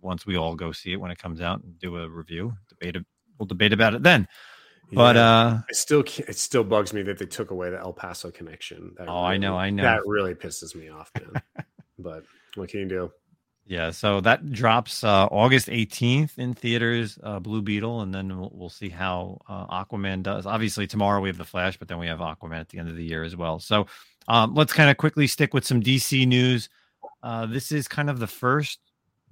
once 0.00 0.24
we 0.24 0.36
all 0.36 0.54
go 0.54 0.70
see 0.70 0.92
it 0.92 1.00
when 1.00 1.10
it 1.10 1.18
comes 1.18 1.40
out 1.40 1.62
and 1.62 1.78
do 1.78 1.96
a 1.96 2.08
review, 2.08 2.54
debate 2.68 2.96
it. 2.96 3.04
We'll 3.38 3.46
debate 3.46 3.72
about 3.72 3.94
it 3.94 4.04
then. 4.04 4.28
Yeah, 4.90 4.96
but 4.96 5.16
uh 5.16 5.58
it 5.68 5.76
still 5.76 6.04
it 6.28 6.36
still 6.36 6.62
bugs 6.62 6.92
me 6.92 7.02
that 7.02 7.18
they 7.18 7.26
took 7.26 7.50
away 7.50 7.70
the 7.70 7.80
El 7.80 7.92
Paso 7.94 8.30
connection. 8.30 8.94
That 8.98 9.08
oh, 9.08 9.14
really, 9.14 9.34
I 9.34 9.36
know, 9.38 9.56
I 9.56 9.70
know. 9.70 9.82
That 9.82 10.02
really 10.06 10.34
pisses 10.34 10.76
me 10.76 10.90
off, 10.90 11.10
man. 11.18 11.42
but 11.98 12.22
what 12.56 12.70
can? 12.70 12.88
Yeah, 13.66 13.92
so 13.92 14.20
that 14.20 14.52
drops 14.52 15.02
uh, 15.02 15.26
August 15.26 15.68
18th 15.68 16.38
in 16.38 16.52
theaters, 16.52 17.18
uh, 17.22 17.40
Blue 17.40 17.62
Beetle, 17.62 18.02
and 18.02 18.14
then 18.14 18.38
we'll, 18.38 18.50
we'll 18.52 18.68
see 18.68 18.90
how 18.90 19.40
uh, 19.48 19.84
Aquaman 19.84 20.22
does. 20.22 20.44
Obviously, 20.44 20.86
tomorrow 20.86 21.20
we 21.20 21.30
have 21.30 21.38
the 21.38 21.44
Flash, 21.44 21.78
but 21.78 21.88
then 21.88 21.98
we 21.98 22.06
have 22.06 22.18
Aquaman 22.18 22.60
at 22.60 22.68
the 22.68 22.78
end 22.78 22.90
of 22.90 22.96
the 22.96 23.04
year 23.04 23.24
as 23.24 23.34
well. 23.36 23.58
So 23.58 23.86
um, 24.28 24.54
let's 24.54 24.74
kind 24.74 24.90
of 24.90 24.98
quickly 24.98 25.26
stick 25.26 25.54
with 25.54 25.64
some 25.64 25.82
DC 25.82 26.26
news. 26.26 26.68
Uh, 27.22 27.46
this 27.46 27.72
is 27.72 27.88
kind 27.88 28.10
of 28.10 28.18
the 28.18 28.26
first 28.26 28.80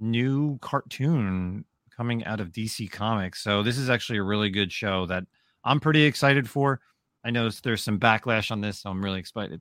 new 0.00 0.58
cartoon 0.60 1.66
coming 1.94 2.24
out 2.24 2.40
of 2.40 2.52
DC 2.52 2.90
Comics. 2.90 3.42
So 3.42 3.62
this 3.62 3.76
is 3.76 3.90
actually 3.90 4.18
a 4.18 4.22
really 4.22 4.48
good 4.48 4.72
show 4.72 5.04
that 5.06 5.24
I'm 5.62 5.78
pretty 5.78 6.04
excited 6.04 6.48
for. 6.48 6.80
I 7.22 7.30
know 7.30 7.50
there's 7.50 7.82
some 7.82 8.00
backlash 8.00 8.50
on 8.50 8.62
this, 8.62 8.80
so 8.80 8.90
I'm 8.90 9.04
really 9.04 9.20
excited 9.20 9.60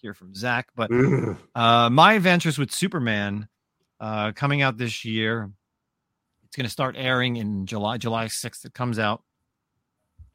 hear 0.00 0.14
from 0.14 0.34
Zach. 0.34 0.68
But 0.74 0.90
uh, 1.54 1.90
My 1.90 2.14
Adventures 2.14 2.58
with 2.58 2.72
Superman 2.72 3.48
uh, 4.00 4.32
coming 4.32 4.62
out 4.62 4.78
this 4.78 5.04
year. 5.04 5.50
It's 6.44 6.56
going 6.56 6.64
to 6.64 6.70
start 6.70 6.96
airing 6.98 7.36
in 7.36 7.66
July, 7.66 7.98
July 7.98 8.26
6th. 8.26 8.64
It 8.64 8.74
comes 8.74 8.98
out 8.98 9.22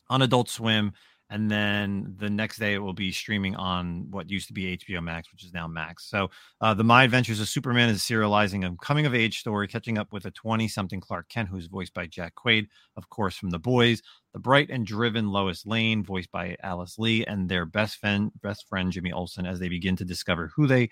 on 0.09 0.21
Adult 0.21 0.49
Swim 0.49 0.93
and 1.29 1.49
then 1.49 2.13
the 2.17 2.29
next 2.29 2.57
day 2.57 2.73
it 2.73 2.79
will 2.79 2.93
be 2.93 3.11
streaming 3.11 3.55
on 3.55 4.05
what 4.11 4.29
used 4.29 4.47
to 4.47 4.53
be 4.53 4.77
HBO 4.77 5.03
Max, 5.03 5.31
which 5.31 5.43
is 5.43 5.53
now 5.53 5.67
Max. 5.67 6.05
So, 6.05 6.29
uh, 6.61 6.73
the 6.73 6.83
My 6.83 7.03
Adventures 7.03 7.39
of 7.39 7.49
Superman 7.49 7.89
is 7.89 8.01
serializing 8.01 8.65
a 8.65 8.75
coming 8.77 9.05
of 9.05 9.15
age 9.15 9.39
story, 9.39 9.67
catching 9.67 9.97
up 9.97 10.13
with 10.13 10.25
a 10.25 10.31
20 10.31 10.67
something 10.67 10.99
Clark 10.99 11.29
Kent, 11.29 11.49
who's 11.49 11.65
voiced 11.65 11.93
by 11.93 12.05
Jack 12.05 12.35
Quaid, 12.35 12.67
of 12.95 13.09
course, 13.09 13.35
from 13.35 13.49
The 13.49 13.59
Boys, 13.59 14.03
the 14.33 14.39
bright 14.39 14.69
and 14.69 14.85
driven 14.85 15.29
Lois 15.29 15.65
Lane, 15.65 16.03
voiced 16.03 16.31
by 16.31 16.55
Alice 16.61 16.99
Lee, 16.99 17.25
and 17.25 17.49
their 17.49 17.65
best 17.65 17.97
friend, 17.97 18.31
best 18.41 18.67
friend 18.67 18.91
Jimmy 18.91 19.11
Olsen, 19.11 19.45
as 19.45 19.59
they 19.59 19.69
begin 19.69 19.95
to 19.95 20.05
discover 20.05 20.51
who 20.55 20.67
they 20.67 20.89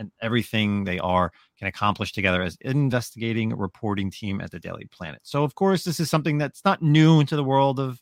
and 0.00 0.10
everything 0.22 0.84
they 0.84 0.98
are 0.98 1.32
can 1.58 1.66
accomplish 1.66 2.12
together 2.12 2.42
as 2.42 2.56
investigating 2.60 3.56
reporting 3.56 4.10
team 4.10 4.40
at 4.40 4.50
the 4.50 4.58
Daily 4.58 4.86
Planet. 4.90 5.20
So, 5.24 5.44
of 5.44 5.54
course, 5.54 5.84
this 5.84 6.00
is 6.00 6.10
something 6.10 6.38
that's 6.38 6.64
not 6.64 6.82
new 6.82 7.20
into 7.20 7.36
the 7.36 7.44
world 7.44 7.80
of 7.80 8.00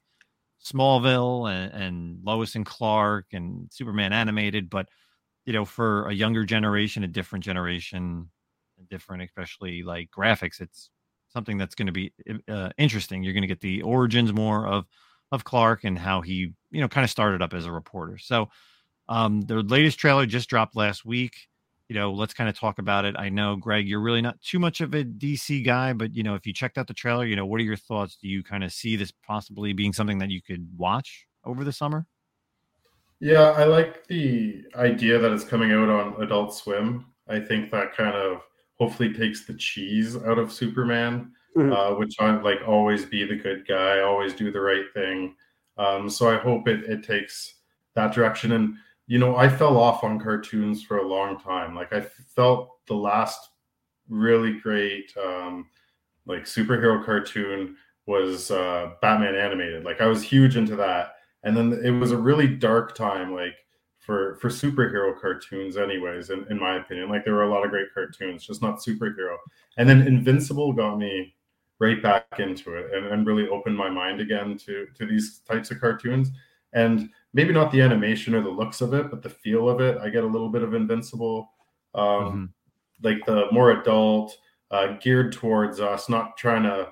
Smallville 0.67 1.51
and, 1.51 1.73
and 1.73 2.19
Lois 2.25 2.55
and 2.55 2.67
Clark 2.67 3.27
and 3.33 3.69
Superman 3.73 4.13
animated, 4.13 4.69
but 4.69 4.89
you 5.45 5.53
know, 5.53 5.65
for 5.65 6.09
a 6.09 6.13
younger 6.13 6.45
generation, 6.45 7.05
a 7.05 7.09
different 7.09 7.45
generation, 7.45 8.29
different, 8.91 9.23
especially 9.23 9.83
like 9.83 10.11
graphics, 10.11 10.61
it's 10.61 10.91
something 11.29 11.57
that's 11.57 11.75
going 11.75 11.87
to 11.87 11.93
be 11.93 12.13
uh, 12.49 12.71
interesting. 12.79 13.23
You're 13.23 13.33
going 13.33 13.43
to 13.43 13.49
get 13.49 13.61
the 13.61 13.83
origins 13.83 14.33
more 14.33 14.67
of 14.67 14.87
of 15.33 15.43
Clark 15.43 15.83
and 15.85 15.99
how 15.99 16.21
he, 16.21 16.53
you 16.71 16.81
know, 16.81 16.89
kind 16.89 17.05
of 17.05 17.11
started 17.11 17.43
up 17.43 17.53
as 17.53 17.67
a 17.67 17.73
reporter. 17.73 18.17
So, 18.17 18.49
um, 19.09 19.41
the 19.43 19.57
latest 19.63 19.99
trailer 19.99 20.27
just 20.27 20.49
dropped 20.49 20.77
last 20.77 21.05
week 21.05 21.49
you 21.89 21.95
know, 21.95 22.13
let's 22.13 22.35
kind 22.35 22.49
of 22.49 22.59
talk 22.59 22.79
about 22.79 23.05
it. 23.05 23.15
I 23.19 23.29
know, 23.29 23.57
Greg, 23.57 23.87
you're 23.87 24.01
really 24.01 24.23
not 24.23 24.41
too 24.43 24.59
much 24.59 24.81
of 24.81 24.95
a 24.95 25.05
DC 25.05 25.65
guy, 25.65 25.93
but 25.93 26.15
you 26.15 26.23
know, 26.23 26.35
if 26.35 26.47
you 26.47 26.53
checked 26.53 26.79
out 26.79 26.89
the 26.89 26.95
trailer, 26.95 27.25
you 27.25 27.37
know, 27.37 27.47
what 27.47 27.61
are 27.61 27.65
your 27.65 27.77
thoughts? 27.77 28.17
Do 28.21 28.29
you 28.29 28.43
kind 28.43 28.65
of 28.65 28.73
see 28.73 28.97
this 28.97 29.13
possibly 29.27 29.73
being 29.73 29.93
something 29.93 30.19
that 30.19 30.31
you 30.31 30.43
could 30.43 30.69
watch 30.77 31.27
over 31.45 31.63
the 31.63 31.73
summer? 31.73 32.07
Yeah, 33.21 33.53
I 33.53 33.65
like 33.65 34.07
the 34.09 34.65
idea 34.75 35.19
that 35.19 35.33
it's 35.33 35.45
coming 35.45 35.73
out 35.73 35.89
on 35.89 36.23
Adult 36.23 36.55
Swim. 36.55 37.07
I 37.29 37.41
think 37.41 37.71
that 37.71 37.97
kind 37.97 38.15
of 38.15 38.43
hopefully 38.79 39.13
takes 39.13 39.47
the 39.47 39.55
cheese 39.55 40.17
out 40.17 40.39
of 40.39 40.53
Superman, 40.53 41.33
mm-hmm. 41.57 41.73
uh, 41.73 41.95
which 41.95 42.17
I 42.21 42.37
like 42.41 42.61
always 42.67 43.07
be 43.07 43.25
the 43.25 43.37
good 43.37 43.67
guy, 43.67 44.01
always 44.01 44.35
do 44.35 44.53
the 44.53 44.61
right 44.61 44.85
thing. 44.93 45.35
Um, 45.79 46.11
so 46.11 46.31
I 46.31 46.37
hope 46.37 46.69
it, 46.69 46.85
it 46.85 47.05
takes 47.05 47.55
that 47.95 48.13
direction. 48.13 48.53
And, 48.53 48.75
you 49.07 49.19
know, 49.19 49.37
I 49.37 49.49
fell 49.49 49.77
off 49.77 50.03
on 50.03 50.19
cartoons 50.19 50.83
for 50.83 50.99
a 50.99 51.07
long 51.07 51.39
time. 51.39 51.75
Like 51.75 51.93
I 51.93 52.01
felt 52.01 52.71
the 52.87 52.95
last 52.95 53.51
really 54.09 54.59
great, 54.59 55.13
um, 55.17 55.69
like 56.27 56.45
superhero 56.45 57.05
cartoon 57.05 57.77
was 58.07 58.51
uh, 58.51 58.91
Batman 59.01 59.35
animated. 59.35 59.85
Like 59.85 60.01
I 60.01 60.07
was 60.07 60.23
huge 60.23 60.57
into 60.57 60.77
that. 60.77 61.15
And 61.45 61.57
then 61.57 61.81
it 61.85 61.91
was 61.91 62.11
a 62.11 62.17
really 62.17 62.49
dark 62.49 62.97
time, 62.97 63.33
like 63.33 63.55
for 63.99 64.37
for 64.37 64.49
superhero 64.49 65.19
cartoons, 65.21 65.77
anyways. 65.77 66.31
In, 66.31 66.45
in 66.51 66.59
my 66.59 66.77
opinion, 66.77 67.09
like 67.09 67.25
there 67.25 67.35
were 67.35 67.45
a 67.45 67.51
lot 67.51 67.65
of 67.65 67.71
great 67.71 67.93
cartoons, 67.95 68.45
just 68.45 68.63
not 68.63 68.81
superhero. 68.81 69.37
And 69.77 69.89
then 69.89 70.07
Invincible 70.07 70.73
got 70.73 70.97
me 70.99 71.35
right 71.79 72.03
back 72.03 72.27
into 72.39 72.75
it 72.75 72.93
and, 72.93 73.07
and 73.07 73.27
really 73.27 73.49
opened 73.49 73.77
my 73.77 73.91
mind 73.91 74.21
again 74.21 74.57
to 74.59 74.87
to 74.97 75.07
these 75.07 75.41
types 75.41 75.71
of 75.71 75.81
cartoons. 75.81 76.31
And 76.73 77.11
maybe 77.33 77.53
not 77.53 77.71
the 77.71 77.81
animation 77.81 78.35
or 78.35 78.43
the 78.43 78.49
looks 78.49 78.81
of 78.81 78.95
it, 78.95 79.11
but 79.11 79.23
the 79.23 79.31
feel 79.31 79.69
of 79.69 79.81
it. 79.81 79.99
I 79.99 80.09
get 80.09 80.25
a 80.25 80.27
little 80.27 80.49
bit 80.49 80.63
of 80.63 80.75
Invincible, 80.75 81.51
um, 81.95 82.05
mm-hmm. 82.05 82.45
like 83.03 83.25
the 83.27 83.47
more 83.53 83.73
adult, 83.73 84.37
uh, 84.71 84.95
geared 85.01 85.33
towards 85.33 85.81
us, 85.81 86.09
not 86.09 86.37
trying 86.37 86.63
to 86.65 86.89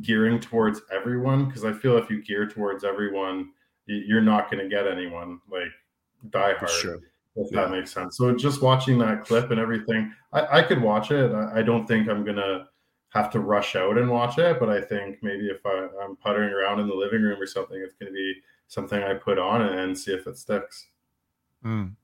gearing 0.00 0.40
towards 0.40 0.80
everyone. 0.92 1.46
Because 1.46 1.64
I 1.64 1.72
feel 1.72 1.96
if 1.96 2.10
you 2.10 2.22
gear 2.22 2.46
towards 2.48 2.84
everyone, 2.84 3.50
you're 3.86 4.20
not 4.20 4.50
going 4.50 4.62
to 4.62 4.74
get 4.74 4.86
anyone 4.86 5.40
like 5.50 5.72
Die 6.30 6.54
Hard. 6.54 6.70
Sure. 6.70 6.98
If 7.34 7.50
yeah. 7.50 7.62
that 7.62 7.70
makes 7.70 7.92
sense. 7.92 8.18
So 8.18 8.34
just 8.36 8.60
watching 8.60 8.98
that 8.98 9.24
clip 9.24 9.50
and 9.50 9.60
everything, 9.60 10.12
I, 10.32 10.58
I 10.58 10.62
could 10.62 10.82
watch 10.82 11.10
it. 11.10 11.32
I, 11.32 11.60
I 11.60 11.62
don't 11.62 11.86
think 11.86 12.08
I'm 12.08 12.24
gonna 12.24 12.66
have 13.12 13.30
to 13.30 13.40
rush 13.40 13.76
out 13.76 13.98
and 13.98 14.10
watch 14.10 14.38
it, 14.38 14.58
but 14.58 14.70
I 14.70 14.80
think 14.80 15.18
maybe 15.22 15.46
if 15.46 15.64
I, 15.66 15.88
am 16.02 16.16
puttering 16.16 16.50
around 16.50 16.80
in 16.80 16.88
the 16.88 16.94
living 16.94 17.22
room 17.22 17.40
or 17.40 17.46
something, 17.46 17.78
it's 17.78 17.94
going 17.94 18.10
to 18.10 18.16
be 18.16 18.34
something 18.72 19.02
I 19.02 19.14
put 19.14 19.38
on 19.38 19.60
and, 19.60 19.98
see 19.98 20.12
if 20.12 20.26
it 20.26 20.38
sticks. 20.38 20.86
Mm. 21.64 21.94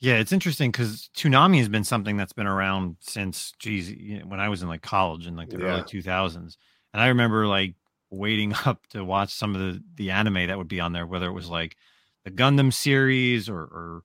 Yeah, 0.00 0.14
it's 0.14 0.32
interesting 0.32 0.70
because 0.70 1.10
Toonami 1.16 1.58
has 1.58 1.68
been 1.68 1.84
something 1.84 2.16
that's 2.16 2.32
been 2.32 2.46
around 2.46 2.96
since, 3.00 3.52
geez, 3.58 3.90
you 3.90 4.18
know, 4.18 4.26
when 4.26 4.38
I 4.38 4.48
was 4.48 4.62
in 4.62 4.68
like 4.68 4.82
college 4.82 5.26
in 5.26 5.36
like 5.36 5.48
the 5.48 5.58
yeah. 5.58 5.64
early 5.66 5.82
2000s. 5.82 6.56
And 6.92 7.02
I 7.02 7.08
remember 7.08 7.46
like 7.46 7.74
waiting 8.10 8.54
up 8.66 8.86
to 8.88 9.04
watch 9.04 9.32
some 9.32 9.54
of 9.54 9.60
the 9.60 9.82
the 9.96 10.10
anime 10.10 10.46
that 10.46 10.58
would 10.58 10.68
be 10.68 10.80
on 10.80 10.92
there, 10.92 11.06
whether 11.06 11.26
it 11.26 11.32
was 11.32 11.48
like 11.48 11.76
the 12.24 12.30
Gundam 12.30 12.72
series 12.72 13.48
or, 13.48 13.58
or 13.58 14.02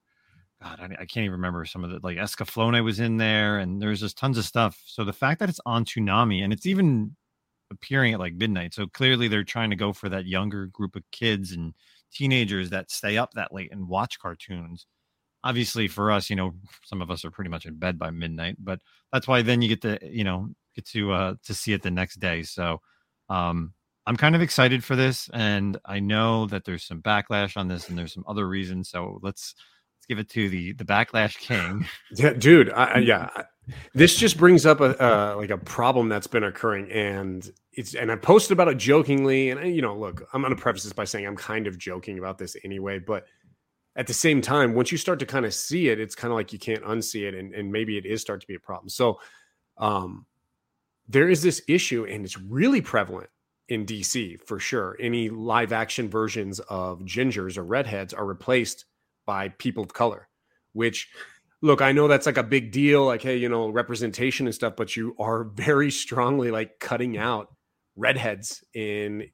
God, 0.62 0.80
I, 0.80 0.84
I, 0.84 1.04
can't 1.04 1.18
even 1.24 1.32
remember 1.32 1.64
some 1.66 1.84
of 1.84 1.90
the 1.90 2.00
like 2.02 2.16
Escaflowne 2.16 2.82
was 2.82 2.98
in 2.98 3.18
there, 3.18 3.58
and 3.58 3.80
there's 3.80 4.00
just 4.00 4.16
tons 4.16 4.38
of 4.38 4.44
stuff. 4.44 4.82
So 4.86 5.04
the 5.04 5.12
fact 5.12 5.40
that 5.40 5.50
it's 5.50 5.60
on 5.66 5.84
Toonami 5.84 6.42
and 6.42 6.52
it's 6.52 6.66
even 6.66 7.14
appearing 7.70 8.14
at 8.14 8.20
like 8.20 8.34
midnight, 8.34 8.72
so 8.72 8.86
clearly 8.86 9.28
they're 9.28 9.44
trying 9.44 9.70
to 9.70 9.76
go 9.76 9.92
for 9.92 10.08
that 10.08 10.26
younger 10.26 10.66
group 10.66 10.96
of 10.96 11.02
kids 11.12 11.52
and 11.52 11.74
teenagers 12.14 12.70
that 12.70 12.90
stay 12.90 13.18
up 13.18 13.32
that 13.34 13.52
late 13.52 13.72
and 13.72 13.88
watch 13.88 14.18
cartoons. 14.18 14.86
Obviously, 15.42 15.88
for 15.88 16.10
us, 16.10 16.30
you 16.30 16.36
know, 16.36 16.54
some 16.84 17.02
of 17.02 17.10
us 17.10 17.24
are 17.24 17.30
pretty 17.30 17.50
much 17.50 17.66
in 17.66 17.78
bed 17.78 17.98
by 17.98 18.10
midnight, 18.10 18.56
but 18.58 18.80
that's 19.12 19.28
why 19.28 19.42
then 19.42 19.60
you 19.60 19.68
get 19.68 19.82
to, 19.82 19.98
you 20.02 20.24
know, 20.24 20.48
get 20.74 20.86
to 20.86 21.12
uh 21.12 21.34
to 21.44 21.54
see 21.54 21.72
it 21.72 21.82
the 21.82 21.90
next 21.90 22.20
day. 22.20 22.42
So 22.42 22.80
um 23.28 23.74
I'm 24.06 24.16
kind 24.16 24.34
of 24.34 24.42
excited 24.42 24.84
for 24.84 24.96
this, 24.96 25.30
and 25.32 25.78
I 25.86 25.98
know 26.00 26.46
that 26.46 26.64
there's 26.64 26.84
some 26.84 27.00
backlash 27.02 27.56
on 27.56 27.68
this, 27.68 27.88
and 27.88 27.96
there's 27.98 28.12
some 28.12 28.24
other 28.28 28.46
reasons. 28.46 28.90
So 28.90 29.18
let's 29.22 29.54
let's 30.04 30.06
give 30.06 30.18
it 30.18 30.28
to 30.30 30.48
the 30.48 30.72
the 30.72 30.84
backlash 30.84 31.38
king. 31.38 31.86
Yeah, 32.16 32.32
dude. 32.32 32.70
I, 32.70 32.98
yeah, 32.98 33.30
this 33.94 34.14
just 34.14 34.36
brings 34.36 34.66
up 34.66 34.80
a 34.80 35.02
uh, 35.02 35.36
like 35.36 35.50
a 35.50 35.58
problem 35.58 36.08
that's 36.08 36.26
been 36.26 36.44
occurring, 36.44 36.90
and 36.92 37.50
it's 37.72 37.94
and 37.94 38.12
I 38.12 38.16
posted 38.16 38.52
about 38.52 38.68
it 38.68 38.76
jokingly, 38.76 39.50
and 39.50 39.74
you 39.74 39.82
know, 39.82 39.96
look, 39.96 40.22
I'm 40.32 40.42
to 40.42 40.56
preface 40.56 40.84
this 40.84 40.92
by 40.92 41.04
saying 41.04 41.26
I'm 41.26 41.36
kind 41.36 41.66
of 41.66 41.78
joking 41.78 42.18
about 42.18 42.38
this 42.38 42.56
anyway, 42.64 42.98
but 42.98 43.26
at 43.96 44.06
the 44.06 44.14
same 44.14 44.42
time, 44.42 44.74
once 44.74 44.92
you 44.92 44.98
start 44.98 45.18
to 45.20 45.26
kind 45.26 45.46
of 45.46 45.54
see 45.54 45.88
it, 45.88 46.00
it's 46.00 46.14
kind 46.14 46.32
of 46.32 46.36
like 46.36 46.52
you 46.52 46.58
can't 46.58 46.82
unsee 46.84 47.26
it, 47.26 47.34
and 47.34 47.54
and 47.54 47.72
maybe 47.72 47.96
it 47.96 48.06
is 48.06 48.20
start 48.20 48.40
to 48.42 48.46
be 48.46 48.54
a 48.54 48.60
problem. 48.60 48.88
So, 48.88 49.18
um, 49.78 50.26
there 51.08 51.28
is 51.28 51.42
this 51.42 51.62
issue, 51.66 52.04
and 52.04 52.24
it's 52.24 52.38
really 52.38 52.80
prevalent 52.80 53.30
in 53.68 53.86
DC 53.86 54.38
for 54.46 54.60
sure. 54.60 54.96
Any 55.00 55.30
live 55.30 55.72
action 55.72 56.10
versions 56.10 56.60
of 56.60 57.00
gingers 57.00 57.56
or 57.56 57.64
redheads 57.64 58.12
are 58.12 58.26
replaced 58.26 58.84
by 59.26 59.48
people 59.50 59.82
of 59.82 59.92
color, 59.92 60.28
which 60.72 61.08
look, 61.62 61.80
I 61.80 61.92
know 61.92 62.08
that's 62.08 62.26
like 62.26 62.36
a 62.36 62.42
big 62.42 62.72
deal, 62.72 63.06
like, 63.06 63.22
hey, 63.22 63.36
you 63.36 63.48
know, 63.48 63.70
representation 63.70 64.46
and 64.46 64.54
stuff, 64.54 64.74
but 64.76 64.96
you 64.96 65.16
are 65.18 65.44
very 65.44 65.90
strongly 65.90 66.50
like 66.50 66.78
cutting 66.78 67.16
out 67.16 67.54
redheads 67.96 68.62
in 68.74 69.28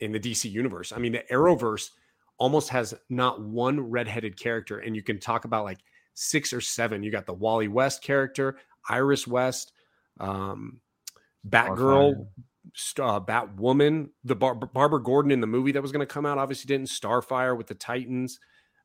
in 0.00 0.12
the 0.12 0.20
DC 0.20 0.50
universe. 0.50 0.92
I 0.92 0.98
mean, 0.98 1.12
the 1.12 1.24
Arrowverse 1.30 1.90
almost 2.38 2.68
has 2.70 2.94
not 3.08 3.40
one 3.40 3.80
redheaded 3.80 4.38
character, 4.38 4.78
and 4.78 4.94
you 4.94 5.02
can 5.02 5.18
talk 5.18 5.44
about 5.44 5.64
like 5.64 5.78
six 6.14 6.52
or 6.52 6.60
seven. 6.60 7.02
You 7.02 7.10
got 7.10 7.26
the 7.26 7.34
Wally 7.34 7.68
West 7.68 8.02
character, 8.02 8.58
Iris 8.88 9.26
West, 9.26 9.72
um, 10.20 10.80
Batgirl, 11.48 12.26
uh, 12.98 13.20
Batwoman, 13.20 14.08
the 14.24 14.36
Bar- 14.36 14.54
Barbara 14.54 15.02
Gordon 15.02 15.30
in 15.30 15.40
the 15.40 15.46
movie 15.46 15.72
that 15.72 15.82
was 15.82 15.92
going 15.92 16.06
to 16.06 16.12
come 16.12 16.26
out 16.26 16.38
obviously 16.38 16.66
didn't. 16.66 16.88
Starfire 16.88 17.56
with 17.56 17.66
the 17.66 17.74
Titans. 17.74 18.40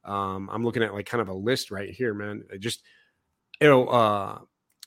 Um, 0.06 0.50
I'm 0.52 0.64
looking 0.64 0.84
at 0.84 0.94
like 0.94 1.06
kind 1.06 1.22
of 1.22 1.30
a 1.30 1.34
list 1.34 1.72
right 1.72 1.90
here, 1.90 2.14
man. 2.14 2.44
just 2.60 2.84
you 3.62 3.68
know, 3.68 3.88
uh, 3.88 4.40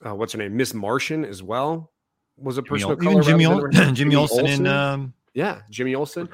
uh, 0.04 0.14
what's 0.14 0.32
her 0.32 0.38
name? 0.38 0.56
Miss 0.56 0.74
Martian 0.74 1.24
as 1.24 1.42
well 1.42 1.92
was 2.36 2.58
a 2.58 2.62
person 2.62 2.90
of 2.90 2.98
color. 2.98 3.22
Jimmy, 3.22 3.46
Ol- 3.46 3.68
Jimmy, 3.70 3.92
Jimmy 3.92 4.14
Olsen, 4.14 4.40
Olsen 4.40 4.66
in 4.66 4.72
um... 4.72 5.14
yeah, 5.34 5.60
Jimmy 5.70 5.94
Olsen. 5.94 6.28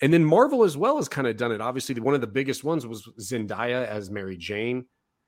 And 0.00 0.12
then 0.12 0.24
Marvel 0.24 0.64
as 0.64 0.76
well 0.76 0.96
has 0.96 1.08
kind 1.08 1.28
of 1.28 1.36
done 1.36 1.52
it. 1.52 1.60
Obviously, 1.60 1.98
one 2.00 2.14
of 2.14 2.20
the 2.20 2.26
biggest 2.26 2.64
ones 2.64 2.86
was 2.86 3.08
Zendaya 3.20 3.86
as 3.86 4.10
Mary 4.10 4.36
Jane. 4.36 4.86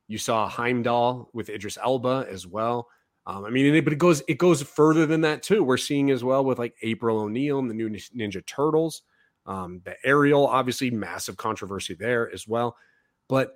You 0.09 0.18
saw 0.18 0.48
Heimdall 0.48 1.30
with 1.33 1.48
Idris 1.48 1.78
Elba 1.83 2.26
as 2.28 2.46
well. 2.46 2.88
Um, 3.26 3.44
I 3.44 3.50
mean, 3.50 3.83
but 3.85 3.92
it 3.92 3.98
goes 3.98 4.22
it 4.28 4.38
goes 4.38 4.62
further 4.62 5.07
than 5.07 5.22
that 5.22 5.42
too. 5.42 5.64
We're 5.64 5.76
seeing 5.76 6.11
as 6.11 6.22
well 6.22 6.44
with 6.44 6.59
like 6.59 6.74
April 6.83 7.20
O'Neil 7.20 7.59
and 7.59 7.70
the 7.70 7.74
new 7.74 7.88
Ninja 7.88 8.44
Turtles, 8.44 9.02
um, 9.46 9.80
the 9.85 9.96
Ariel, 10.04 10.46
obviously 10.46 10.90
massive 10.90 11.37
controversy 11.37 11.94
there 11.94 12.30
as 12.33 12.48
well. 12.48 12.76
But 13.28 13.54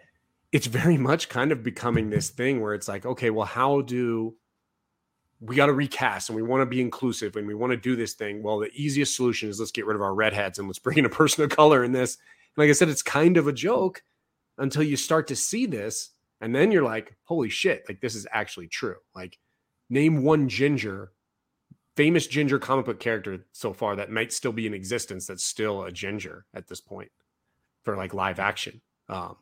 it's 0.53 0.67
very 0.67 0.97
much 1.11 1.29
kind 1.29 1.53
of 1.53 1.63
becoming 1.63 2.11
this 2.11 2.31
thing 2.31 2.61
where 2.61 2.75
it's 2.75 2.89
like, 2.89 3.07
okay, 3.07 3.31
well, 3.31 3.47
how 3.47 3.83
do 3.83 4.35
we 5.41 5.55
got 5.55 5.67
to 5.67 5.73
recast 5.73 6.29
and 6.29 6.37
we 6.37 6.43
want 6.43 6.63
to 6.63 6.67
be 6.67 6.81
inclusive 6.81 7.37
and 7.37 7.47
we 7.47 7.55
want 7.55 7.71
to 7.71 7.77
do 7.77 7.97
this 7.97 8.15
thing? 8.15 8.43
Well, 8.43 8.59
the 8.59 8.73
easiest 8.75 9.15
solution 9.15 9.49
is 9.49 9.61
let's 9.61 9.71
get 9.71 9.87
rid 9.87 9.95
of 9.95 10.03
our 10.03 10.15
redheads 10.15 10.59
and 10.59 10.69
let's 10.69 10.79
bring 10.81 10.99
in 10.99 11.05
a 11.05 11.11
person 11.11 11.45
of 11.45 11.51
color 11.51 11.85
in 11.85 11.93
this. 11.93 12.17
And 12.57 12.63
like 12.63 12.71
I 12.71 12.73
said, 12.73 12.89
it's 12.89 13.03
kind 13.03 13.37
of 13.37 13.47
a 13.47 13.53
joke 13.53 14.03
until 14.59 14.83
you 14.83 14.97
start 14.97 15.29
to 15.29 15.37
see 15.37 15.67
this, 15.67 16.11
and 16.41 16.55
then 16.55 16.73
you're 16.73 16.83
like, 16.83 17.17
holy 17.25 17.49
shit, 17.49 17.85
like 17.89 18.01
this 18.01 18.17
is 18.17 18.27
actually 18.33 18.67
true. 18.67 18.97
Like 19.15 19.39
name 19.89 20.23
one 20.23 20.49
ginger 20.49 21.13
famous 21.99 22.29
ginger 22.29 22.61
comic 22.61 22.87
book 22.87 23.01
character 23.01 23.45
so 23.51 23.73
far 23.73 23.97
that 23.97 24.09
might 24.09 24.33
still 24.33 24.53
be 24.53 24.69
in 24.69 24.73
existence 24.73 25.27
that's 25.27 25.43
still 25.43 25.83
a 25.83 25.91
ginger 25.91 26.47
at 26.55 26.69
this 26.69 26.81
point 26.81 27.11
for 27.83 27.97
like 27.97 28.15
live 28.15 28.39
action. 28.39 28.81
Um, 29.09 29.35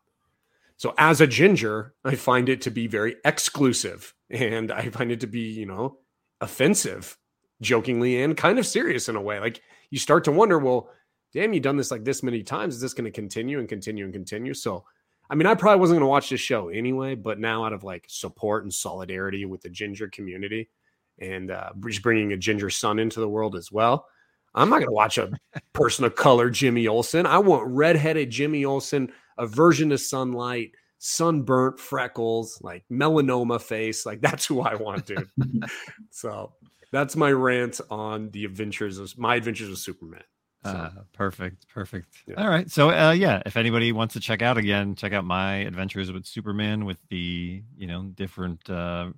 so 0.78 0.94
as 0.96 1.20
a 1.20 1.26
ginger 1.26 1.92
i 2.02 2.14
find 2.14 2.48
it 2.48 2.62
to 2.62 2.70
be 2.70 2.86
very 2.86 3.16
exclusive 3.24 4.14
and 4.30 4.72
i 4.72 4.88
find 4.88 5.12
it 5.12 5.20
to 5.20 5.26
be 5.26 5.40
you 5.40 5.66
know 5.66 5.98
offensive 6.40 7.18
jokingly 7.60 8.22
and 8.22 8.38
kind 8.38 8.58
of 8.58 8.66
serious 8.66 9.10
in 9.10 9.16
a 9.16 9.20
way. 9.20 9.38
Like 9.38 9.60
you 9.90 9.98
start 9.98 10.24
to 10.24 10.32
wonder 10.32 10.58
well 10.58 10.88
damn 11.34 11.52
you've 11.52 11.62
done 11.62 11.76
this 11.76 11.90
like 11.90 12.04
this 12.04 12.22
many 12.22 12.42
times. 12.42 12.76
Is 12.76 12.80
this 12.80 12.94
going 12.94 13.04
to 13.04 13.10
continue 13.10 13.58
and 13.58 13.68
continue 13.68 14.04
and 14.04 14.14
continue? 14.14 14.54
So 14.54 14.86
I 15.28 15.34
mean, 15.34 15.46
I 15.46 15.54
probably 15.54 15.80
wasn't 15.80 15.96
going 15.96 16.08
to 16.08 16.10
watch 16.10 16.30
this 16.30 16.40
show 16.40 16.70
anyway, 16.70 17.16
but 17.16 17.38
now 17.38 17.66
out 17.66 17.74
of 17.74 17.84
like 17.84 18.06
support 18.08 18.62
and 18.62 18.72
solidarity 18.72 19.44
with 19.44 19.60
the 19.60 19.68
ginger 19.68 20.08
community 20.08 20.70
and 21.18 21.50
uh, 21.50 21.70
just 21.86 22.02
bringing 22.02 22.32
a 22.32 22.36
ginger 22.36 22.70
son 22.70 22.98
into 22.98 23.20
the 23.20 23.28
world 23.28 23.56
as 23.56 23.70
well, 23.72 24.06
I'm 24.54 24.70
not 24.70 24.76
going 24.76 24.88
to 24.88 24.92
watch 24.92 25.18
a 25.18 25.30
person 25.72 26.04
of 26.04 26.16
color, 26.16 26.50
Jimmy 26.50 26.88
Olsen. 26.88 27.26
I 27.26 27.38
want 27.38 27.68
redheaded 27.68 28.30
Jimmy 28.30 28.64
Olsen, 28.64 29.12
a 29.38 29.46
version 29.46 29.92
of 29.92 30.00
sunlight, 30.00 30.72
sunburnt 30.98 31.78
freckles, 31.78 32.58
like 32.62 32.84
melanoma 32.90 33.60
face. 33.60 34.06
Like 34.06 34.20
that's 34.20 34.46
who 34.46 34.62
I 34.62 34.74
want, 34.74 35.06
dude. 35.06 35.28
so 36.10 36.54
that's 36.90 37.16
my 37.16 37.30
rant 37.30 37.80
on 37.90 38.30
the 38.30 38.44
adventures 38.46 38.98
of 38.98 39.16
my 39.18 39.36
adventures 39.36 39.68
with 39.68 39.78
Superman. 39.78 40.22
So. 40.64 40.70
Uh, 40.70 40.90
perfect, 41.12 41.68
perfect. 41.68 42.24
Yeah. 42.26 42.42
All 42.42 42.48
right, 42.48 42.68
so 42.68 42.90
uh, 42.90 43.12
yeah, 43.12 43.42
if 43.46 43.56
anybody 43.56 43.92
wants 43.92 44.14
to 44.14 44.20
check 44.20 44.42
out 44.42 44.58
again, 44.58 44.96
check 44.96 45.12
out 45.12 45.24
my 45.24 45.56
adventures 45.58 46.10
with 46.10 46.26
Superman 46.26 46.84
with 46.86 46.98
the 47.08 47.62
you 47.76 47.86
know 47.86 48.02
different 48.14 48.68
uh, 48.68 49.10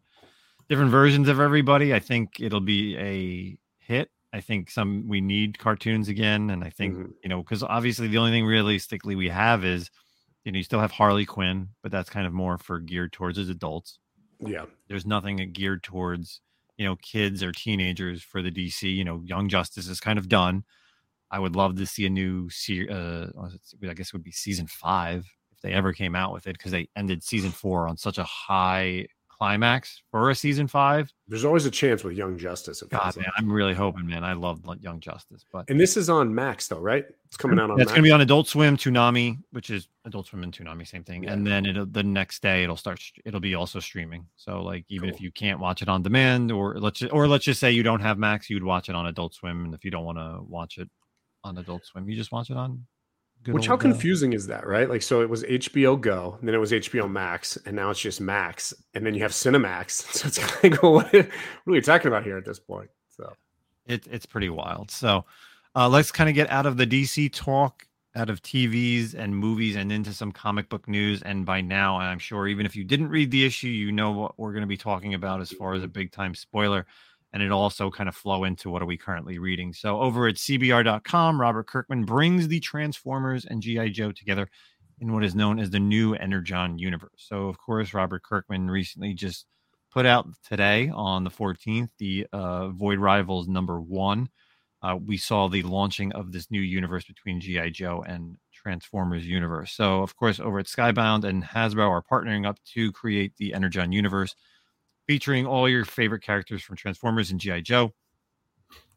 different 0.69 0.91
versions 0.91 1.29
of 1.29 1.41
everybody. 1.41 1.95
I 1.95 1.99
think 1.99 2.41
it'll 2.41 2.61
be 2.61 2.97
a 2.99 3.59
hit. 3.79 4.11
I 4.33 4.41
think 4.41 4.71
some 4.71 5.09
we 5.09 5.21
need 5.21 5.59
cartoons 5.59 6.09
again, 6.09 6.51
and 6.51 6.63
I 6.63 6.71
think 6.71 6.95
mm-hmm. 6.95 7.13
you 7.23 7.29
know 7.31 7.43
because 7.43 7.63
obviously 7.63 8.09
the 8.09 8.19
only 8.19 8.31
thing 8.31 8.45
realistically 8.47 9.15
we 9.17 9.29
have 9.31 9.65
is 9.65 9.91
You 10.45 10.53
know, 10.53 10.59
you 10.59 10.65
still 10.65 10.81
have 10.81 10.93
Harley 10.93 11.27
Quinn, 11.27 11.69
but 11.83 11.93
that's 11.93 12.11
kind 12.11 12.27
of 12.27 12.33
more 12.33 12.59
for 12.59 12.79
geared 12.81 13.13
towards 13.13 13.39
as 13.39 13.49
adults. 13.49 13.99
Yeah. 14.41 14.67
There's 14.89 15.07
nothing 15.07 15.37
geared 15.53 15.83
towards, 15.83 16.41
you 16.77 16.87
know, 16.87 16.97
kids 16.97 17.43
or 17.43 17.53
teenagers 17.53 18.23
for 18.23 18.43
the 18.43 18.51
DC. 18.51 18.83
You 18.83 19.05
know, 19.05 19.21
Young 19.25 19.49
Justice 19.49 19.89
is 19.89 20.01
kind 20.01 20.19
of 20.19 20.29
done. 20.29 20.65
I 21.31 21.39
would 21.39 21.57
love 21.57 21.77
to 21.77 21.87
see 21.87 22.07
a 22.07 22.11
new 22.11 22.49
series. 22.51 22.91
Uh, 22.91 23.31
I 23.83 23.95
guess 23.95 24.09
it 24.09 24.13
would 24.15 24.23
be 24.23 24.33
season 24.33 24.67
five 24.67 25.27
if 25.53 25.61
they 25.61 25.73
ever 25.73 25.93
came 25.93 26.15
out 26.15 26.33
with 26.33 26.47
it 26.47 26.57
because 26.57 26.73
they 26.73 26.89
ended 26.97 27.23
season 27.23 27.51
four 27.51 27.89
on 27.89 27.97
such 27.97 28.19
a 28.19 28.25
high 28.25 29.07
climax 29.39 30.03
for 30.11 30.31
a 30.31 30.35
season 30.35 30.67
five. 30.67 31.13
There's 31.29 31.45
always 31.45 31.65
a 31.65 31.71
chance 31.71 32.03
with 32.03 32.17
Young 32.17 32.37
Justice. 32.37 32.83
God, 32.83 33.17
man, 33.17 33.25
like. 33.25 33.35
I'm 33.37 33.51
really 33.51 33.75
hoping, 33.75 34.07
man. 34.07 34.25
I 34.25 34.33
love 34.33 34.61
Young 34.81 35.01
Justice, 35.01 35.45
but 35.53 35.69
and 35.71 35.79
this 35.79 35.97
is 35.97 36.11
on 36.11 36.35
Max 36.35 36.67
though, 36.69 36.81
right? 36.81 37.07
It's 37.27 37.37
coming 37.37 37.59
out 37.59 37.71
on. 37.71 37.81
It's 37.81 37.91
going 37.91 38.03
to 38.03 38.09
be 38.09 38.11
on 38.11 38.21
Adult 38.21 38.49
Swim, 38.49 38.77
Toonami, 38.77 39.39
which 39.53 39.71
is 39.71 39.89
Adult 40.05 40.27
Swim 40.27 40.43
and 40.43 40.53
Toonami, 40.53 40.87
same 40.87 41.05
thing. 41.05 41.25
Yeah. 41.25 41.33
And 41.33 41.47
then 41.47 41.67
it'll 41.67 41.87
the 41.87 42.03
next 42.03 42.43
day 42.43 42.65
it'll 42.65 42.77
start. 42.77 43.01
It'll 43.25 43.41
be 43.41 43.55
also 43.55 43.81
streaming. 43.81 44.27
So 44.37 44.63
like 44.63 44.85
even 44.89 45.11
cool. 45.11 45.17
if 45.17 45.21
you 45.23 45.31
can't 45.31 45.61
watch 45.61 45.83
it 45.83 45.89
on 45.89 46.03
demand, 46.03 46.51
or 46.51 46.79
let's 46.79 47.01
just, 47.01 47.13
or 47.13 47.29
let's 47.29 47.45
just 47.45 47.61
say 47.61 47.71
you 47.71 47.83
don't 47.83 48.01
have 48.01 48.19
Max, 48.19 48.51
you'd 48.51 48.65
watch 48.65 48.89
it 48.89 48.95
on 48.95 49.07
Adult 49.07 49.35
Swim, 49.35 49.67
and 49.67 49.75
if 49.75 49.85
you 49.85 49.91
don't 49.91 50.05
want 50.05 50.19
to 50.19 50.41
watch 50.49 50.79
it 50.79 50.89
on 51.45 51.59
Adult 51.59 51.87
Swim, 51.87 52.09
you 52.09 52.17
just 52.17 52.33
watch 52.33 52.51
it 52.51 52.57
on 52.57 52.85
Which 53.47 53.67
how 53.67 53.75
uh, 53.75 53.79
confusing 53.79 54.33
is 54.33 54.47
that, 54.49 54.67
right? 54.67 54.89
Like, 54.89 55.03
so 55.03 55.23
it 55.23 55.31
was 55.31 55.43
HBO 55.45 56.01
Go, 56.01 56.39
then 56.43 56.55
it 56.55 56.59
was 56.59 56.73
HBO 56.73 57.11
Max, 57.11 57.57
and 57.65 57.77
now 57.77 57.91
it's 57.91 58.01
just 58.01 58.21
Max, 58.21 58.75
and 58.95 59.07
then 59.07 59.15
you 59.15 59.23
have 59.23 59.33
Cinemax. 59.33 60.07
So 60.19 60.27
it's 60.27 60.39
kind 60.39 60.75
of 60.75 60.83
what, 60.83 61.13
what 61.13 61.15
are 61.15 61.29
we 61.65 61.81
talking 61.81 62.09
about 62.09 62.25
here 62.25 62.37
at 62.37 62.45
this 62.45 62.59
point? 62.59 62.91
So 63.17 63.33
it, 63.87 64.07
it's 64.11 64.27
pretty 64.27 64.51
wild. 64.51 64.91
So 64.91 65.25
uh, 65.75 65.89
let's 65.89 66.11
kind 66.11 66.29
of 66.29 66.35
get 66.35 66.51
out 66.51 66.67
of 66.67 66.77
the 66.77 66.87
DC 66.87 67.33
talk, 67.33 67.87
out 68.15 68.29
of 68.29 68.43
TVs 68.43 69.15
and 69.15 69.35
movies, 69.35 69.77
and 69.77 69.93
into 69.93 70.13
some 70.13 70.33
comic 70.33 70.69
book 70.69 70.89
news. 70.89 71.23
And 71.23 71.47
by 71.47 71.61
now, 71.61 71.99
I'm 71.99 72.19
sure 72.19 72.49
even 72.49 72.67
if 72.67 72.77
you 72.77 72.85
didn't 72.85 73.09
read 73.09 73.31
the 73.31 73.47
issue, 73.47 73.69
you 73.69 73.93
know 73.93 74.11
what 74.11 74.39
we're 74.39 74.53
going 74.53 74.63
to 74.63 74.69
be 74.69 74.77
talking 74.77 75.15
about 75.15 75.41
as 75.41 75.51
far 75.53 75.75
as 75.75 75.83
a 75.83 75.89
big 75.89 76.13
time 76.13 76.35
spoiler 76.35 76.87
and 77.33 77.43
it 77.43 77.53
also 77.53 77.91
kind 77.91 78.09
of 78.09 78.17
flow 78.17 78.45
into 78.45 78.71
what 78.71 78.83
are 78.83 78.87
we 78.87 78.97
currently 78.97 79.39
reading. 79.39 79.73
So 79.73 80.01
over 80.01 80.27
at 80.27 80.37
CBR.com, 80.37 81.41
Robert 81.41 81.67
Kirkman 81.67 82.05
brings 82.05 82.49
the 82.49 82.61
Transformers 82.61 83.45
and 83.45 83.63
GI 83.63 83.91
Joe 83.91 84.13
together 84.13 84.49
in 85.01 85.13
what 85.13 85.25
is 85.25 85.35
known 85.35 85.59
as 85.59 85.71
the 85.71 85.81
new 85.81 86.15
Energon 86.15 86.79
universe. 86.79 87.27
So 87.29 87.49
of 87.49 87.59
course, 87.59 87.95
Robert 87.95 88.23
Kirkman 88.23 88.71
recently 88.71 89.15
just 89.15 89.47
put 89.93 90.07
out 90.07 90.27
today 90.47 90.91
on 90.93 91.25
the 91.25 91.31
14th 91.31 91.91
the 91.99 92.27
uh, 92.33 92.69
Void 92.69 92.99
Rivals 92.99 93.49
number 93.49 93.81
one. 93.81 94.29
Uh, 94.81 94.97
we 95.05 95.17
saw 95.17 95.49
the 95.49 95.63
launching 95.63 96.13
of 96.13 96.33
this 96.33 96.51
new 96.51 96.61
universe 96.61 97.05
between 97.05 97.41
GI 97.41 97.71
Joe 97.73 98.05
and 98.07 98.37
Transformers 98.53 99.27
universe. 99.27 99.73
So 99.73 100.03
of 100.03 100.17
course, 100.17 100.41
over 100.41 100.59
at 100.59 100.67
Skybound 100.67 101.25
and 101.25 101.43
Hasbro 101.43 101.89
are 101.89 102.03
partnering 102.03 102.47
up 102.47 102.59
to 102.75 102.93
create 102.93 103.37
the 103.37 103.55
Energon 103.55 103.93
universe 103.93 104.35
featuring 105.09 105.47
all 105.47 105.69
your 105.69 105.85
favorite 105.85 106.23
characters 106.23 106.63
from 106.63 106.77
Transformers 106.77 107.33
and 107.33 107.41
GI 107.41 107.63
Joe. 107.63 107.93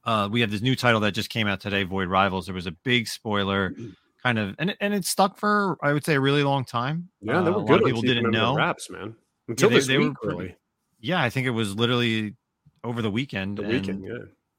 Uh, 0.03 0.27
we 0.29 0.41
have 0.41 0.51
this 0.51 0.61
new 0.61 0.75
title 0.75 0.99
that 0.99 1.13
just 1.13 1.29
came 1.29 1.47
out 1.47 1.61
today, 1.61 1.83
Void 1.83 2.09
Rivals. 2.09 2.45
There 2.45 2.55
was 2.55 2.67
a 2.67 2.71
big 2.71 3.07
spoiler, 3.07 3.71
mm-hmm. 3.71 3.89
kind 4.21 4.37
of, 4.37 4.55
and 4.59 4.71
it, 4.71 4.77
and 4.81 4.93
it 4.93 5.05
stuck 5.05 5.37
for 5.37 5.77
I 5.81 5.93
would 5.93 6.03
say 6.03 6.15
a 6.15 6.19
really 6.19 6.43
long 6.43 6.65
time. 6.65 7.09
Yeah, 7.21 7.41
they 7.41 7.51
were 7.51 7.61
uh, 7.61 7.63
good. 7.63 7.83
people 7.83 8.01
didn't 8.01 8.29
know 8.29 8.55
wraps, 8.55 8.89
man. 8.89 9.15
Until 9.47 9.69
yeah, 9.69 9.73
they, 9.73 9.79
this 9.79 9.87
they 9.87 9.97
week, 9.97 10.21
were 10.23 10.29
really. 10.29 10.55
Yeah, 10.99 11.21
I 11.21 11.29
think 11.29 11.47
it 11.47 11.51
was 11.51 11.75
literally 11.75 12.35
over 12.83 13.01
the 13.01 13.11
weekend. 13.11 13.57
The 13.57 13.63
weekend, 13.63 14.03
yeah. 14.03 14.17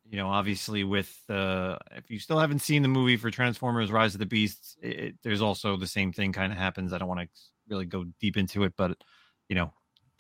You 0.09 0.19
know, 0.19 0.29
obviously, 0.29 0.85
with 0.85 1.19
uh, 1.29 1.77
if 1.97 2.11
you 2.11 2.19
still 2.19 2.39
haven't 2.39 2.61
seen 2.61 2.83
the 2.83 2.89
movie 2.89 3.17
for 3.17 3.31
Transformers: 3.31 3.91
Rise 3.91 4.15
of 4.15 4.21
the 4.21 4.27
Beasts, 4.27 4.77
it, 4.81 5.17
there's 5.23 5.43
also 5.43 5.77
the 5.77 5.87
same 5.87 6.13
thing 6.13 6.33
kind 6.33 6.53
of 6.53 6.59
happens. 6.59 6.93
I 6.93 6.99
don't 6.99 7.09
want 7.09 7.21
to 7.21 7.29
really 7.69 7.87
go 7.87 8.05
deep 8.21 8.37
into 8.37 8.63
it, 8.63 8.75
but 8.77 8.97
you 9.49 9.57
know, 9.57 9.73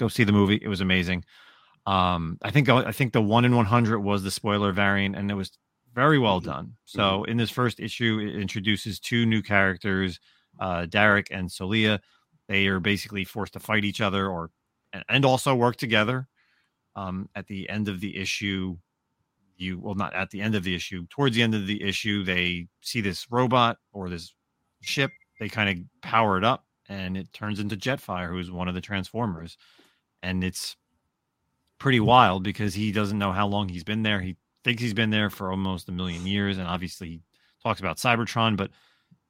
Go 0.02 0.08
see 0.08 0.24
the 0.24 0.32
movie. 0.32 0.58
It 0.60 0.66
was 0.66 0.80
amazing. 0.80 1.24
Um, 1.86 2.36
I 2.42 2.50
think 2.50 2.68
I 2.68 2.90
think 2.90 3.12
the 3.12 3.22
one 3.22 3.44
in 3.44 3.54
one 3.54 3.66
hundred 3.66 4.00
was 4.00 4.24
the 4.24 4.32
spoiler 4.32 4.72
variant, 4.72 5.14
and 5.14 5.30
it 5.30 5.34
was 5.34 5.56
very 5.94 6.18
well 6.18 6.40
mm-hmm. 6.40 6.50
done. 6.50 6.76
So 6.86 7.00
mm-hmm. 7.00 7.30
in 7.30 7.36
this 7.36 7.50
first 7.50 7.78
issue, 7.78 8.18
it 8.18 8.34
introduces 8.34 8.98
two 8.98 9.26
new 9.26 9.42
characters, 9.42 10.18
uh, 10.58 10.86
Derek 10.86 11.28
and 11.30 11.48
Solia. 11.48 12.00
They 12.48 12.66
are 12.66 12.80
basically 12.80 13.24
forced 13.24 13.52
to 13.52 13.60
fight 13.60 13.84
each 13.84 14.00
other 14.00 14.26
or 14.28 14.50
and 15.08 15.24
also 15.24 15.54
work 15.54 15.76
together. 15.76 16.26
Um, 16.96 17.28
at 17.36 17.46
the 17.46 17.70
end 17.70 17.86
of 17.86 18.00
the 18.00 18.16
issue, 18.16 18.76
you 19.56 19.78
well 19.78 19.94
not 19.94 20.14
at 20.14 20.30
the 20.30 20.40
end 20.40 20.56
of 20.56 20.64
the 20.64 20.74
issue, 20.74 21.06
towards 21.10 21.36
the 21.36 21.42
end 21.42 21.54
of 21.54 21.68
the 21.68 21.80
issue, 21.80 22.24
they 22.24 22.66
see 22.80 23.02
this 23.02 23.30
robot 23.30 23.78
or 23.92 24.08
this 24.08 24.34
ship. 24.80 25.12
They 25.38 25.48
kind 25.48 25.70
of 25.70 26.02
power 26.02 26.38
it 26.38 26.44
up, 26.44 26.66
and 26.88 27.16
it 27.16 27.32
turns 27.32 27.60
into 27.60 27.76
Jetfire, 27.76 28.30
who's 28.30 28.50
one 28.50 28.66
of 28.66 28.74
the 28.74 28.80
Transformers 28.80 29.56
and 30.22 30.44
it's 30.44 30.76
pretty 31.78 32.00
wild 32.00 32.42
because 32.42 32.74
he 32.74 32.92
doesn't 32.92 33.18
know 33.18 33.32
how 33.32 33.46
long 33.46 33.68
he's 33.68 33.84
been 33.84 34.02
there. 34.02 34.20
He 34.20 34.36
thinks 34.64 34.82
he's 34.82 34.94
been 34.94 35.10
there 35.10 35.30
for 35.30 35.50
almost 35.50 35.88
a 35.88 35.92
million 35.92 36.26
years, 36.26 36.58
and 36.58 36.66
obviously 36.66 37.08
he 37.08 37.20
talks 37.62 37.80
about 37.80 37.96
Cybertron, 37.96 38.56
but 38.56 38.70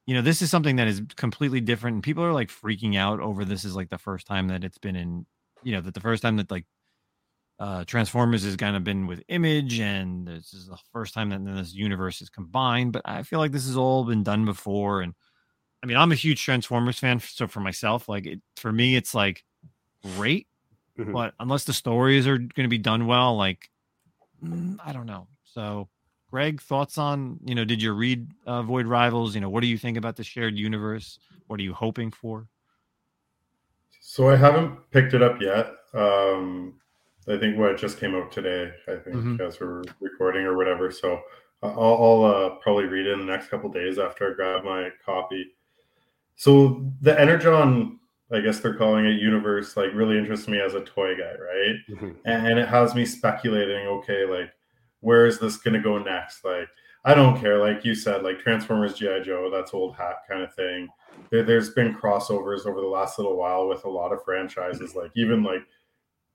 you 0.05 0.13
know 0.13 0.21
this 0.21 0.41
is 0.41 0.49
something 0.49 0.75
that 0.77 0.87
is 0.87 1.01
completely 1.15 1.61
different 1.61 1.95
and 1.95 2.03
people 2.03 2.23
are 2.23 2.33
like 2.33 2.49
freaking 2.49 2.97
out 2.97 3.19
over 3.19 3.45
this 3.45 3.65
is 3.65 3.75
like 3.75 3.89
the 3.89 3.97
first 3.97 4.27
time 4.27 4.47
that 4.47 4.63
it's 4.63 4.77
been 4.77 4.95
in 4.95 5.25
you 5.63 5.73
know 5.73 5.81
that 5.81 5.93
the 5.93 5.99
first 5.99 6.21
time 6.21 6.37
that 6.37 6.51
like 6.51 6.65
uh 7.59 7.83
transformers 7.85 8.43
has 8.43 8.55
kind 8.55 8.75
of 8.75 8.83
been 8.83 9.07
with 9.07 9.23
image 9.29 9.79
and 9.79 10.27
this 10.27 10.53
is 10.53 10.67
the 10.67 10.77
first 10.91 11.13
time 11.13 11.29
that 11.29 11.45
this 11.55 11.73
universe 11.73 12.21
is 12.21 12.29
combined 12.29 12.91
but 12.91 13.01
i 13.05 13.23
feel 13.23 13.39
like 13.39 13.51
this 13.51 13.65
has 13.65 13.77
all 13.77 14.03
been 14.03 14.23
done 14.23 14.45
before 14.45 15.01
and 15.01 15.13
i 15.83 15.85
mean 15.85 15.97
i'm 15.97 16.11
a 16.11 16.15
huge 16.15 16.43
transformers 16.43 16.99
fan 16.99 17.19
so 17.19 17.47
for 17.47 17.59
myself 17.59 18.09
like 18.09 18.25
it 18.25 18.41
for 18.57 18.71
me 18.71 18.95
it's 18.95 19.13
like 19.13 19.43
great 20.15 20.47
Mm-hmm. 20.99 21.11
But 21.11 21.33
unless 21.39 21.63
the 21.63 21.73
stories 21.73 22.27
are 22.27 22.37
going 22.37 22.51
to 22.63 22.67
be 22.67 22.77
done 22.77 23.07
well, 23.07 23.35
like 23.35 23.69
mm, 24.43 24.77
I 24.83 24.93
don't 24.93 25.07
know. 25.07 25.27
So, 25.43 25.89
Greg, 26.29 26.61
thoughts 26.61 26.97
on 26.97 27.39
you 27.45 27.55
know? 27.55 27.65
Did 27.65 27.81
you 27.81 27.93
read 27.93 28.27
uh, 28.45 28.61
Void 28.63 28.85
Rivals? 28.85 29.35
You 29.35 29.41
know, 29.41 29.49
what 29.49 29.61
do 29.61 29.67
you 29.67 29.77
think 29.77 29.97
about 29.97 30.15
the 30.15 30.23
shared 30.23 30.55
universe? 30.55 31.19
What 31.47 31.59
are 31.59 31.63
you 31.63 31.73
hoping 31.73 32.11
for? 32.11 32.47
So 34.01 34.29
I 34.29 34.35
haven't 34.35 34.91
picked 34.91 35.13
it 35.13 35.23
up 35.23 35.41
yet. 35.41 35.71
Um, 35.93 36.75
I 37.27 37.37
think 37.37 37.57
what 37.57 37.77
just 37.77 37.99
came 37.99 38.15
out 38.15 38.31
today. 38.31 38.71
I 38.87 38.95
think 38.95 39.15
mm-hmm. 39.15 39.41
as 39.41 39.59
we're 39.59 39.83
recording 39.99 40.43
or 40.43 40.57
whatever. 40.57 40.91
So 40.91 41.21
I'll, 41.63 41.71
I'll 41.79 42.23
uh, 42.25 42.49
probably 42.61 42.85
read 42.85 43.07
it 43.07 43.13
in 43.13 43.19
the 43.19 43.25
next 43.25 43.47
couple 43.47 43.71
days 43.71 43.97
after 43.97 44.31
I 44.31 44.35
grab 44.35 44.63
my 44.63 44.89
copy. 45.05 45.55
So 46.35 46.91
the 47.01 47.19
Energon 47.19 47.99
I 48.33 48.41
guess 48.41 48.59
they're 48.59 48.75
calling 48.75 49.05
it 49.05 49.21
universe, 49.21 49.77
like 49.77 49.93
really 49.93 50.17
interests 50.17 50.47
me 50.47 50.59
as 50.59 50.73
a 50.73 50.81
toy 50.81 51.15
guy, 51.15 51.33
right? 51.33 51.75
Mm-hmm. 51.89 52.11
And, 52.25 52.59
it 52.59 52.67
has 52.67 52.95
me 52.95 53.05
speculating, 53.05 53.87
okay, 53.87 54.25
like 54.25 54.51
where 55.01 55.25
is 55.25 55.39
this 55.39 55.57
gonna 55.57 55.81
go 55.81 55.97
next? 55.99 56.43
Like, 56.43 56.67
I 57.05 57.13
don't 57.13 57.39
care, 57.39 57.59
like 57.59 57.85
you 57.85 57.93
said, 57.93 58.23
like 58.23 58.39
Transformers 58.39 58.95
GI 58.95 59.21
Joe, 59.25 59.49
that's 59.51 59.73
old 59.73 59.95
hat 59.95 60.17
kind 60.27 60.41
of 60.41 60.53
thing. 60.55 60.87
There, 61.29 61.43
there's 61.43 61.71
been 61.71 61.93
crossovers 61.93 62.65
over 62.65 62.81
the 62.81 62.87
last 62.87 63.19
little 63.19 63.37
while 63.37 63.67
with 63.67 63.85
a 63.85 63.89
lot 63.89 64.13
of 64.13 64.23
franchises, 64.23 64.95
like 64.95 65.11
even 65.15 65.43
like 65.43 65.61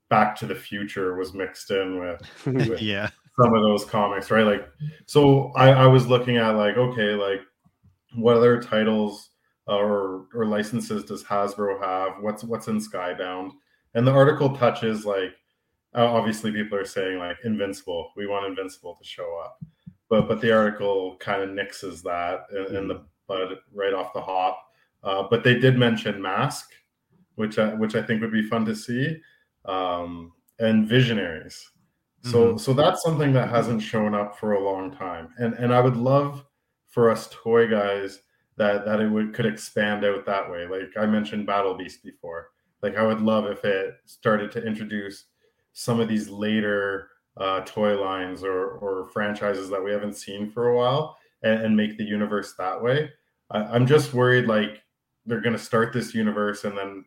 Back 0.09 0.35
to 0.37 0.45
the 0.45 0.55
Future 0.55 1.15
was 1.15 1.33
mixed 1.33 1.69
in 1.71 1.99
with, 1.99 2.45
with 2.45 2.81
yeah 2.81 3.09
some 3.39 3.53
of 3.53 3.61
those 3.61 3.85
comics, 3.85 4.31
right? 4.31 4.45
Like, 4.45 4.69
so 5.05 5.51
I, 5.55 5.69
I 5.69 5.87
was 5.87 6.07
looking 6.07 6.37
at 6.37 6.51
like, 6.51 6.77
okay, 6.77 7.13
like 7.13 7.41
what 8.15 8.37
other 8.37 8.61
titles 8.61 9.29
or 9.69 10.25
or 10.33 10.45
licenses 10.45 11.03
does 11.03 11.23
Hasbro 11.23 11.81
have? 11.81 12.21
What's 12.21 12.43
what's 12.43 12.67
in 12.67 12.79
Skybound? 12.79 13.51
And 13.93 14.05
the 14.05 14.11
article 14.11 14.55
touches 14.55 15.05
like 15.05 15.35
obviously 15.93 16.51
people 16.51 16.77
are 16.77 16.85
saying 16.85 17.19
like 17.19 17.37
Invincible. 17.43 18.11
We 18.15 18.27
want 18.27 18.47
Invincible 18.47 18.95
to 18.95 19.03
show 19.03 19.39
up, 19.43 19.63
but 20.09 20.27
but 20.27 20.41
the 20.41 20.51
article 20.51 21.17
kind 21.19 21.41
of 21.41 21.49
nixes 21.49 22.01
that 22.03 22.45
in, 22.51 22.75
in 22.75 22.87
the 22.87 22.95
mm-hmm. 22.95 23.03
bud 23.27 23.57
right 23.73 23.93
off 23.93 24.13
the 24.13 24.21
hop. 24.21 24.59
Uh, 25.03 25.23
but 25.29 25.43
they 25.43 25.57
did 25.57 25.77
mention 25.77 26.21
Mask, 26.21 26.71
which 27.35 27.57
I, 27.57 27.73
which 27.73 27.95
I 27.95 28.01
think 28.01 28.21
would 28.21 28.33
be 28.33 28.41
fun 28.41 28.65
to 28.65 28.75
see, 28.75 29.21
um, 29.65 30.33
and 30.59 30.87
Visionaries. 30.87 31.69
So 32.23 32.47
mm-hmm. 32.47 32.57
so 32.57 32.73
that's 32.73 33.01
something 33.03 33.31
that 33.33 33.49
hasn't 33.49 33.81
shown 33.81 34.13
up 34.13 34.37
for 34.37 34.53
a 34.53 34.63
long 34.63 34.91
time, 34.91 35.29
and 35.37 35.53
and 35.53 35.73
I 35.73 35.79
would 35.79 35.95
love 35.95 36.43
for 36.89 37.09
us 37.09 37.29
toy 37.31 37.67
guys 37.67 38.19
that 38.59 38.85
that 38.85 38.99
it 38.99 39.07
would 39.07 39.33
could 39.33 39.47
expand 39.47 40.05
out 40.05 40.25
that 40.25 40.51
way. 40.51 40.67
Like 40.67 40.91
I 40.99 41.07
mentioned 41.07 41.47
Battle 41.47 41.73
Beast 41.73 42.03
before. 42.03 42.51
Like 42.83 42.97
I 42.97 43.03
would 43.03 43.21
love 43.21 43.45
if 43.45 43.63
it 43.65 43.95
started 44.05 44.51
to 44.51 44.63
introduce 44.63 45.25
some 45.73 45.99
of 45.99 46.09
these 46.09 46.29
later 46.29 47.07
uh, 47.37 47.61
toy 47.61 47.99
lines 47.99 48.43
or 48.43 48.71
or 48.73 49.07
franchises 49.07 49.69
that 49.69 49.83
we 49.83 49.91
haven't 49.91 50.17
seen 50.17 50.51
for 50.51 50.67
a 50.67 50.77
while 50.77 51.17
and, 51.41 51.61
and 51.61 51.77
make 51.77 51.97
the 51.97 52.03
universe 52.03 52.53
that 52.57 52.79
way. 52.79 53.09
I, 53.49 53.59
I'm 53.63 53.87
just 53.87 54.13
worried 54.13 54.45
like 54.45 54.83
they're 55.25 55.41
to 55.41 55.57
start 55.57 55.93
this 55.93 56.13
universe 56.13 56.65
and 56.65 56.77
then 56.77 57.05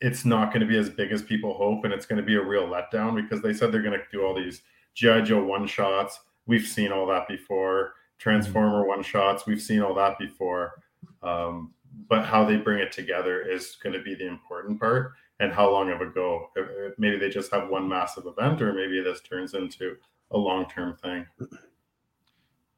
it's 0.00 0.24
not 0.24 0.52
going 0.52 0.60
to 0.60 0.66
be 0.66 0.78
as 0.78 0.88
big 0.88 1.10
as 1.10 1.22
people 1.22 1.54
hope 1.54 1.84
and 1.84 1.92
it's 1.92 2.06
going 2.06 2.20
to 2.20 2.26
be 2.26 2.36
a 2.36 2.42
real 2.42 2.68
letdown 2.68 3.16
because 3.16 3.42
they 3.42 3.52
said 3.52 3.72
they're 3.72 3.82
going 3.82 3.98
to 3.98 4.04
do 4.12 4.24
all 4.24 4.34
these 4.34 4.62
GI 4.94 5.22
Joe 5.22 5.42
one 5.42 5.66
shots. 5.66 6.20
We've 6.46 6.66
seen 6.66 6.92
all 6.92 7.06
that 7.08 7.26
before. 7.26 7.94
Transformer 8.18 8.86
one 8.86 9.02
shots. 9.02 9.46
We've 9.46 9.62
seen 9.62 9.80
all 9.80 9.94
that 9.94 10.18
before. 10.18 10.82
Um, 11.22 11.72
but 12.08 12.24
how 12.24 12.44
they 12.44 12.56
bring 12.56 12.80
it 12.80 12.92
together 12.92 13.42
is 13.42 13.76
going 13.82 13.92
to 13.92 14.02
be 14.02 14.14
the 14.14 14.26
important 14.26 14.78
part 14.78 15.12
and 15.40 15.52
how 15.52 15.70
long 15.70 15.90
of 15.90 16.00
a 16.00 16.06
go 16.06 16.50
maybe 16.98 17.18
they 17.18 17.28
just 17.28 17.52
have 17.52 17.68
one 17.68 17.88
massive 17.88 18.26
event 18.26 18.60
or 18.60 18.72
maybe 18.72 19.00
this 19.00 19.20
turns 19.20 19.54
into 19.54 19.96
a 20.32 20.38
long-term 20.38 20.96
thing 20.96 21.26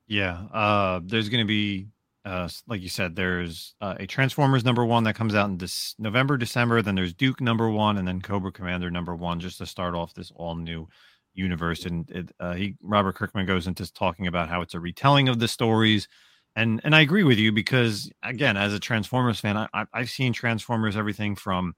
yeah 0.07 0.43
uh 0.53 1.01
there's 1.05 1.29
going 1.29 1.45
to 1.45 1.49
be 1.49 1.89
uh 2.25 2.49
like 2.69 2.81
you 2.81 2.89
said 2.89 3.17
there's 3.17 3.75
uh, 3.81 3.95
a 3.99 4.07
transformers 4.07 4.65
number 4.65 4.85
one 4.85 5.05
that 5.05 5.15
comes 5.15 5.35
out 5.35 5.49
in 5.49 5.59
this 5.59 5.95
november 5.99 6.37
december 6.37 6.83
then 6.83 6.95
there's 6.95 7.15
duke 7.15 7.41
number 7.41 7.71
one 7.71 7.97
and 7.97 8.07
then 8.07 8.21
cobra 8.21 8.53
commander 8.53 8.91
number 8.91 9.15
one 9.15 9.41
just 9.41 9.59
to 9.59 9.67
start 9.67 9.95
off 9.95 10.15
this 10.15 10.33
all 10.37 10.55
new 10.55 10.87
universe 11.35 11.85
and 11.85 12.11
it, 12.11 12.33
uh, 12.41 12.55
he 12.55 12.77
robert 12.83 13.15
kirkman 13.15 13.47
goes 13.47 13.67
into 13.67 13.91
talking 13.93 14.27
about 14.27 14.49
how 14.49 14.61
it's 14.61 14.75
a 14.75 14.81
retelling 14.81 15.29
of 15.29 15.39
the 15.39 15.49
stories 15.49 16.09
and 16.57 16.81
and 16.85 16.95
i 16.95 17.01
agree 17.01 17.23
with 17.23 17.39
you 17.39 17.53
because 17.53 18.11
again 18.23 18.57
as 18.57 18.73
a 18.75 18.81
transformers 18.81 19.41
fan 19.41 19.57
I, 19.57 19.87
i've 19.93 20.11
seen 20.11 20.33
transformers 20.33 20.97
everything 20.97 21.37
from 21.37 21.75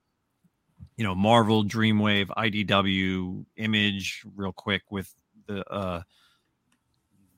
you 0.96 1.04
know 1.04 1.14
marvel 1.14 1.64
dreamwave 1.64 2.28
idw 2.28 3.44
image 3.56 4.24
real 4.34 4.52
quick 4.52 4.82
with 4.90 5.12
the 5.46 5.64
uh 5.70 6.02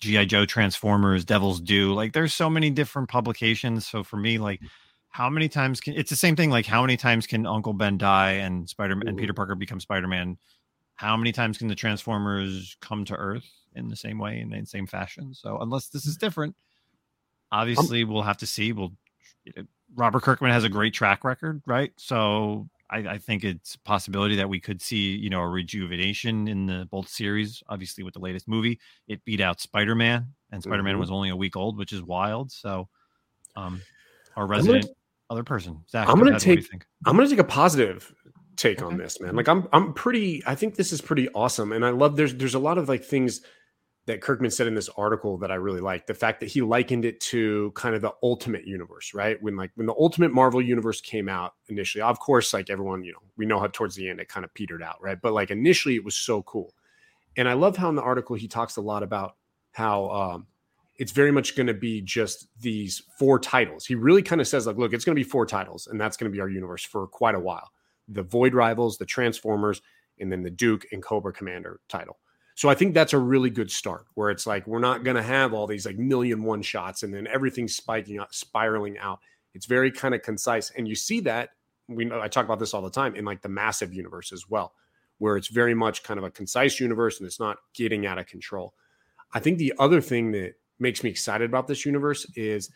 gi 0.01 0.27
joe 0.27 0.45
transformers 0.45 1.25
devil's 1.25 1.61
Due. 1.61 1.95
like 1.95 2.13
there's 2.13 2.35
so 2.35 2.51
many 2.51 2.71
different 2.71 3.09
publications. 3.09 3.87
So 3.87 4.03
for 4.03 4.17
me 4.17 4.39
like 4.39 4.61
how 5.09 5.31
many 5.31 5.49
times 5.49 5.81
can 5.81 5.95
it's 5.95 6.11
the 6.11 6.17
same 6.17 6.37
thing 6.37 6.51
like 6.51 6.67
how 6.67 6.81
many 6.83 6.97
times 6.97 7.27
can 7.27 7.47
uncle 7.47 7.73
ben 7.73 7.97
die 7.97 8.33
and 8.33 8.69
spider 8.69 9.01
and 9.07 9.17
peter 9.17 9.33
parker 9.33 9.55
become 9.55 9.81
spider-man 9.81 10.37
how 10.97 11.17
many 11.17 11.33
times 11.33 11.59
can 11.59 11.69
the 11.69 11.75
transformers 11.75 12.77
come 12.81 13.05
to 13.05 13.15
earth 13.15 13.49
in 13.75 13.89
the 13.89 13.97
same 13.97 14.19
way 14.19 14.41
in 14.41 14.51
the 14.51 14.65
same 14.65 14.87
fashion 14.87 15.35
so 15.35 15.59
unless 15.61 15.89
this 15.89 16.07
is 16.07 16.17
different 16.17 16.55
obviously 17.53 18.05
we'll 18.05 18.23
have 18.23 18.39
to 18.39 18.47
see 18.47 18.73
we'll 18.73 18.93
robert 19.95 20.23
kirkman 20.23 20.51
has 20.51 20.65
a 20.65 20.69
great 20.69 20.95
track 20.95 21.25
record 21.25 21.63
right 21.67 21.93
so 21.97 22.69
I, 22.91 22.99
I, 22.99 23.19
think 23.19 23.45
it's 23.45 23.75
a 23.75 23.81
possibility 23.81 24.37
that 24.37 24.49
we 24.49 24.61
could 24.61 24.81
see, 24.81 25.17
you 25.17 25.31
know, 25.31 25.41
a 25.41 25.49
rejuvenation 25.49 26.49
in 26.49 26.67
the 26.67 26.87
both 26.91 27.09
series. 27.09 27.63
Obviously, 27.69 28.05
with 28.05 28.15
the 28.15 28.21
latest 28.21 28.47
movie, 28.47 28.79
it 29.09 29.25
beat 29.25 29.41
out 29.41 29.61
Spider 29.61 29.95
Man, 29.95 30.27
and 30.53 30.63
Spider 30.63 30.83
Man 30.83 30.93
mm-hmm. 30.93 31.01
was 31.01 31.11
only 31.11 31.31
a 31.31 31.37
week 31.37 31.57
old, 31.57 31.79
which 31.79 31.93
is 31.93 32.03
wild. 32.03 32.53
So, 32.53 32.89
um, 33.57 33.81
our 34.37 34.47
resident 34.47 34.85
gonna, 34.85 34.95
other 35.31 35.45
person, 35.45 35.83
Zach, 35.89 36.09
I'm 36.09 36.19
gonna 36.19 36.39
take. 36.39 36.71
I'm 37.07 37.17
gonna 37.17 37.29
take 37.29 37.39
a 37.39 37.45
positive 37.45 38.13
take 38.57 38.83
on 38.83 38.97
this, 38.97 39.21
man. 39.21 39.37
Like, 39.37 39.49
I'm 39.49 39.69
I'm 39.73 39.93
pretty. 39.95 40.43
I 40.47 40.55
think 40.55 40.77
this 40.77 40.93
is 40.93 41.01
pretty 41.01 41.29
awesome, 41.31 41.73
and 41.73 41.85
I 41.85 41.91
love. 41.91 42.17
There's 42.17 42.35
there's 42.35 42.55
a 42.55 42.59
lot 42.59 42.79
of 42.79 42.89
like 42.89 43.05
things 43.05 43.41
that 44.07 44.21
Kirkman 44.21 44.51
said 44.51 44.67
in 44.67 44.75
this 44.75 44.91
article 44.97 45.39
that 45.39 45.51
I 45.51 45.55
really 45.55 45.81
like. 45.81 46.07
The 46.07 46.15
fact 46.15 46.41
that 46.41 46.51
he 46.51 46.61
likened 46.61 47.05
it 47.05 47.21
to 47.23 47.73
kind 47.75 47.95
of 47.95 48.03
the 48.03 48.13
ultimate 48.23 48.67
universe, 48.67 49.15
right? 49.15 49.43
When 49.43 49.57
like 49.57 49.71
when 49.77 49.87
the 49.87 49.95
ultimate 49.99 50.33
Marvel 50.33 50.61
universe 50.61 51.01
came 51.01 51.29
out 51.29 51.55
initially, 51.69 52.03
of 52.03 52.19
course, 52.19 52.53
like 52.53 52.69
everyone, 52.69 53.05
you 53.05 53.13
know, 53.13 53.23
we 53.37 53.47
know 53.47 53.59
how 53.59 53.67
towards 53.69 53.95
the 53.95 54.09
end 54.09 54.21
it 54.21 54.29
kind 54.29 54.45
of 54.45 54.53
petered 54.53 54.83
out, 54.83 55.03
right? 55.03 55.19
But 55.21 55.33
like 55.33 55.51
initially 55.51 55.95
it 55.95 56.05
was 56.05 56.17
so 56.17 56.43
cool. 56.43 56.75
And 57.37 57.49
I 57.49 57.55
love 57.55 57.77
how 57.77 57.89
in 57.89 57.95
the 57.95 58.03
article 58.03 58.37
he 58.37 58.47
talks 58.47 58.77
a 58.77 58.81
lot 58.81 59.03
about 59.03 59.37
how 59.73 60.09
um, 60.11 60.47
it's 60.97 61.13
very 61.13 61.33
much 61.33 61.57
going 61.57 61.67
to 61.67 61.75
be 61.75 62.01
just 62.01 62.49
these 62.61 63.03
four 63.19 63.39
titles. 63.39 63.87
He 63.87 63.95
really 63.95 64.23
kind 64.23 64.41
of 64.41 64.47
says 64.47 64.67
like, 64.67 64.77
look, 64.77 64.93
it's 64.93 65.05
going 65.05 65.17
to 65.17 65.21
be 65.21 65.29
four 65.29 65.47
titles, 65.47 65.87
and 65.87 66.01
that's 66.01 66.17
going 66.17 66.31
to 66.31 66.35
be 66.35 66.41
our 66.41 66.49
universe 66.49 66.85
for 66.85 67.07
quite 67.07 67.35
a 67.35 67.41
while. 67.41 67.71
The 68.09 68.23
Void 68.23 68.55
Rivals, 68.55 68.99
the 68.99 69.07
Transformers, 69.07 69.81
and 70.19 70.31
then 70.31 70.43
the 70.43 70.51
Duke 70.51 70.87
and 70.93 71.03
Cobra 71.03 71.33
Commander 71.33 71.81
title. 71.89 72.19
So 72.55 72.69
I 72.69 72.75
think 72.75 72.95
that's 72.95 73.13
a 73.13 73.19
really 73.19 73.51
good 73.51 73.71
start 73.71 74.07
where 74.15 74.31
it's 74.31 74.47
like 74.47 74.67
we're 74.67 74.79
not 74.79 75.03
going 75.03 75.17
to 75.17 75.23
have 75.23 75.53
all 75.53 75.67
these 75.67 75.87
like 75.87 75.99
million 75.99 76.45
one 76.45 76.63
shots 76.63 77.03
and 77.03 77.13
then 77.13 77.27
everything's 77.27 77.75
spiking 77.75 78.21
up, 78.21 78.33
spiraling 78.33 78.97
out. 78.99 79.19
It's 79.55 79.67
very 79.67 79.91
kind 79.91 80.15
of 80.15 80.23
concise. 80.23 80.71
And 80.71 80.87
you 80.87 80.95
see 80.95 81.21
that 81.21 81.51
we 81.89 82.05
know 82.05 82.21
I 82.21 82.29
talk 82.29 82.45
about 82.45 82.61
this 82.61 82.73
all 82.73 82.83
the 82.83 82.91
time 82.91 83.17
in 83.17 83.25
like 83.25 83.43
the 83.43 83.49
massive 83.49 83.93
universe 83.93 84.33
as 84.33 84.49
well, 84.49 84.73
where 85.19 85.37
it's 85.37 85.49
very 85.49 85.75
much 85.75 86.03
kind 86.05 86.19
of 86.19 86.25
a 86.25 86.31
concise 86.31 86.79
universe 86.79 87.19
and 87.19 87.27
it's 87.27 87.41
not 87.41 87.59
getting 87.75 88.07
out 88.07 88.19
of 88.19 88.27
control. 88.27 88.75
I 89.33 89.41
think 89.41 89.59
the 89.59 89.75
other 89.79 90.01
thing 90.01 90.31
that 90.33 90.55
makes 90.79 91.03
me 91.03 91.11
excited 91.11 91.51
about 91.51 91.67
this 91.67 91.85
universe 91.85 92.27
is 92.37 92.71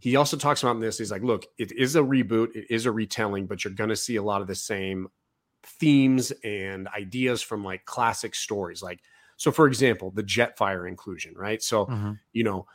he 0.00 0.16
also 0.16 0.36
talks 0.36 0.62
about 0.62 0.80
this. 0.80 0.98
He's 0.98 1.10
like, 1.10 1.22
look, 1.22 1.46
it 1.58 1.72
is 1.72 1.96
a 1.96 2.00
reboot, 2.00 2.54
it 2.54 2.66
is 2.70 2.86
a 2.86 2.92
retelling, 2.92 3.46
but 3.46 3.64
you're 3.64 3.74
going 3.74 3.90
to 3.90 3.96
see 3.96 4.16
a 4.16 4.22
lot 4.22 4.40
of 4.40 4.46
the 4.46 4.54
same 4.54 5.08
themes 5.64 6.32
and 6.44 6.88
ideas 6.88 7.42
from 7.42 7.64
like 7.64 7.84
classic 7.84 8.34
stories. 8.34 8.82
Like 8.82 9.00
so, 9.36 9.52
for 9.52 9.66
example, 9.66 10.10
the 10.10 10.22
Jetfire 10.22 10.88
inclusion, 10.88 11.34
right? 11.36 11.62
So, 11.62 11.86
mm-hmm. 11.86 12.12
you 12.32 12.44
know, 12.44 12.66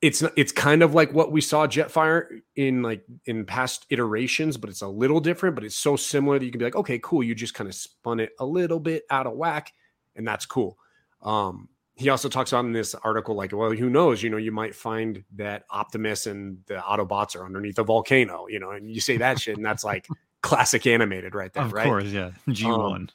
it's 0.00 0.22
it's 0.36 0.52
kind 0.52 0.82
of 0.82 0.94
like 0.94 1.12
what 1.12 1.32
we 1.32 1.40
saw 1.40 1.66
Jetfire 1.66 2.40
in 2.56 2.82
like 2.82 3.04
in 3.26 3.44
past 3.44 3.84
iterations, 3.90 4.56
but 4.56 4.70
it's 4.70 4.80
a 4.80 4.88
little 4.88 5.20
different. 5.20 5.54
But 5.54 5.64
it's 5.64 5.76
so 5.76 5.96
similar 5.96 6.38
that 6.38 6.44
you 6.44 6.50
can 6.50 6.58
be 6.58 6.64
like, 6.64 6.76
okay, 6.76 6.98
cool. 7.02 7.22
You 7.22 7.34
just 7.34 7.54
kind 7.54 7.68
of 7.68 7.74
spun 7.74 8.20
it 8.20 8.30
a 8.38 8.46
little 8.46 8.80
bit 8.80 9.04
out 9.10 9.26
of 9.26 9.34
whack, 9.34 9.72
and 10.16 10.26
that's 10.26 10.46
cool. 10.46 10.78
Um, 11.22 11.68
he 11.98 12.08
also 12.10 12.28
talks 12.28 12.52
about 12.52 12.64
in 12.64 12.72
this 12.72 12.94
article, 12.94 13.34
like, 13.34 13.52
well, 13.52 13.72
who 13.72 13.90
knows? 13.90 14.22
You 14.22 14.30
know, 14.30 14.36
you 14.36 14.52
might 14.52 14.74
find 14.74 15.24
that 15.34 15.64
Optimus 15.68 16.26
and 16.26 16.58
the 16.66 16.76
Autobots 16.76 17.34
are 17.34 17.44
underneath 17.44 17.78
a 17.78 17.82
volcano. 17.82 18.46
You 18.48 18.60
know, 18.60 18.70
and 18.70 18.88
you 18.88 19.00
say 19.00 19.16
that 19.16 19.40
shit, 19.40 19.56
and 19.56 19.66
that's 19.66 19.82
like 19.82 20.06
classic 20.42 20.86
animated 20.86 21.34
right 21.34 21.52
there, 21.52 21.64
of 21.64 21.72
right? 21.72 21.84
Of 21.84 21.88
course, 21.88 22.04
yeah. 22.06 22.30
G 22.48 22.66
one. 22.66 22.80
Um, 22.80 23.08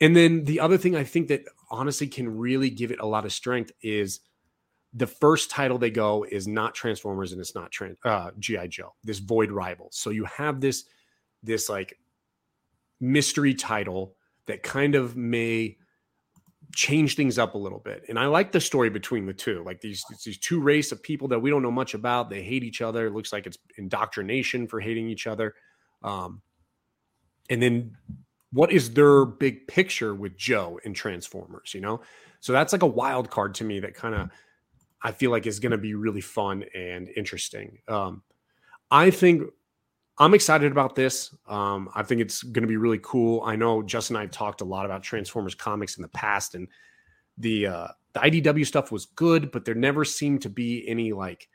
and 0.00 0.14
then 0.14 0.44
the 0.44 0.60
other 0.60 0.76
thing 0.76 0.94
I 0.94 1.04
think 1.04 1.28
that 1.28 1.44
honestly 1.70 2.06
can 2.06 2.36
really 2.36 2.68
give 2.68 2.90
it 2.90 3.00
a 3.00 3.06
lot 3.06 3.24
of 3.24 3.32
strength 3.32 3.72
is 3.82 4.20
the 4.92 5.06
first 5.06 5.50
title 5.50 5.78
they 5.78 5.90
go 5.90 6.24
is 6.30 6.46
not 6.46 6.74
Transformers 6.74 7.32
and 7.32 7.40
it's 7.40 7.54
not 7.54 7.70
Trans- 7.70 7.98
uh, 8.04 8.30
GI 8.38 8.68
Joe. 8.68 8.94
This 9.02 9.18
Void 9.18 9.50
Rival. 9.50 9.88
So 9.92 10.10
you 10.10 10.24
have 10.24 10.60
this 10.60 10.84
this 11.42 11.68
like 11.68 11.98
mystery 13.00 13.54
title 13.54 14.14
that 14.46 14.62
kind 14.62 14.94
of 14.94 15.16
may 15.16 15.78
change 16.74 17.16
things 17.16 17.38
up 17.38 17.54
a 17.54 17.58
little 17.58 17.78
bit. 17.78 18.04
And 18.08 18.18
I 18.18 18.26
like 18.26 18.52
the 18.52 18.60
story 18.60 18.90
between 18.90 19.26
the 19.26 19.32
two. 19.32 19.62
Like 19.64 19.80
these 19.80 20.04
these 20.24 20.38
two 20.38 20.60
race 20.60 20.92
of 20.92 21.02
people 21.02 21.28
that 21.28 21.38
we 21.38 21.50
don't 21.50 21.62
know 21.62 21.70
much 21.70 21.94
about. 21.94 22.30
They 22.30 22.42
hate 22.42 22.64
each 22.64 22.82
other. 22.82 23.06
It 23.06 23.12
looks 23.12 23.32
like 23.32 23.46
it's 23.46 23.58
indoctrination 23.78 24.66
for 24.66 24.80
hating 24.80 25.08
each 25.08 25.26
other. 25.26 25.54
Um, 26.02 26.42
and 27.48 27.62
then 27.62 27.96
what 28.52 28.72
is 28.72 28.92
their 28.94 29.24
big 29.24 29.66
picture 29.68 30.14
with 30.14 30.36
Joe 30.36 30.80
in 30.84 30.94
Transformers, 30.94 31.74
you 31.74 31.80
know? 31.80 32.00
So 32.40 32.52
that's 32.52 32.72
like 32.72 32.82
a 32.82 32.86
wild 32.86 33.30
card 33.30 33.54
to 33.56 33.64
me 33.64 33.80
that 33.80 33.94
kind 33.94 34.14
of 34.14 34.30
I 35.02 35.12
feel 35.12 35.30
like 35.30 35.46
is 35.46 35.60
going 35.60 35.72
to 35.72 35.78
be 35.78 35.94
really 35.94 36.20
fun 36.20 36.64
and 36.74 37.08
interesting. 37.16 37.78
Um, 37.86 38.22
I 38.90 39.10
think 39.10 39.42
I'm 40.18 40.34
excited 40.34 40.72
about 40.72 40.94
this. 40.94 41.34
Um, 41.46 41.90
I 41.94 42.02
think 42.02 42.20
it's 42.20 42.42
going 42.42 42.62
to 42.62 42.68
be 42.68 42.78
really 42.78 43.00
cool. 43.02 43.42
I 43.44 43.54
know 43.54 43.82
Justin 43.82 44.16
and 44.16 44.20
I 44.20 44.24
have 44.24 44.30
talked 44.30 44.62
a 44.62 44.64
lot 44.64 44.86
about 44.86 45.02
Transformers 45.02 45.54
comics 45.54 45.96
in 45.96 46.02
the 46.02 46.08
past, 46.08 46.54
and 46.54 46.68
the 47.36 47.66
uh, 47.66 47.88
the 48.14 48.20
IDW 48.20 48.66
stuff 48.66 48.90
was 48.90 49.06
good, 49.06 49.50
but 49.50 49.64
there 49.64 49.74
never 49.74 50.04
seemed 50.04 50.42
to 50.42 50.48
be 50.48 50.88
any 50.88 51.12
like 51.12 51.48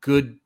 good 0.00 0.38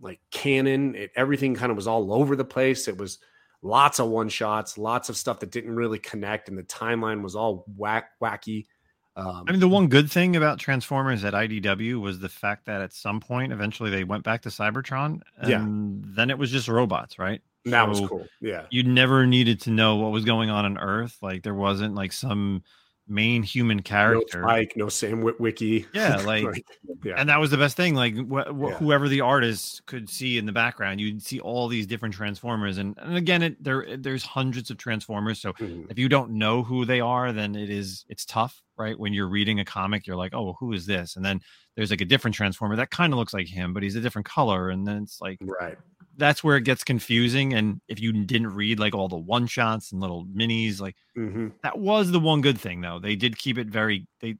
like 0.00 0.20
canon. 0.30 0.94
It, 0.94 1.10
everything 1.14 1.54
kind 1.54 1.70
of 1.70 1.76
was 1.76 1.86
all 1.86 2.14
over 2.14 2.34
the 2.34 2.44
place. 2.44 2.88
It 2.88 2.96
was 2.96 3.18
lots 3.60 4.00
of 4.00 4.08
one 4.08 4.30
shots, 4.30 4.78
lots 4.78 5.10
of 5.10 5.16
stuff 5.16 5.38
that 5.40 5.50
didn't 5.50 5.76
really 5.76 5.98
connect, 5.98 6.48
and 6.48 6.56
the 6.56 6.62
timeline 6.62 7.22
was 7.22 7.36
all 7.36 7.66
whack 7.76 8.12
wacky. 8.22 8.66
Um, 9.14 9.44
I 9.46 9.52
mean, 9.52 9.60
the 9.60 9.68
one 9.68 9.88
good 9.88 10.10
thing 10.10 10.36
about 10.36 10.58
Transformers 10.58 11.24
at 11.24 11.34
IDW 11.34 12.00
was 12.00 12.18
the 12.18 12.28
fact 12.28 12.64
that 12.66 12.80
at 12.80 12.92
some 12.92 13.20
point, 13.20 13.52
eventually, 13.52 13.90
they 13.90 14.04
went 14.04 14.24
back 14.24 14.42
to 14.42 14.48
Cybertron, 14.48 15.20
and 15.36 15.50
yeah. 15.50 15.64
then 16.16 16.30
it 16.30 16.38
was 16.38 16.50
just 16.50 16.68
robots, 16.68 17.18
right? 17.18 17.42
That 17.66 17.84
so 17.84 17.88
was 17.88 18.08
cool. 18.08 18.26
Yeah, 18.40 18.66
you 18.70 18.84
never 18.84 19.26
needed 19.26 19.60
to 19.62 19.70
know 19.70 19.96
what 19.96 20.12
was 20.12 20.24
going 20.24 20.50
on 20.50 20.64
on 20.64 20.78
Earth. 20.78 21.18
Like 21.20 21.42
there 21.42 21.54
wasn't 21.54 21.94
like 21.94 22.12
some 22.12 22.62
main 23.08 23.42
human 23.42 23.80
character. 23.80 24.40
No 24.40 24.48
Spike, 24.48 24.72
no 24.76 24.88
Sam 24.88 25.22
Witwicky. 25.22 25.86
Yeah, 25.92 26.16
like, 26.26 26.44
like 26.44 26.64
yeah. 27.04 27.14
and 27.16 27.28
that 27.28 27.40
was 27.40 27.50
the 27.50 27.56
best 27.56 27.76
thing. 27.76 27.94
Like 27.94 28.14
wh- 28.16 28.48
wh- 28.48 28.70
yeah. 28.70 28.76
whoever 28.76 29.08
the 29.08 29.20
artist 29.20 29.84
could 29.86 30.08
see 30.08 30.38
in 30.38 30.46
the 30.46 30.52
background, 30.52 31.00
you'd 31.00 31.22
see 31.22 31.40
all 31.40 31.68
these 31.68 31.86
different 31.86 32.14
transformers. 32.14 32.78
And, 32.78 32.96
and 32.98 33.16
again, 33.16 33.42
it 33.42 33.62
there 33.62 33.96
there's 33.96 34.24
hundreds 34.24 34.70
of 34.70 34.78
transformers. 34.78 35.40
So 35.40 35.52
mm-hmm. 35.52 35.90
if 35.90 35.98
you 35.98 36.08
don't 36.08 36.32
know 36.32 36.62
who 36.62 36.84
they 36.84 37.00
are, 37.00 37.32
then 37.32 37.54
it 37.54 37.70
is 37.70 38.04
it's 38.08 38.24
tough, 38.24 38.62
right? 38.76 38.98
When 38.98 39.12
you're 39.12 39.28
reading 39.28 39.60
a 39.60 39.64
comic, 39.64 40.06
you're 40.06 40.16
like, 40.16 40.34
oh, 40.34 40.56
who 40.58 40.72
is 40.72 40.86
this? 40.86 41.16
And 41.16 41.24
then 41.24 41.40
there's 41.76 41.90
like 41.90 42.00
a 42.00 42.06
different 42.06 42.34
transformer 42.34 42.76
that 42.76 42.90
kind 42.90 43.12
of 43.12 43.18
looks 43.18 43.34
like 43.34 43.48
him, 43.48 43.72
but 43.72 43.82
he's 43.82 43.96
a 43.96 44.00
different 44.00 44.26
color. 44.26 44.70
And 44.70 44.86
then 44.86 45.02
it's 45.02 45.20
like, 45.20 45.38
right 45.42 45.78
that's 46.16 46.44
where 46.44 46.56
it 46.56 46.64
gets 46.64 46.84
confusing. 46.84 47.54
And 47.54 47.80
if 47.88 48.00
you 48.00 48.12
didn't 48.12 48.54
read 48.54 48.78
like 48.78 48.94
all 48.94 49.08
the 49.08 49.16
one 49.16 49.46
shots 49.46 49.92
and 49.92 50.00
little 50.00 50.26
minis, 50.26 50.80
like 50.80 50.96
mm-hmm. 51.16 51.48
that 51.62 51.78
was 51.78 52.10
the 52.10 52.20
one 52.20 52.40
good 52.40 52.58
thing 52.58 52.80
though. 52.80 52.98
They 52.98 53.16
did 53.16 53.38
keep 53.38 53.58
it 53.58 53.68
very 53.68 54.06
they 54.20 54.36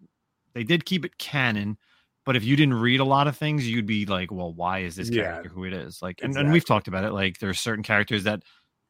they 0.54 0.64
did 0.64 0.84
keep 0.84 1.04
it 1.04 1.18
canon. 1.18 1.78
But 2.24 2.36
if 2.36 2.44
you 2.44 2.54
didn't 2.54 2.74
read 2.74 3.00
a 3.00 3.04
lot 3.04 3.26
of 3.26 3.36
things, 3.36 3.68
you'd 3.68 3.86
be 3.86 4.06
like, 4.06 4.30
well, 4.30 4.52
why 4.52 4.80
is 4.80 4.94
this 4.94 5.10
character 5.10 5.48
yeah, 5.48 5.52
who 5.52 5.64
it 5.64 5.72
is? 5.72 6.00
Like, 6.00 6.20
and, 6.22 6.30
exactly. 6.30 6.44
and 6.44 6.52
we've 6.52 6.64
talked 6.64 6.86
about 6.86 7.02
it. 7.02 7.12
Like, 7.12 7.38
there's 7.40 7.58
certain 7.58 7.82
characters 7.82 8.22
that 8.24 8.44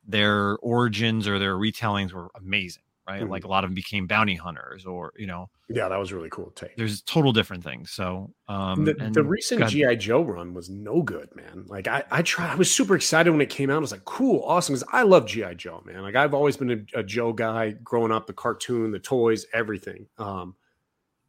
their 0.06 0.58
origins 0.58 1.26
or 1.26 1.38
their 1.38 1.54
retellings 1.54 2.12
were 2.12 2.30
amazing, 2.36 2.82
right? 3.06 3.22
Mm-hmm. 3.22 3.30
Like 3.30 3.44
a 3.44 3.48
lot 3.48 3.64
of 3.64 3.70
them 3.70 3.74
became 3.74 4.06
bounty 4.06 4.34
hunters, 4.34 4.86
or 4.86 5.12
you 5.16 5.26
know, 5.26 5.50
yeah, 5.68 5.88
that 5.88 5.98
was 5.98 6.12
really 6.12 6.28
cool 6.30 6.50
take. 6.50 6.76
There's 6.76 7.02
total 7.02 7.32
different 7.32 7.64
things. 7.64 7.90
So 7.90 8.32
um, 8.48 8.84
the, 8.84 8.94
the 9.12 9.22
recent 9.22 9.68
GI 9.68 9.96
Joe 9.96 10.22
run 10.22 10.54
was 10.54 10.68
no 10.68 11.02
good, 11.02 11.34
man. 11.34 11.64
Like 11.66 11.88
I, 11.88 12.04
I 12.10 12.22
try, 12.22 12.52
I 12.52 12.54
was 12.54 12.72
super 12.72 12.94
excited 12.94 13.30
when 13.30 13.40
it 13.40 13.50
came 13.50 13.70
out. 13.70 13.76
I 13.76 13.80
was 13.80 13.92
like, 13.92 14.04
cool, 14.04 14.42
awesome, 14.44 14.74
because 14.74 14.88
I 14.92 15.02
love 15.02 15.26
GI 15.26 15.54
Joe, 15.56 15.82
man. 15.84 16.02
Like 16.02 16.14
I've 16.14 16.34
always 16.34 16.56
been 16.56 16.86
a, 16.94 17.00
a 17.00 17.02
Joe 17.02 17.32
guy 17.32 17.70
growing 17.70 18.12
up, 18.12 18.26
the 18.26 18.32
cartoon, 18.32 18.92
the 18.92 18.98
toys, 18.98 19.46
everything. 19.52 20.06
Um, 20.18 20.54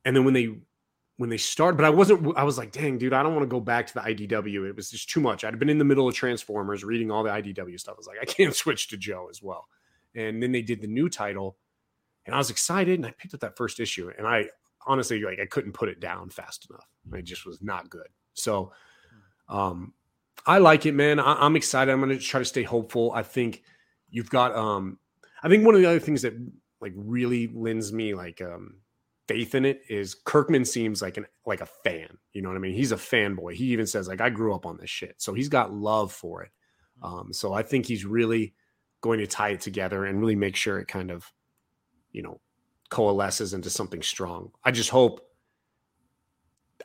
and 0.05 0.15
then 0.15 0.26
when 0.26 0.34
they 0.34 0.55
when 1.17 1.30
they 1.30 1.38
started, 1.38 1.78
but 1.78 1.86
I 1.86 1.89
wasn't, 1.89 2.36
I 2.36 2.43
was 2.43 2.57
like, 2.57 2.71
dang, 2.71 2.97
dude, 2.97 3.13
I 3.13 3.21
don't 3.21 3.36
want 3.36 3.43
to 3.43 3.47
go 3.47 3.59
back 3.59 3.88
to 3.88 3.93
the 3.93 3.99
IDW. 4.01 4.67
It 4.67 4.76
was 4.76 4.89
just 4.89 5.09
too 5.09 5.21
much. 5.21 5.43
I'd 5.43 5.57
been 5.59 5.69
in 5.69 5.78
the 5.78 5.86
middle 5.86 6.07
of 6.07 6.15
Transformers 6.15 6.84
reading 6.84 7.11
all 7.11 7.24
the 7.24 7.30
IDW 7.30 7.80
stuff. 7.80 7.95
I 7.95 7.97
was 7.97 8.07
like, 8.07 8.17
I 8.21 8.26
can't 8.26 8.55
switch 8.55 8.88
to 8.89 8.97
Joe 8.97 9.28
as 9.30 9.41
well. 9.41 9.67
And 10.15 10.41
then 10.41 10.51
they 10.51 10.61
did 10.61 10.82
the 10.82 10.88
new 10.88 11.09
title, 11.09 11.57
and 12.26 12.36
I 12.36 12.38
was 12.38 12.49
excited, 12.49 12.99
and 12.99 13.05
I 13.05 13.11
picked 13.11 13.34
up 13.34 13.39
that 13.41 13.57
first 13.57 13.80
issue, 13.80 14.11
and 14.17 14.28
I 14.28 14.45
honestly 14.86 15.21
like 15.21 15.39
I 15.39 15.45
couldn't 15.45 15.74
put 15.74 15.89
it 15.89 15.99
down 15.99 16.30
fast 16.30 16.67
enough. 16.69 16.88
It 17.19 17.26
just 17.26 17.45
was 17.45 17.61
not 17.61 17.89
good. 17.89 18.07
So, 18.34 18.71
um, 19.49 19.93
I 20.45 20.57
like 20.57 20.86
it, 20.86 20.93
man. 20.93 21.19
I, 21.19 21.45
am 21.45 21.55
excited. 21.55 21.91
I'm 21.91 21.99
going 22.01 22.17
to 22.17 22.24
try 22.24 22.39
to 22.39 22.45
stay 22.45 22.63
hopeful. 22.63 23.11
I 23.13 23.24
think 23.24 23.63
you've 24.09 24.30
got, 24.30 24.55
um, 24.55 24.99
I 25.41 25.49
think 25.49 25.65
one 25.65 25.76
of 25.76 25.82
the 25.82 25.88
other 25.88 25.99
things 25.99 26.21
that 26.24 26.34
like 26.82 26.93
really 26.95 27.47
lends 27.47 27.93
me 27.93 28.13
like 28.13 28.41
um 28.41 28.76
faith 29.28 29.55
in 29.55 29.63
it 29.63 29.82
is 29.89 30.15
Kirkman 30.15 30.65
seems 30.65 31.01
like 31.01 31.17
an 31.17 31.26
like 31.45 31.61
a 31.61 31.65
fan. 31.65 32.17
You 32.34 32.41
know 32.41 32.49
what 32.49 32.55
I 32.55 32.59
mean? 32.59 32.76
He's 32.76 32.91
a 32.91 32.97
fanboy. 32.97 33.53
He 33.53 33.65
even 33.65 33.88
says 33.88 34.07
like 34.07 34.21
I 34.21 34.30
grew 34.30 34.53
up 34.53 34.65
on 34.65 34.78
this 34.78 34.89
shit. 34.89 35.15
So 35.17 35.34
he's 35.34 35.49
got 35.49 35.74
love 35.74 36.11
for 36.11 36.43
it. 36.43 36.51
Hmm. 37.01 37.05
Um, 37.05 37.34
so 37.34 37.53
I 37.53 37.63
think 37.63 37.86
he's 37.86 38.05
really 38.05 38.53
going 39.01 39.19
to 39.19 39.28
tie 39.28 39.49
it 39.49 39.61
together 39.61 40.05
and 40.05 40.19
really 40.19 40.36
make 40.36 40.55
sure 40.55 40.80
it 40.80 40.88
kind 40.88 41.11
of, 41.11 41.30
you 42.14 42.22
know, 42.22 42.39
coalesces 42.89 43.53
into 43.53 43.70
something 43.70 44.01
strong. 44.01 44.51
I 44.64 44.72
just 44.72 44.89
hope 44.89 45.22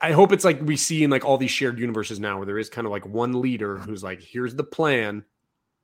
I 0.01 0.13
hope 0.13 0.33
it's 0.33 0.45
like 0.45 0.61
we 0.63 0.77
see 0.77 1.05
in 1.05 1.11
like 1.11 1.25
all 1.25 1.39
these 1.39 1.51
shared 1.51 1.79
universes 1.79 2.21
now 2.21 2.39
where 2.39 2.47
there 2.47 2.59
is 2.59 2.71
kind 2.71 2.87
of 2.87 2.91
like 2.91 3.07
one 3.07 3.41
leader 3.41 3.79
who's 3.79 4.03
like, 4.03 4.23
here's 4.23 4.55
the 4.55 4.65
plan. 4.65 5.25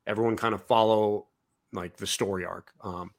Everyone 0.07 0.37
kind 0.37 0.55
of 0.55 0.63
follow 0.65 1.29
like 1.73 1.97
the 1.97 2.07
story 2.07 2.45
arc. 2.45 2.73
Um, 2.81 3.11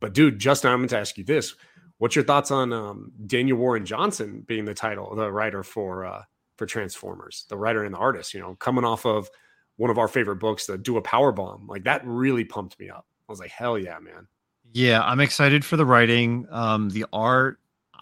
but 0.00 0.12
dude, 0.12 0.38
Justin, 0.38 0.72
I'm 0.72 0.78
going 0.80 0.88
to 0.88 0.98
ask 0.98 1.16
you 1.16 1.24
this 1.24 1.54
What's 1.98 2.14
your 2.14 2.24
thoughts 2.24 2.50
on 2.50 2.72
um, 2.72 3.12
Daniel 3.26 3.56
Warren 3.56 3.86
Johnson 3.86 4.44
being 4.46 4.66
the 4.66 4.74
title, 4.74 5.14
the 5.14 5.32
writer 5.32 5.62
for 5.62 6.04
uh, 6.04 6.22
for 6.56 6.66
Transformers, 6.66 7.46
the 7.48 7.56
writer 7.56 7.84
and 7.84 7.94
the 7.94 7.98
artist? 7.98 8.34
You 8.34 8.40
know, 8.40 8.54
coming 8.56 8.84
off 8.84 9.06
of 9.06 9.30
one 9.76 9.90
of 9.90 9.98
our 9.98 10.08
favorite 10.08 10.36
books, 10.36 10.66
the 10.66 10.76
Do 10.76 10.98
a 10.98 11.02
Power 11.02 11.32
Bomb, 11.32 11.66
like 11.66 11.84
that 11.84 12.02
really 12.04 12.44
pumped 12.44 12.78
me 12.78 12.90
up. 12.90 13.06
I 13.28 13.32
was 13.32 13.40
like, 13.40 13.50
hell 13.50 13.78
yeah, 13.78 13.98
man. 13.98 14.26
Yeah, 14.72 15.02
I'm 15.02 15.20
excited 15.20 15.64
for 15.64 15.76
the 15.76 15.86
writing. 15.86 16.46
Um, 16.50 16.90
the 16.90 17.06
art, 17.12 17.58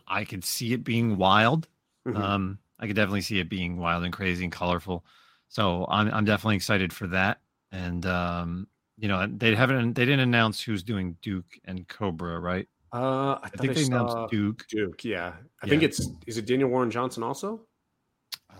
I 0.07 0.25
could 0.25 0.45
see 0.45 0.73
it 0.73 0.85
being 0.85 1.17
wild. 1.17 1.69
Mm-hmm. 2.07 2.21
Um, 2.21 2.59
I 2.79 2.87
could 2.87 2.97
definitely 2.97 3.23
see 3.23 3.39
it 3.39 3.49
being 3.49 3.79
wild 3.79 4.05
and 4.05 4.13
crazy 4.13 4.45
and 4.45 4.53
colorful. 4.53 5.05
So 5.49 5.87
I'm 5.89 6.13
I'm 6.13 6.25
definitely 6.25 6.57
excited 6.57 6.93
for 6.93 7.07
that. 7.09 7.41
And 7.73 8.05
um, 8.07 8.67
you 8.99 9.09
know, 9.09 9.27
they 9.27 9.55
haven't 9.55 9.95
they 9.95 10.05
didn't 10.05 10.21
announce 10.21 10.61
who's 10.61 10.83
doing 10.83 11.17
Duke 11.23 11.59
and 11.65 11.87
Cobra, 11.89 12.39
right? 12.39 12.69
Uh, 12.93 13.39
I, 13.43 13.47
I 13.47 13.49
think 13.49 13.75
they 13.75 13.85
announced 13.85 14.31
Duke. 14.31 14.67
Duke, 14.69 15.05
yeah. 15.05 15.33
I 15.63 15.67
yeah. 15.67 15.71
think 15.71 15.83
it's 15.83 16.09
is 16.27 16.39
it 16.39 16.47
Daniel 16.47 16.69
Warren 16.69 16.91
Johnson 16.91 17.23
also? 17.23 17.63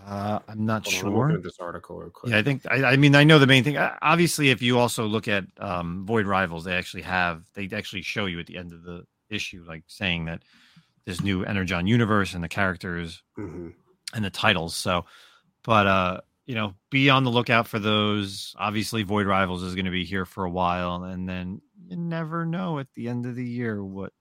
Uh, 0.05 0.39
I'm 0.47 0.65
not 0.65 0.85
Hold 0.85 0.95
sure. 0.95 1.31
On, 1.31 1.41
this 1.41 1.57
article. 1.59 2.11
Yeah, 2.25 2.37
I 2.37 2.43
think. 2.43 2.61
I, 2.69 2.83
I, 2.83 2.95
mean, 2.95 3.15
I 3.15 3.23
know 3.23 3.39
the 3.39 3.47
main 3.47 3.63
thing. 3.63 3.77
Obviously, 3.77 4.51
if 4.51 4.61
you 4.61 4.77
also 4.77 5.05
look 5.05 5.27
at 5.27 5.45
um, 5.57 6.05
Void 6.05 6.27
Rivals, 6.27 6.63
they 6.63 6.75
actually 6.75 7.03
have 7.03 7.43
they 7.55 7.67
actually 7.73 8.03
show 8.03 8.27
you 8.27 8.39
at 8.39 8.45
the 8.45 8.57
end 8.57 8.71
of 8.71 8.83
the 8.83 9.05
issue, 9.31 9.65
like 9.67 9.83
saying 9.87 10.25
that 10.25 10.43
this 11.05 11.21
new 11.21 11.43
Energon 11.43 11.87
universe 11.87 12.35
and 12.35 12.43
the 12.43 12.47
characters 12.47 13.23
mm-hmm. 13.37 13.69
and 14.13 14.25
the 14.25 14.29
titles. 14.29 14.75
So, 14.75 15.05
but 15.63 15.87
uh, 15.87 16.21
you 16.45 16.53
know, 16.53 16.75
be 16.91 17.09
on 17.09 17.23
the 17.23 17.31
lookout 17.31 17.67
for 17.67 17.79
those. 17.79 18.55
Obviously, 18.59 19.01
Void 19.01 19.25
Rivals 19.25 19.63
is 19.63 19.73
going 19.73 19.85
to 19.85 19.91
be 19.91 20.05
here 20.05 20.25
for 20.25 20.45
a 20.45 20.51
while, 20.51 21.03
and 21.03 21.27
then 21.27 21.61
you 21.87 21.97
never 21.97 22.45
know 22.45 22.77
at 22.77 22.87
the 22.93 23.07
end 23.07 23.25
of 23.25 23.33
the 23.33 23.45
year 23.45 23.83
what 23.83 24.13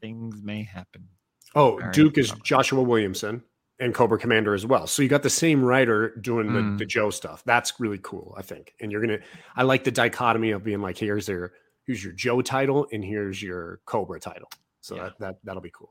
things 0.00 0.40
may 0.40 0.62
happen. 0.62 1.08
Oh, 1.56 1.80
Duke 1.90 2.18
is 2.18 2.32
Joshua 2.44 2.82
Williamson 2.82 3.42
and 3.82 3.92
Cobra 3.92 4.16
Commander 4.16 4.54
as 4.54 4.64
well. 4.64 4.86
So 4.86 5.02
you 5.02 5.08
got 5.08 5.24
the 5.24 5.30
same 5.30 5.62
writer 5.62 6.14
doing 6.20 6.46
mm. 6.46 6.78
the, 6.78 6.84
the, 6.84 6.86
Joe 6.86 7.10
stuff. 7.10 7.42
That's 7.44 7.80
really 7.80 7.98
cool, 8.00 8.32
I 8.38 8.42
think. 8.42 8.74
And 8.80 8.92
you're 8.92 9.00
gonna 9.00 9.18
I 9.56 9.64
like 9.64 9.82
the 9.82 9.90
dichotomy 9.90 10.52
of 10.52 10.62
being 10.62 10.80
like, 10.80 10.96
here's 10.96 11.26
your 11.26 11.52
here's 11.84 12.02
your 12.02 12.12
Joe 12.12 12.40
title 12.42 12.86
and 12.92 13.04
here's 13.04 13.42
your 13.42 13.80
Cobra 13.84 14.20
title. 14.20 14.48
So 14.80 14.94
yeah. 14.94 15.02
that, 15.02 15.18
that 15.18 15.36
that'll 15.42 15.62
be 15.62 15.72
cool. 15.74 15.90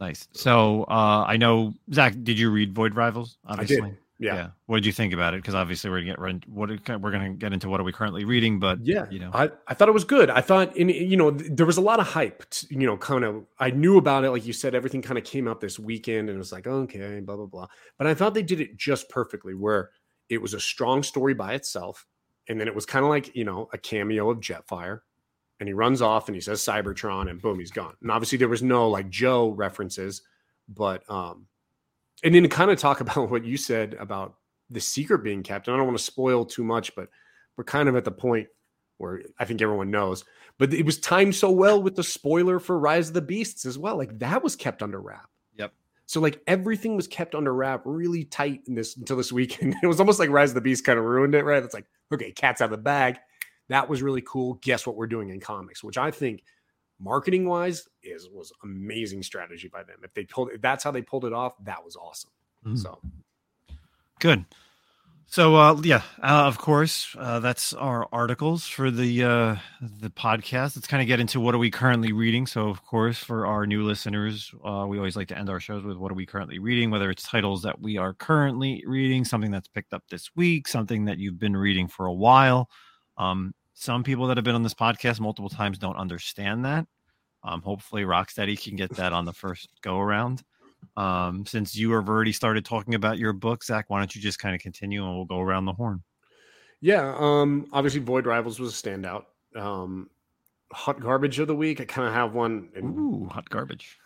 Nice. 0.00 0.28
So 0.32 0.84
uh 0.84 1.24
I 1.26 1.38
know 1.38 1.72
Zach, 1.92 2.14
did 2.22 2.38
you 2.38 2.50
read 2.50 2.74
Void 2.74 2.94
Rivals? 2.94 3.38
Obviously. 3.46 3.80
I 3.80 3.84
did. 3.86 3.96
Yeah. 4.20 4.34
yeah. 4.34 4.48
What 4.66 4.76
did 4.76 4.86
you 4.86 4.92
think 4.92 5.14
about 5.14 5.32
it? 5.32 5.38
Because 5.38 5.54
obviously 5.54 5.88
we're 5.90 6.02
gonna 6.02 6.44
get 6.44 6.48
what 6.48 7.00
we're 7.00 7.10
gonna 7.10 7.30
get 7.30 7.54
into 7.54 7.70
what 7.70 7.80
are 7.80 7.84
we 7.84 7.92
currently 7.92 8.26
reading, 8.26 8.60
but 8.60 8.84
yeah, 8.84 9.06
you 9.10 9.18
know, 9.18 9.30
I, 9.32 9.50
I 9.66 9.72
thought 9.72 9.88
it 9.88 9.92
was 9.92 10.04
good. 10.04 10.28
I 10.28 10.42
thought 10.42 10.76
in 10.76 10.90
you 10.90 11.16
know 11.16 11.30
there 11.30 11.64
was 11.64 11.78
a 11.78 11.80
lot 11.80 12.00
of 12.00 12.06
hype. 12.06 12.44
You 12.68 12.86
know, 12.86 12.98
kind 12.98 13.24
of 13.24 13.46
I 13.58 13.70
knew 13.70 13.96
about 13.96 14.24
it, 14.24 14.30
like 14.30 14.46
you 14.46 14.52
said, 14.52 14.74
everything 14.74 15.00
kind 15.00 15.16
of 15.16 15.24
came 15.24 15.48
out 15.48 15.60
this 15.60 15.78
weekend, 15.78 16.28
and 16.28 16.36
it 16.36 16.38
was 16.38 16.52
like 16.52 16.66
okay, 16.66 17.20
blah 17.20 17.36
blah 17.36 17.46
blah. 17.46 17.66
But 17.96 18.06
I 18.06 18.14
thought 18.14 18.34
they 18.34 18.42
did 18.42 18.60
it 18.60 18.76
just 18.76 19.08
perfectly, 19.08 19.54
where 19.54 19.90
it 20.28 20.42
was 20.42 20.52
a 20.52 20.60
strong 20.60 21.02
story 21.02 21.32
by 21.32 21.54
itself, 21.54 22.06
and 22.46 22.60
then 22.60 22.68
it 22.68 22.74
was 22.74 22.84
kind 22.84 23.04
of 23.04 23.08
like 23.08 23.34
you 23.34 23.44
know 23.44 23.70
a 23.72 23.78
cameo 23.78 24.28
of 24.28 24.40
Jetfire, 24.40 25.00
and 25.60 25.66
he 25.66 25.72
runs 25.72 26.02
off 26.02 26.28
and 26.28 26.34
he 26.34 26.42
says 26.42 26.60
Cybertron, 26.60 27.30
and 27.30 27.40
boom, 27.40 27.58
he's 27.58 27.70
gone. 27.70 27.94
And 28.02 28.10
obviously 28.10 28.36
there 28.36 28.48
was 28.48 28.62
no 28.62 28.90
like 28.90 29.08
Joe 29.08 29.48
references, 29.48 30.20
but 30.68 31.08
um 31.08 31.46
and 32.22 32.34
then 32.34 32.42
to 32.42 32.48
kind 32.48 32.70
of 32.70 32.78
talk 32.78 33.00
about 33.00 33.30
what 33.30 33.44
you 33.44 33.56
said 33.56 33.94
about 33.94 34.36
the 34.70 34.80
secret 34.80 35.24
being 35.24 35.42
kept, 35.42 35.66
and 35.66 35.74
I 35.74 35.78
don't 35.78 35.86
want 35.86 35.98
to 35.98 36.04
spoil 36.04 36.44
too 36.44 36.64
much, 36.64 36.94
but 36.94 37.08
we're 37.56 37.64
kind 37.64 37.88
of 37.88 37.96
at 37.96 38.04
the 38.04 38.12
point 38.12 38.48
where 38.98 39.22
I 39.38 39.44
think 39.44 39.62
everyone 39.62 39.90
knows. 39.90 40.24
But 40.58 40.74
it 40.74 40.84
was 40.84 40.98
timed 40.98 41.34
so 41.34 41.50
well 41.50 41.82
with 41.82 41.96
the 41.96 42.02
spoiler 42.02 42.58
for 42.58 42.78
Rise 42.78 43.08
of 43.08 43.14
the 43.14 43.22
Beasts 43.22 43.64
as 43.64 43.78
well. 43.78 43.96
Like 43.96 44.18
that 44.18 44.42
was 44.42 44.56
kept 44.56 44.82
under 44.82 45.00
wrap. 45.00 45.28
Yep. 45.56 45.72
So 46.06 46.20
like 46.20 46.42
everything 46.46 46.96
was 46.96 47.08
kept 47.08 47.34
under 47.34 47.52
wrap 47.52 47.82
really 47.84 48.24
tight 48.24 48.60
in 48.66 48.74
this 48.74 48.96
until 48.96 49.16
this 49.16 49.32
weekend. 49.32 49.74
It 49.82 49.86
was 49.86 50.00
almost 50.00 50.18
like 50.18 50.30
Rise 50.30 50.50
of 50.50 50.54
the 50.54 50.60
Beast 50.60 50.84
kind 50.84 50.98
of 50.98 51.04
ruined 51.06 51.34
it, 51.34 51.44
right? 51.44 51.62
It's 51.62 51.74
like, 51.74 51.86
okay, 52.12 52.30
cat's 52.30 52.60
out 52.60 52.66
of 52.66 52.70
the 52.72 52.78
bag. 52.78 53.18
That 53.68 53.88
was 53.88 54.02
really 54.02 54.22
cool. 54.22 54.54
Guess 54.62 54.86
what 54.86 54.96
we're 54.96 55.06
doing 55.06 55.30
in 55.30 55.40
comics, 55.40 55.82
which 55.82 55.96
I 55.96 56.10
think 56.10 56.42
marketing 57.00 57.48
wise 57.48 57.88
is 58.02 58.28
was 58.28 58.52
amazing 58.62 59.22
strategy 59.22 59.68
by 59.68 59.82
them. 59.82 59.96
If 60.04 60.14
they 60.14 60.24
pulled 60.24 60.50
if 60.50 60.60
that's 60.60 60.84
how 60.84 60.90
they 60.90 61.02
pulled 61.02 61.24
it 61.24 61.32
off, 61.32 61.54
that 61.64 61.84
was 61.84 61.96
awesome. 61.96 62.30
Mm-hmm. 62.64 62.76
So 62.76 62.98
good. 64.20 64.44
So 65.32 65.54
uh, 65.54 65.80
yeah, 65.84 66.02
uh, 66.20 66.46
of 66.46 66.58
course, 66.58 67.14
uh, 67.16 67.38
that's 67.38 67.72
our 67.72 68.08
articles 68.12 68.66
for 68.66 68.90
the 68.90 69.22
uh, 69.22 69.56
the 69.80 70.10
podcast. 70.10 70.74
Let's 70.74 70.88
kind 70.88 71.00
of 71.00 71.06
get 71.06 71.20
into 71.20 71.38
what 71.38 71.54
are 71.54 71.58
we 71.58 71.70
currently 71.70 72.12
reading. 72.12 72.48
So 72.48 72.68
of 72.68 72.84
course, 72.84 73.18
for 73.18 73.46
our 73.46 73.64
new 73.64 73.84
listeners, 73.84 74.52
uh, 74.64 74.86
we 74.88 74.98
always 74.98 75.14
like 75.14 75.28
to 75.28 75.38
end 75.38 75.48
our 75.48 75.60
shows 75.60 75.84
with 75.84 75.98
what 75.98 76.10
are 76.10 76.16
we 76.16 76.26
currently 76.26 76.58
reading, 76.58 76.90
whether 76.90 77.10
it's 77.10 77.22
titles 77.22 77.62
that 77.62 77.80
we 77.80 77.96
are 77.96 78.12
currently 78.12 78.82
reading, 78.84 79.24
something 79.24 79.52
that's 79.52 79.68
picked 79.68 79.94
up 79.94 80.02
this 80.10 80.30
week, 80.34 80.66
something 80.66 81.04
that 81.04 81.18
you've 81.18 81.38
been 81.38 81.56
reading 81.56 81.86
for 81.86 82.06
a 82.06 82.12
while. 82.12 82.68
Um, 83.16 83.54
some 83.80 84.04
people 84.04 84.26
that 84.26 84.36
have 84.36 84.44
been 84.44 84.54
on 84.54 84.62
this 84.62 84.74
podcast 84.74 85.20
multiple 85.20 85.48
times 85.48 85.78
don't 85.78 85.96
understand 85.96 86.66
that. 86.66 86.86
Um, 87.42 87.62
hopefully, 87.62 88.02
Rocksteady 88.02 88.62
can 88.62 88.76
get 88.76 88.90
that 88.96 89.14
on 89.14 89.24
the 89.24 89.32
first 89.32 89.70
go 89.80 89.98
around. 89.98 90.42
Um, 90.98 91.46
since 91.46 91.74
you 91.74 91.92
have 91.92 92.08
already 92.08 92.32
started 92.32 92.66
talking 92.66 92.94
about 92.94 93.18
your 93.18 93.32
book, 93.32 93.64
Zach, 93.64 93.86
why 93.88 93.98
don't 93.98 94.14
you 94.14 94.20
just 94.20 94.38
kind 94.38 94.54
of 94.54 94.60
continue 94.60 95.04
and 95.04 95.14
we'll 95.14 95.24
go 95.24 95.40
around 95.40 95.64
the 95.64 95.72
horn? 95.72 96.02
Yeah, 96.82 97.14
um, 97.18 97.68
obviously, 97.72 98.00
Void 98.00 98.26
Rivals 98.26 98.60
was 98.60 98.78
a 98.78 98.88
standout. 98.88 99.24
Um, 99.56 100.10
hot 100.72 101.00
garbage 101.00 101.38
of 101.38 101.48
the 101.48 101.56
week. 101.56 101.80
I 101.80 101.86
kind 101.86 102.06
of 102.06 102.12
have 102.12 102.34
one. 102.34 102.68
Ooh, 102.76 103.28
hot 103.30 103.48
garbage. 103.48 103.98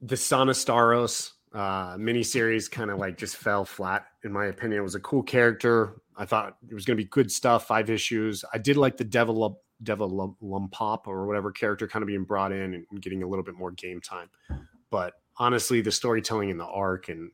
The 0.00 0.16
Sana 0.16 0.52
Starros 0.52 1.32
uh, 1.52 1.96
miniseries 1.96 2.70
kind 2.70 2.90
of 2.90 2.98
like 2.98 3.16
just 3.16 3.36
fell 3.36 3.64
flat, 3.64 4.06
in 4.24 4.32
my 4.32 4.46
opinion. 4.46 4.80
It 4.80 4.84
was 4.84 4.94
a 4.94 5.00
cool 5.00 5.22
character. 5.22 6.00
I 6.16 6.24
thought 6.24 6.56
it 6.68 6.74
was 6.74 6.84
going 6.84 6.96
to 6.96 7.02
be 7.02 7.08
good 7.08 7.30
stuff. 7.30 7.66
Five 7.66 7.90
issues. 7.90 8.44
I 8.52 8.58
did 8.58 8.76
like 8.76 8.96
the 8.96 9.04
Devil 9.04 9.60
Devil 9.82 10.36
Lumpop 10.42 11.06
or 11.06 11.26
whatever 11.26 11.50
character 11.50 11.88
kind 11.88 12.02
of 12.02 12.06
being 12.06 12.24
brought 12.24 12.52
in 12.52 12.74
and 12.90 13.00
getting 13.00 13.22
a 13.22 13.26
little 13.26 13.44
bit 13.44 13.54
more 13.54 13.70
game 13.70 14.00
time. 14.00 14.28
But 14.90 15.14
honestly, 15.38 15.80
the 15.80 15.92
storytelling 15.92 16.50
in 16.50 16.58
the 16.58 16.66
arc 16.66 17.08
and 17.08 17.30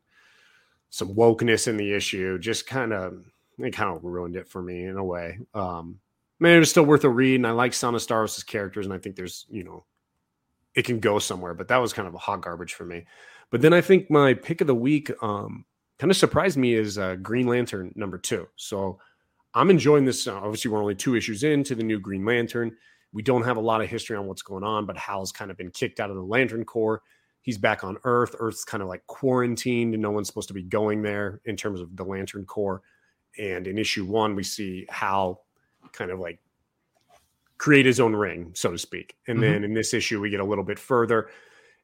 some 0.90 1.14
wokeness 1.14 1.66
in 1.66 1.76
the 1.76 1.92
issue 1.92 2.38
just 2.38 2.66
kind 2.66 2.92
of 2.92 3.24
it 3.58 3.72
kind 3.72 3.94
of 3.94 4.04
ruined 4.04 4.36
it 4.36 4.48
for 4.48 4.62
me 4.62 4.84
in 4.84 4.96
a 4.96 5.04
way. 5.04 5.38
Um, 5.54 5.98
man, 6.38 6.56
it 6.56 6.60
was 6.60 6.70
still 6.70 6.84
worth 6.84 7.04
a 7.04 7.08
read, 7.08 7.36
and 7.36 7.46
I 7.46 7.50
like 7.50 7.74
Sana 7.74 7.98
Starros' 7.98 8.46
characters, 8.46 8.86
and 8.86 8.94
I 8.94 8.98
think 8.98 9.16
there's 9.16 9.46
you 9.50 9.64
know 9.64 9.84
it 10.74 10.84
can 10.84 11.00
go 11.00 11.18
somewhere. 11.18 11.54
But 11.54 11.68
that 11.68 11.78
was 11.78 11.92
kind 11.92 12.06
of 12.06 12.14
a 12.14 12.18
hot 12.18 12.42
garbage 12.42 12.74
for 12.74 12.84
me. 12.84 13.06
But 13.50 13.60
then 13.62 13.72
I 13.72 13.80
think 13.80 14.10
my 14.10 14.34
pick 14.34 14.60
of 14.60 14.66
the 14.66 14.74
week 14.74 15.10
um, 15.22 15.64
kind 15.98 16.10
of 16.10 16.16
surprised 16.16 16.56
me 16.56 16.74
is 16.74 16.98
uh, 16.98 17.16
Green 17.16 17.46
Lantern 17.46 17.92
number 17.94 18.18
two. 18.18 18.48
So 18.56 18.98
I'm 19.54 19.70
enjoying 19.70 20.04
this. 20.04 20.26
Uh, 20.26 20.36
obviously, 20.36 20.70
we're 20.70 20.80
only 20.80 20.94
two 20.94 21.14
issues 21.14 21.44
into 21.44 21.74
the 21.74 21.84
new 21.84 21.98
Green 22.00 22.24
Lantern. 22.24 22.76
We 23.12 23.22
don't 23.22 23.44
have 23.44 23.56
a 23.56 23.60
lot 23.60 23.80
of 23.80 23.88
history 23.88 24.16
on 24.16 24.26
what's 24.26 24.42
going 24.42 24.64
on, 24.64 24.84
but 24.84 24.96
Hal's 24.96 25.32
kind 25.32 25.50
of 25.50 25.56
been 25.56 25.70
kicked 25.70 26.00
out 26.00 26.10
of 26.10 26.16
the 26.16 26.22
Lantern 26.22 26.64
Corps. 26.64 27.02
He's 27.40 27.56
back 27.56 27.84
on 27.84 27.96
Earth. 28.04 28.34
Earth's 28.38 28.64
kind 28.64 28.82
of 28.82 28.88
like 28.88 29.06
quarantined, 29.06 29.94
and 29.94 30.02
no 30.02 30.10
one's 30.10 30.26
supposed 30.26 30.48
to 30.48 30.54
be 30.54 30.64
going 30.64 31.02
there 31.02 31.40
in 31.44 31.56
terms 31.56 31.80
of 31.80 31.96
the 31.96 32.04
Lantern 32.04 32.44
Corps. 32.44 32.82
And 33.38 33.66
in 33.66 33.78
issue 33.78 34.04
one, 34.04 34.34
we 34.34 34.42
see 34.42 34.86
Hal 34.90 35.44
kind 35.92 36.10
of 36.10 36.18
like 36.18 36.40
create 37.58 37.86
his 37.86 38.00
own 38.00 38.14
ring, 38.14 38.50
so 38.54 38.72
to 38.72 38.78
speak. 38.78 39.16
And 39.28 39.38
mm-hmm. 39.38 39.52
then 39.52 39.64
in 39.64 39.74
this 39.74 39.94
issue, 39.94 40.20
we 40.20 40.28
get 40.28 40.40
a 40.40 40.44
little 40.44 40.64
bit 40.64 40.78
further 40.78 41.30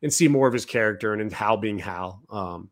and 0.03 0.13
see 0.13 0.29
more 0.29 0.47
of 0.47 0.53
his 0.53 0.65
character 0.65 1.13
and 1.13 1.23
and 1.23 1.33
Hal 1.33 1.57
being 1.57 1.79
Hal. 1.79 2.23
Um, 2.31 2.71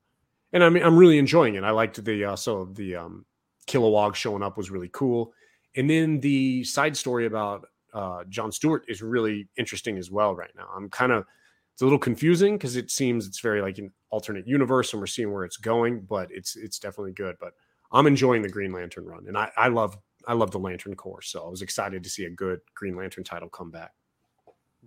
and 0.52 0.64
I 0.64 0.68
mean, 0.68 0.82
I'm 0.82 0.96
really 0.96 1.18
enjoying 1.18 1.54
it. 1.54 1.64
I 1.64 1.70
liked 1.70 2.04
the 2.04 2.24
uh, 2.24 2.36
so 2.36 2.66
the 2.72 2.96
um, 2.96 3.24
Kilowog 3.66 4.14
showing 4.14 4.42
up 4.42 4.56
was 4.56 4.70
really 4.70 4.90
cool, 4.92 5.32
and 5.76 5.88
then 5.88 6.20
the 6.20 6.64
side 6.64 6.96
story 6.96 7.26
about 7.26 7.66
uh, 7.94 8.24
John 8.28 8.52
Stewart 8.52 8.84
is 8.88 9.02
really 9.02 9.48
interesting 9.56 9.96
as 9.96 10.10
well. 10.10 10.34
Right 10.34 10.50
now, 10.56 10.68
I'm 10.74 10.88
kind 10.90 11.12
of 11.12 11.24
it's 11.72 11.82
a 11.82 11.84
little 11.84 11.98
confusing 11.98 12.56
because 12.56 12.76
it 12.76 12.90
seems 12.90 13.26
it's 13.26 13.40
very 13.40 13.62
like 13.62 13.78
an 13.78 13.92
alternate 14.10 14.46
universe, 14.46 14.92
and 14.92 15.00
we're 15.00 15.06
seeing 15.06 15.32
where 15.32 15.44
it's 15.44 15.56
going, 15.56 16.00
but 16.00 16.28
it's 16.30 16.56
it's 16.56 16.78
definitely 16.78 17.12
good. 17.12 17.36
But 17.40 17.52
I'm 17.92 18.06
enjoying 18.06 18.42
the 18.42 18.48
Green 18.48 18.72
Lantern 18.72 19.06
run, 19.06 19.26
and 19.28 19.38
I, 19.38 19.50
I 19.56 19.68
love 19.68 19.96
I 20.26 20.34
love 20.34 20.50
the 20.50 20.58
Lantern 20.58 20.96
Corps, 20.96 21.22
so 21.22 21.46
I 21.46 21.48
was 21.48 21.62
excited 21.62 22.02
to 22.02 22.10
see 22.10 22.24
a 22.24 22.30
good 22.30 22.60
Green 22.74 22.96
Lantern 22.96 23.24
title 23.24 23.48
come 23.48 23.70
back. 23.70 23.92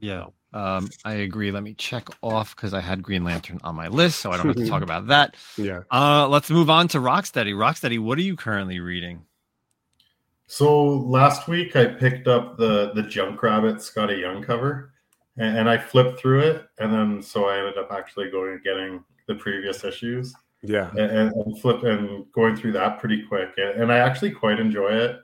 Yeah, 0.04 0.26
um, 0.54 0.90
I 1.06 1.14
agree. 1.14 1.50
Let 1.50 1.64
me 1.64 1.76
check 1.76 2.10
off 2.22 2.54
because 2.54 2.74
I 2.74 2.82
had 2.82 3.02
Green 3.02 3.24
Lantern 3.24 3.62
on 3.64 3.74
my 3.74 3.88
list, 3.88 4.20
so 4.20 4.32
I 4.32 4.38
don't 4.38 4.48
have 4.48 4.58
to 4.58 4.68
talk 4.68 4.84
about 4.90 5.08
that. 5.08 5.38
Yeah. 5.58 5.84
Uh, 5.90 6.28
let's 6.28 6.50
move 6.50 6.70
on 6.70 6.90
to 6.90 6.98
Rocksteady. 6.98 7.54
Rocksteady, 7.54 8.00
what 8.04 8.18
are 8.18 8.22
you 8.22 8.36
currently 8.36 8.82
reading? 8.82 9.24
So 10.46 10.86
last 10.86 11.48
week 11.48 11.78
I 11.78 11.86
picked 11.86 12.28
up 12.28 12.58
the 12.58 12.92
the 12.94 13.04
Junk 13.04 13.42
Rabbit 13.42 13.78
Skottie 13.78 14.20
Young 14.20 14.44
cover, 14.44 14.92
and, 15.38 15.60
and 15.60 15.70
I 15.70 15.78
flipped 15.78 16.20
through 16.20 16.42
it, 16.42 16.66
and 16.80 16.92
then 16.92 17.22
so 17.22 17.46
I 17.46 17.60
ended 17.60 17.78
up 17.78 17.94
actually 17.94 18.30
going 18.30 18.52
and 18.52 18.62
getting 18.64 19.06
the 19.30 19.36
previous 19.36 19.86
issues. 19.86 20.36
Yeah, 20.62 20.92
and, 20.92 21.32
and 21.32 21.62
flip 21.62 21.84
and 21.84 22.30
going 22.34 22.58
through 22.58 22.74
that 22.74 23.00
pretty 23.00 23.24
quick, 23.24 23.52
and, 23.56 23.84
and 23.84 23.92
I 23.92 24.00
actually 24.00 24.32
quite 24.32 24.60
enjoy 24.60 24.90
it. 24.90 25.22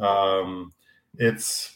Um, 0.00 0.72
it's 1.18 1.73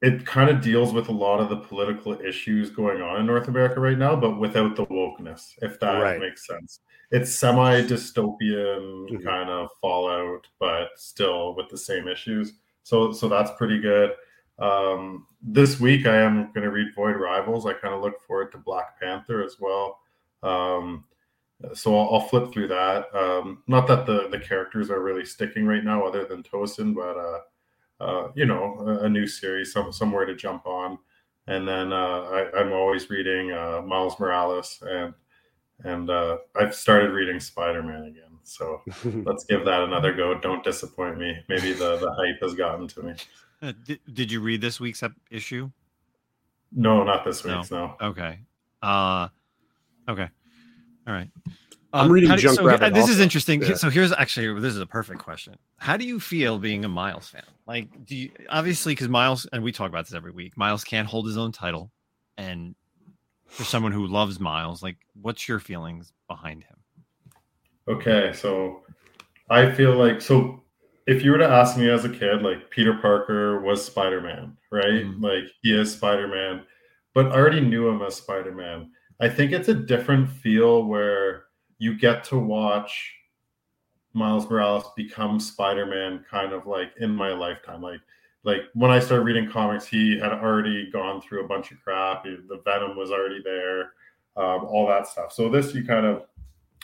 it 0.00 0.24
kind 0.24 0.48
of 0.48 0.60
deals 0.60 0.92
with 0.92 1.08
a 1.08 1.12
lot 1.12 1.40
of 1.40 1.48
the 1.48 1.56
political 1.56 2.20
issues 2.20 2.70
going 2.70 3.02
on 3.02 3.20
in 3.20 3.26
North 3.26 3.48
America 3.48 3.80
right 3.80 3.98
now, 3.98 4.14
but 4.14 4.38
without 4.38 4.76
the 4.76 4.86
wokeness, 4.86 5.54
if 5.62 5.80
that 5.80 5.98
right. 5.98 6.20
makes 6.20 6.46
sense. 6.46 6.80
It's 7.10 7.34
semi 7.34 7.82
dystopian 7.82 9.08
mm-hmm. 9.08 9.26
kind 9.26 9.48
of 9.48 9.70
fallout, 9.80 10.46
but 10.60 10.90
still 10.96 11.56
with 11.56 11.68
the 11.68 11.78
same 11.78 12.06
issues. 12.06 12.52
So, 12.82 13.12
so 13.12 13.28
that's 13.28 13.50
pretty 13.52 13.80
good. 13.80 14.12
Um, 14.58 15.26
this 15.42 15.80
week, 15.80 16.06
I 16.06 16.16
am 16.16 16.52
going 16.52 16.64
to 16.64 16.70
read 16.70 16.94
Void 16.94 17.16
Rivals. 17.16 17.66
I 17.66 17.72
kind 17.72 17.94
of 17.94 18.02
look 18.02 18.22
forward 18.26 18.52
to 18.52 18.58
Black 18.58 19.00
Panther 19.00 19.42
as 19.42 19.56
well. 19.58 20.00
Um, 20.42 21.04
so 21.74 21.96
I'll, 21.96 22.14
I'll, 22.14 22.28
flip 22.28 22.52
through 22.52 22.68
that. 22.68 23.06
Um, 23.14 23.62
not 23.66 23.88
that 23.88 24.06
the 24.06 24.28
the 24.30 24.38
characters 24.38 24.90
are 24.90 25.02
really 25.02 25.24
sticking 25.24 25.66
right 25.66 25.82
now, 25.82 26.04
other 26.04 26.24
than 26.24 26.42
Tosin, 26.42 26.94
but 26.94 27.16
uh, 27.16 27.40
uh, 28.00 28.28
you 28.34 28.46
know, 28.46 28.76
a, 28.80 29.04
a, 29.04 29.08
new 29.08 29.26
series, 29.26 29.72
some, 29.72 29.92
somewhere 29.92 30.24
to 30.24 30.34
jump 30.34 30.66
on. 30.66 30.98
And 31.46 31.66
then 31.66 31.92
uh, 31.92 32.46
I, 32.54 32.60
am 32.60 32.72
always 32.72 33.10
reading 33.10 33.52
uh, 33.52 33.82
Miles 33.84 34.18
Morales, 34.20 34.82
and 34.82 35.14
and 35.82 36.10
uh, 36.10 36.38
I've 36.54 36.74
started 36.74 37.10
reading 37.12 37.40
Spider 37.40 37.82
Man 37.82 38.04
again. 38.04 38.38
So 38.42 38.82
let's 39.24 39.44
give 39.44 39.64
that 39.64 39.82
another 39.82 40.12
go. 40.12 40.38
Don't 40.38 40.62
disappoint 40.62 41.18
me. 41.18 41.38
Maybe 41.48 41.72
the 41.72 41.96
the 41.96 42.12
hype 42.12 42.42
has 42.42 42.54
gotten 42.54 42.86
to 42.88 43.02
me. 43.02 43.14
Uh, 43.62 43.72
did, 43.84 44.00
did 44.12 44.30
you 44.30 44.40
read 44.40 44.60
this 44.60 44.78
week's 44.78 45.02
issue? 45.30 45.70
No, 46.70 47.02
not 47.02 47.24
this 47.24 47.42
week's. 47.44 47.70
No. 47.70 47.96
no. 48.00 48.08
Okay. 48.08 48.40
Uh, 48.82 49.28
okay. 50.08 50.28
All 51.06 51.14
right. 51.14 51.30
I'm 51.92 52.06
um, 52.06 52.12
reading 52.12 52.36
Junk 52.36 52.58
so, 52.58 52.64
Rabbit. 52.64 52.92
This 52.92 53.02
also. 53.02 53.14
is 53.14 53.20
interesting. 53.20 53.62
Yeah. 53.62 53.74
So 53.74 53.88
here's 53.88 54.12
actually 54.12 54.60
this 54.60 54.74
is 54.74 54.80
a 54.80 54.86
perfect 54.86 55.20
question. 55.20 55.56
How 55.78 55.96
do 55.96 56.04
you 56.04 56.20
feel 56.20 56.58
being 56.58 56.84
a 56.84 56.88
Miles 56.88 57.28
fan? 57.28 57.44
Like, 57.66 57.88
do 58.04 58.14
you 58.14 58.30
obviously 58.50 58.92
because 58.92 59.08
Miles 59.08 59.46
and 59.52 59.62
we 59.62 59.72
talk 59.72 59.88
about 59.88 60.04
this 60.04 60.14
every 60.14 60.32
week. 60.32 60.56
Miles 60.56 60.84
can't 60.84 61.08
hold 61.08 61.26
his 61.26 61.38
own 61.38 61.50
title, 61.50 61.90
and 62.36 62.74
for 63.46 63.64
someone 63.64 63.92
who 63.92 64.06
loves 64.06 64.38
Miles, 64.38 64.82
like, 64.82 64.98
what's 65.20 65.48
your 65.48 65.58
feelings 65.58 66.12
behind 66.28 66.62
him? 66.64 66.76
Okay, 67.88 68.32
so 68.34 68.82
I 69.48 69.72
feel 69.72 69.96
like 69.96 70.20
so. 70.20 70.62
If 71.06 71.24
you 71.24 71.30
were 71.30 71.38
to 71.38 71.48
ask 71.48 71.78
me 71.78 71.88
as 71.88 72.04
a 72.04 72.10
kid, 72.10 72.42
like 72.42 72.68
Peter 72.68 72.98
Parker 73.00 73.62
was 73.62 73.82
Spider 73.82 74.20
Man, 74.20 74.58
right? 74.70 74.84
Mm-hmm. 74.84 75.24
Like 75.24 75.44
he 75.62 75.74
is 75.74 75.90
Spider 75.90 76.28
Man, 76.28 76.64
but 77.14 77.32
I 77.32 77.36
already 77.36 77.62
knew 77.62 77.88
him 77.88 78.02
as 78.02 78.16
Spider 78.16 78.52
Man. 78.52 78.90
I 79.20 79.30
think 79.30 79.52
it's 79.52 79.68
a 79.68 79.74
different 79.74 80.28
feel 80.28 80.84
where 80.84 81.44
you 81.78 81.98
get 81.98 82.24
to 82.24 82.38
watch 82.38 83.14
Miles 84.12 84.48
Morales 84.50 84.84
become 84.96 85.38
Spider-Man 85.38 86.24
kind 86.28 86.52
of 86.52 86.66
like 86.66 86.92
in 86.98 87.14
my 87.14 87.32
lifetime. 87.32 87.80
Like 87.82 88.00
like 88.44 88.62
when 88.74 88.90
I 88.90 88.98
started 88.98 89.24
reading 89.24 89.50
comics, 89.50 89.86
he 89.86 90.18
had 90.18 90.32
already 90.32 90.90
gone 90.90 91.20
through 91.20 91.44
a 91.44 91.48
bunch 91.48 91.70
of 91.70 91.82
crap. 91.82 92.24
The 92.24 92.60
Venom 92.64 92.96
was 92.96 93.10
already 93.10 93.42
there, 93.44 93.92
um, 94.36 94.64
all 94.64 94.86
that 94.88 95.06
stuff. 95.06 95.32
So 95.32 95.48
this 95.48 95.74
you 95.74 95.84
kind 95.84 96.06
of 96.06 96.24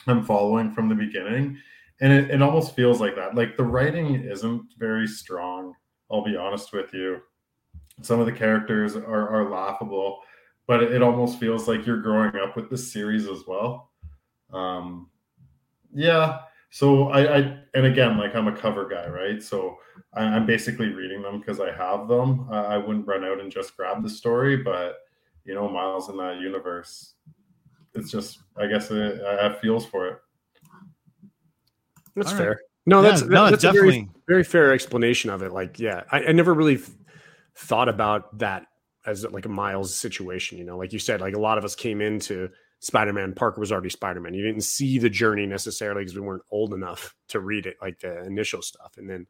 I'm 0.07 0.23
following 0.23 0.71
from 0.71 0.89
the 0.89 0.95
beginning, 0.95 1.57
and 2.01 2.13
it, 2.13 2.29
it 2.29 2.41
almost 2.41 2.75
feels 2.75 3.01
like 3.01 3.15
that. 3.15 3.35
Like 3.35 3.57
the 3.57 3.63
writing 3.63 4.15
isn't 4.15 4.73
very 4.77 5.07
strong. 5.07 5.73
I'll 6.11 6.23
be 6.23 6.37
honest 6.37 6.71
with 6.73 6.93
you. 6.93 7.21
Some 8.01 8.19
of 8.19 8.25
the 8.25 8.31
characters 8.31 8.95
are, 8.95 9.29
are 9.29 9.49
laughable, 9.49 10.19
but 10.67 10.83
it, 10.83 10.91
it 10.91 11.01
almost 11.01 11.39
feels 11.39 11.67
like 11.67 11.85
you're 11.85 12.01
growing 12.01 12.35
up 12.35 12.55
with 12.55 12.69
this 12.69 12.91
series 12.91 13.27
as 13.27 13.47
well. 13.47 13.91
Um, 14.55 15.09
yeah. 15.93 16.39
So 16.69 17.09
I, 17.09 17.37
I, 17.37 17.57
and 17.73 17.85
again, 17.85 18.17
like 18.17 18.35
I'm 18.35 18.47
a 18.47 18.55
cover 18.55 18.87
guy, 18.87 19.07
right? 19.07 19.41
So 19.41 19.77
I, 20.13 20.23
am 20.23 20.45
basically 20.45 20.87
reading 20.87 21.21
them 21.21 21.39
because 21.39 21.59
I 21.59 21.71
have 21.71 22.07
them. 22.07 22.47
Uh, 22.51 22.63
I 22.63 22.77
wouldn't 22.77 23.07
run 23.07 23.23
out 23.23 23.39
and 23.39 23.51
just 23.51 23.77
grab 23.77 24.03
the 24.03 24.09
story, 24.09 24.57
but 24.57 24.97
you 25.45 25.53
know, 25.53 25.69
Miles 25.69 26.09
in 26.09 26.17
that 26.17 26.39
universe, 26.39 27.13
it's 27.93 28.11
just, 28.11 28.39
I 28.57 28.67
guess 28.67 28.91
it, 28.91 29.21
I 29.23 29.41
have 29.41 29.59
feels 29.59 29.85
for 29.85 30.07
it. 30.07 30.17
That's 32.15 32.31
All 32.31 32.37
fair. 32.37 32.49
Right. 32.49 32.57
No, 32.87 33.01
that's 33.01 33.21
yeah, 33.21 33.27
no, 33.27 33.49
that's 33.49 33.63
a 33.63 33.71
very, 33.71 34.09
very 34.27 34.43
fair 34.43 34.73
explanation 34.73 35.29
of 35.29 35.41
it. 35.41 35.51
Like, 35.51 35.79
yeah, 35.79 36.03
I, 36.11 36.25
I 36.25 36.31
never 36.33 36.53
really 36.53 36.79
thought 37.55 37.89
about 37.89 38.37
that 38.39 38.67
as 39.05 39.23
like 39.25 39.45
a 39.45 39.49
Miles 39.49 39.95
situation. 39.95 40.57
You 40.57 40.65
know, 40.65 40.77
like 40.77 40.93
you 40.93 40.99
said, 40.99 41.21
like 41.21 41.35
a 41.35 41.39
lot 41.39 41.57
of 41.57 41.65
us 41.65 41.73
came 41.73 42.01
into 42.01 42.49
Spider-Man, 42.79 43.33
Parker 43.33 43.59
was 43.59 43.71
already 43.71 43.89
Spider-Man. 43.89 44.33
You 44.33 44.43
didn't 44.43 44.63
see 44.63 44.99
the 44.99 45.09
journey 45.09 45.45
necessarily 45.45 46.01
because 46.01 46.15
we 46.15 46.21
weren't 46.21 46.43
old 46.51 46.73
enough 46.73 47.15
to 47.29 47.39
read 47.39 47.65
it, 47.65 47.77
like 47.81 47.99
the 47.99 48.23
initial 48.25 48.61
stuff. 48.61 48.97
And 48.97 49.09
then, 49.09 49.27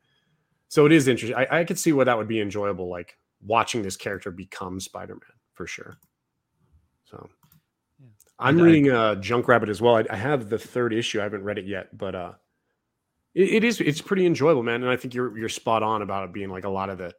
so 0.67 0.85
it 0.85 0.91
is 0.91 1.07
interesting. 1.07 1.37
I, 1.37 1.61
I 1.61 1.63
could 1.63 1.79
see 1.79 1.93
where 1.93 2.05
that 2.05 2.17
would 2.17 2.27
be 2.27 2.41
enjoyable, 2.41 2.89
like 2.89 3.17
watching 3.41 3.81
this 3.81 3.97
character 3.97 4.31
become 4.31 4.79
Spider-Man 4.79 5.21
for 5.53 5.67
sure. 5.67 5.97
So, 7.05 7.29
yeah. 7.99 8.07
I'm 8.39 8.59
reading 8.59 8.91
uh, 8.91 9.15
Junk 9.15 9.47
Rabbit 9.47 9.69
as 9.69 9.81
well. 9.81 9.95
I, 9.95 10.05
I, 10.09 10.15
have 10.15 10.49
the 10.49 10.57
third 10.57 10.93
issue. 10.93 11.19
I 11.19 11.23
haven't 11.23 11.43
read 11.43 11.57
it 11.57 11.65
yet, 11.65 11.95
but 11.95 12.15
uh, 12.15 12.33
it, 13.35 13.49
it 13.49 13.63
is 13.63 13.79
it's 13.79 14.01
pretty 14.01 14.25
enjoyable, 14.25 14.63
man. 14.63 14.81
And 14.81 14.91
I 14.91 14.97
think 14.97 15.13
you're 15.13 15.37
you're 15.37 15.49
spot 15.49 15.83
on 15.83 16.01
about 16.01 16.25
it 16.25 16.33
being 16.33 16.49
like 16.49 16.65
a 16.65 16.69
lot 16.69 16.89
of 16.89 16.97
the 16.97 17.13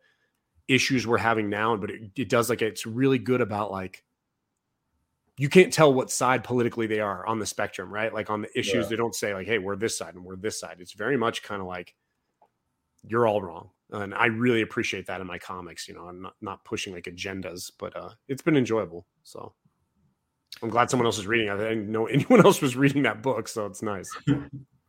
issues 0.68 1.06
we're 1.06 1.18
having 1.18 1.48
now, 1.48 1.76
but 1.76 1.90
it, 1.90 2.10
it 2.16 2.28
does 2.28 2.50
like 2.50 2.62
it's 2.62 2.84
really 2.84 3.18
good 3.18 3.40
about 3.40 3.70
like 3.70 4.02
you 5.38 5.48
can't 5.48 5.72
tell 5.72 5.92
what 5.92 6.10
side 6.10 6.44
politically 6.44 6.86
they 6.86 7.00
are 7.00 7.26
on 7.26 7.38
the 7.38 7.46
spectrum, 7.46 7.92
right? 7.92 8.12
Like 8.12 8.30
on 8.30 8.42
the 8.42 8.58
issues, 8.58 8.84
yeah. 8.84 8.90
they 8.90 8.96
don't 8.96 9.14
say 9.14 9.34
like, 9.34 9.46
"Hey, 9.46 9.58
we're 9.58 9.76
this 9.76 9.98
side 9.98 10.14
and 10.14 10.24
we're 10.24 10.36
this 10.36 10.58
side." 10.58 10.76
It's 10.80 10.92
very 10.92 11.16
much 11.16 11.42
kind 11.42 11.60
of 11.60 11.68
like 11.68 11.94
you're 13.02 13.26
all 13.26 13.42
wrong, 13.42 13.70
and 13.92 14.14
I 14.14 14.26
really 14.26 14.62
appreciate 14.62 15.06
that 15.06 15.20
in 15.20 15.26
my 15.26 15.38
comics. 15.38 15.88
You 15.88 15.94
know, 15.94 16.08
I'm 16.08 16.22
not 16.22 16.34
not 16.40 16.64
pushing 16.64 16.94
like 16.94 17.04
agendas, 17.04 17.70
but 17.78 17.96
uh, 17.96 18.10
it's 18.28 18.42
been 18.42 18.56
enjoyable. 18.56 19.06
So 19.24 19.52
I'm 20.62 20.70
glad 20.70 20.90
someone 20.90 21.06
else 21.06 21.18
is 21.18 21.26
reading. 21.26 21.50
I 21.50 21.56
didn't 21.56 21.90
know 21.90 22.06
anyone 22.06 22.44
else 22.44 22.62
was 22.62 22.76
reading 22.76 23.02
that 23.02 23.22
book, 23.22 23.48
so 23.48 23.66
it's 23.66 23.82
nice. 23.82 24.08
oh, 24.28 24.42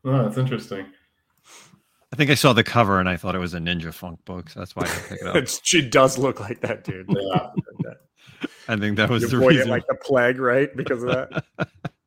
that's 0.03 0.37
interesting. 0.37 0.85
I 2.13 2.15
think 2.15 2.31
I 2.31 2.35
saw 2.35 2.53
the 2.53 2.63
cover 2.63 2.99
and 3.01 3.09
I 3.09 3.17
thought 3.17 3.35
it 3.35 3.39
was 3.39 3.53
a 3.53 3.59
Ninja 3.59 3.93
Funk 3.93 4.23
book, 4.23 4.49
so 4.49 4.61
that's 4.61 4.75
why 4.75 4.83
I 4.83 4.87
picked 4.87 5.21
it 5.21 5.27
up. 5.27 5.35
it 5.73 5.91
does 5.91 6.17
look 6.17 6.39
like 6.39 6.61
that, 6.61 6.85
dude. 6.85 7.05
Yeah. 7.09 7.49
I 8.67 8.75
think 8.77 8.97
that 8.97 9.09
was 9.09 9.23
you 9.23 9.29
the 9.29 9.37
reason. 9.39 9.67
It 9.67 9.71
like 9.71 9.87
the 9.87 9.95
plague, 9.95 10.39
right? 10.39 10.75
Because 10.75 11.03
of 11.03 11.09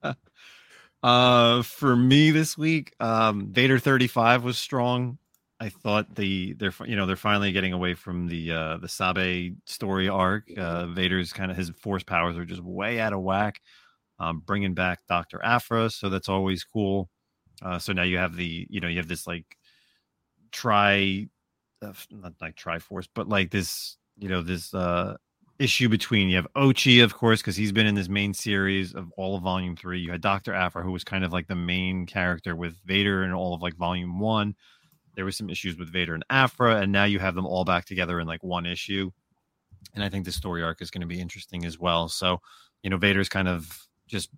that. 0.03 0.17
uh, 1.03 1.63
for 1.63 1.97
me 1.97 2.31
this 2.31 2.59
week, 2.59 2.95
um, 3.01 3.49
Vader 3.53 3.79
35 3.79 4.45
was 4.45 4.59
strong. 4.59 5.19
I 5.61 5.69
thought 5.69 6.15
the 6.15 6.55
they're 6.55 6.73
you 6.87 6.97
know 6.97 7.05
they're 7.05 7.17
finally 7.17 7.53
getting 7.53 7.75
away 7.75 7.93
from 7.93 8.27
the 8.27 8.51
uh, 8.51 8.77
the 8.79 8.89
Sabe 8.89 9.57
story 9.67 10.09
arc. 10.09 10.51
Uh, 10.57 10.87
Vader's 10.87 11.35
kind 11.35 11.51
of 11.51 11.57
his 11.57 11.71
force 11.71 12.03
powers 12.03 12.39
are 12.39 12.47
just 12.47 12.63
way 12.63 12.99
out 12.99 13.13
of 13.13 13.21
whack. 13.21 13.61
Um, 14.19 14.43
bringing 14.45 14.75
back 14.75 15.01
Doctor 15.07 15.41
Aphra, 15.45 15.91
so 15.91 16.09
that's 16.09 16.29
always 16.31 16.65
cool. 16.65 17.11
Uh, 17.63 17.79
so 17.79 17.93
now 17.93 18.03
you 18.03 18.17
have 18.17 18.37
the 18.37 18.67
you 18.71 18.81
know 18.81 18.89
you 18.89 18.97
have 18.97 19.09
this 19.09 19.27
like 19.27 19.59
try, 20.51 21.27
uh, 21.83 21.93
not 22.11 22.35
like 22.41 22.57
Triforce, 22.57 23.09
but 23.15 23.29
like 23.29 23.51
this 23.51 23.99
you 24.19 24.31
know 24.31 24.43
this 24.43 24.73
uh 24.73 25.17
issue 25.61 25.89
between 25.89 26.31
you 26.31 26.37
have 26.37 26.47
Ochi, 26.57 27.05
of 27.05 27.15
course, 27.15 27.41
because 27.41 27.55
he's 27.55 27.71
been 27.71 27.87
in 27.87 27.95
this 27.95 28.09
main 28.09 28.33
series 28.33 28.95
of 28.95 29.13
all 29.17 29.37
of 29.37 29.43
Volume 29.43 29.77
Three. 29.77 30.01
You 30.01 30.11
had 30.11 30.23
Doctor 30.23 30.55
Aphra, 30.55 30.83
who 30.83 30.91
was 30.91 31.05
kind 31.05 31.23
of 31.23 31.33
like 31.33 31.47
the 31.47 31.55
main 31.55 32.07
character 32.07 32.57
with 32.57 32.75
Vader 32.87 33.25
in 33.25 33.33
all 33.33 33.55
of 33.55 33.63
like 33.63 33.77
Volume 33.77 34.19
One. 34.19 34.57
There 35.15 35.25
was 35.25 35.37
some 35.37 35.51
issues 35.51 35.79
with 35.79 35.93
Vader 35.93 36.15
and 36.15 36.25
Aphra, 36.31 36.77
and 36.81 36.91
now 36.91 37.05
you 37.05 37.19
have 37.19 37.35
them 37.35 37.47
all 37.47 37.65
back 37.65 37.85
together 37.85 38.19
in 38.19 38.27
like 38.27 38.43
one 38.43 38.65
issue. 38.65 39.11
And 39.95 40.03
I 40.03 40.09
think 40.09 40.25
the 40.25 40.33
story 40.33 40.63
arc 40.63 40.81
is 40.83 40.91
going 40.91 41.03
to 41.03 41.07
be 41.07 41.21
interesting 41.21 41.65
as 41.65 41.79
well. 41.79 42.09
So, 42.09 42.41
you 42.83 42.91
know, 42.91 42.97
Vader's 42.97 43.29
kind 43.29 43.49
of 43.49 43.87
just 44.07 44.31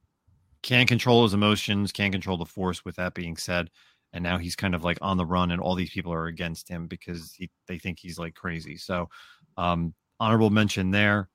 can't 0.62 0.88
control 0.88 1.22
his 1.22 1.34
emotions, 1.34 1.92
can't 1.92 2.12
control 2.12 2.36
the 2.36 2.44
Force. 2.44 2.84
With 2.84 2.96
that 2.96 3.14
being 3.14 3.36
said, 3.36 3.70
and 4.12 4.24
now 4.24 4.38
he's 4.38 4.56
kind 4.56 4.74
of 4.74 4.82
like 4.82 4.98
on 5.00 5.16
the 5.16 5.26
run, 5.26 5.52
and 5.52 5.60
all 5.60 5.76
these 5.76 5.90
people 5.90 6.12
are 6.12 6.26
against 6.26 6.68
him 6.68 6.88
because 6.88 7.32
he, 7.32 7.48
they 7.68 7.78
think 7.78 7.98
he's 8.00 8.18
like 8.18 8.34
crazy. 8.34 8.76
So, 8.76 9.08
um, 9.56 9.94
honorable 10.20 10.50
mention 10.50 10.90
there. 10.90 11.28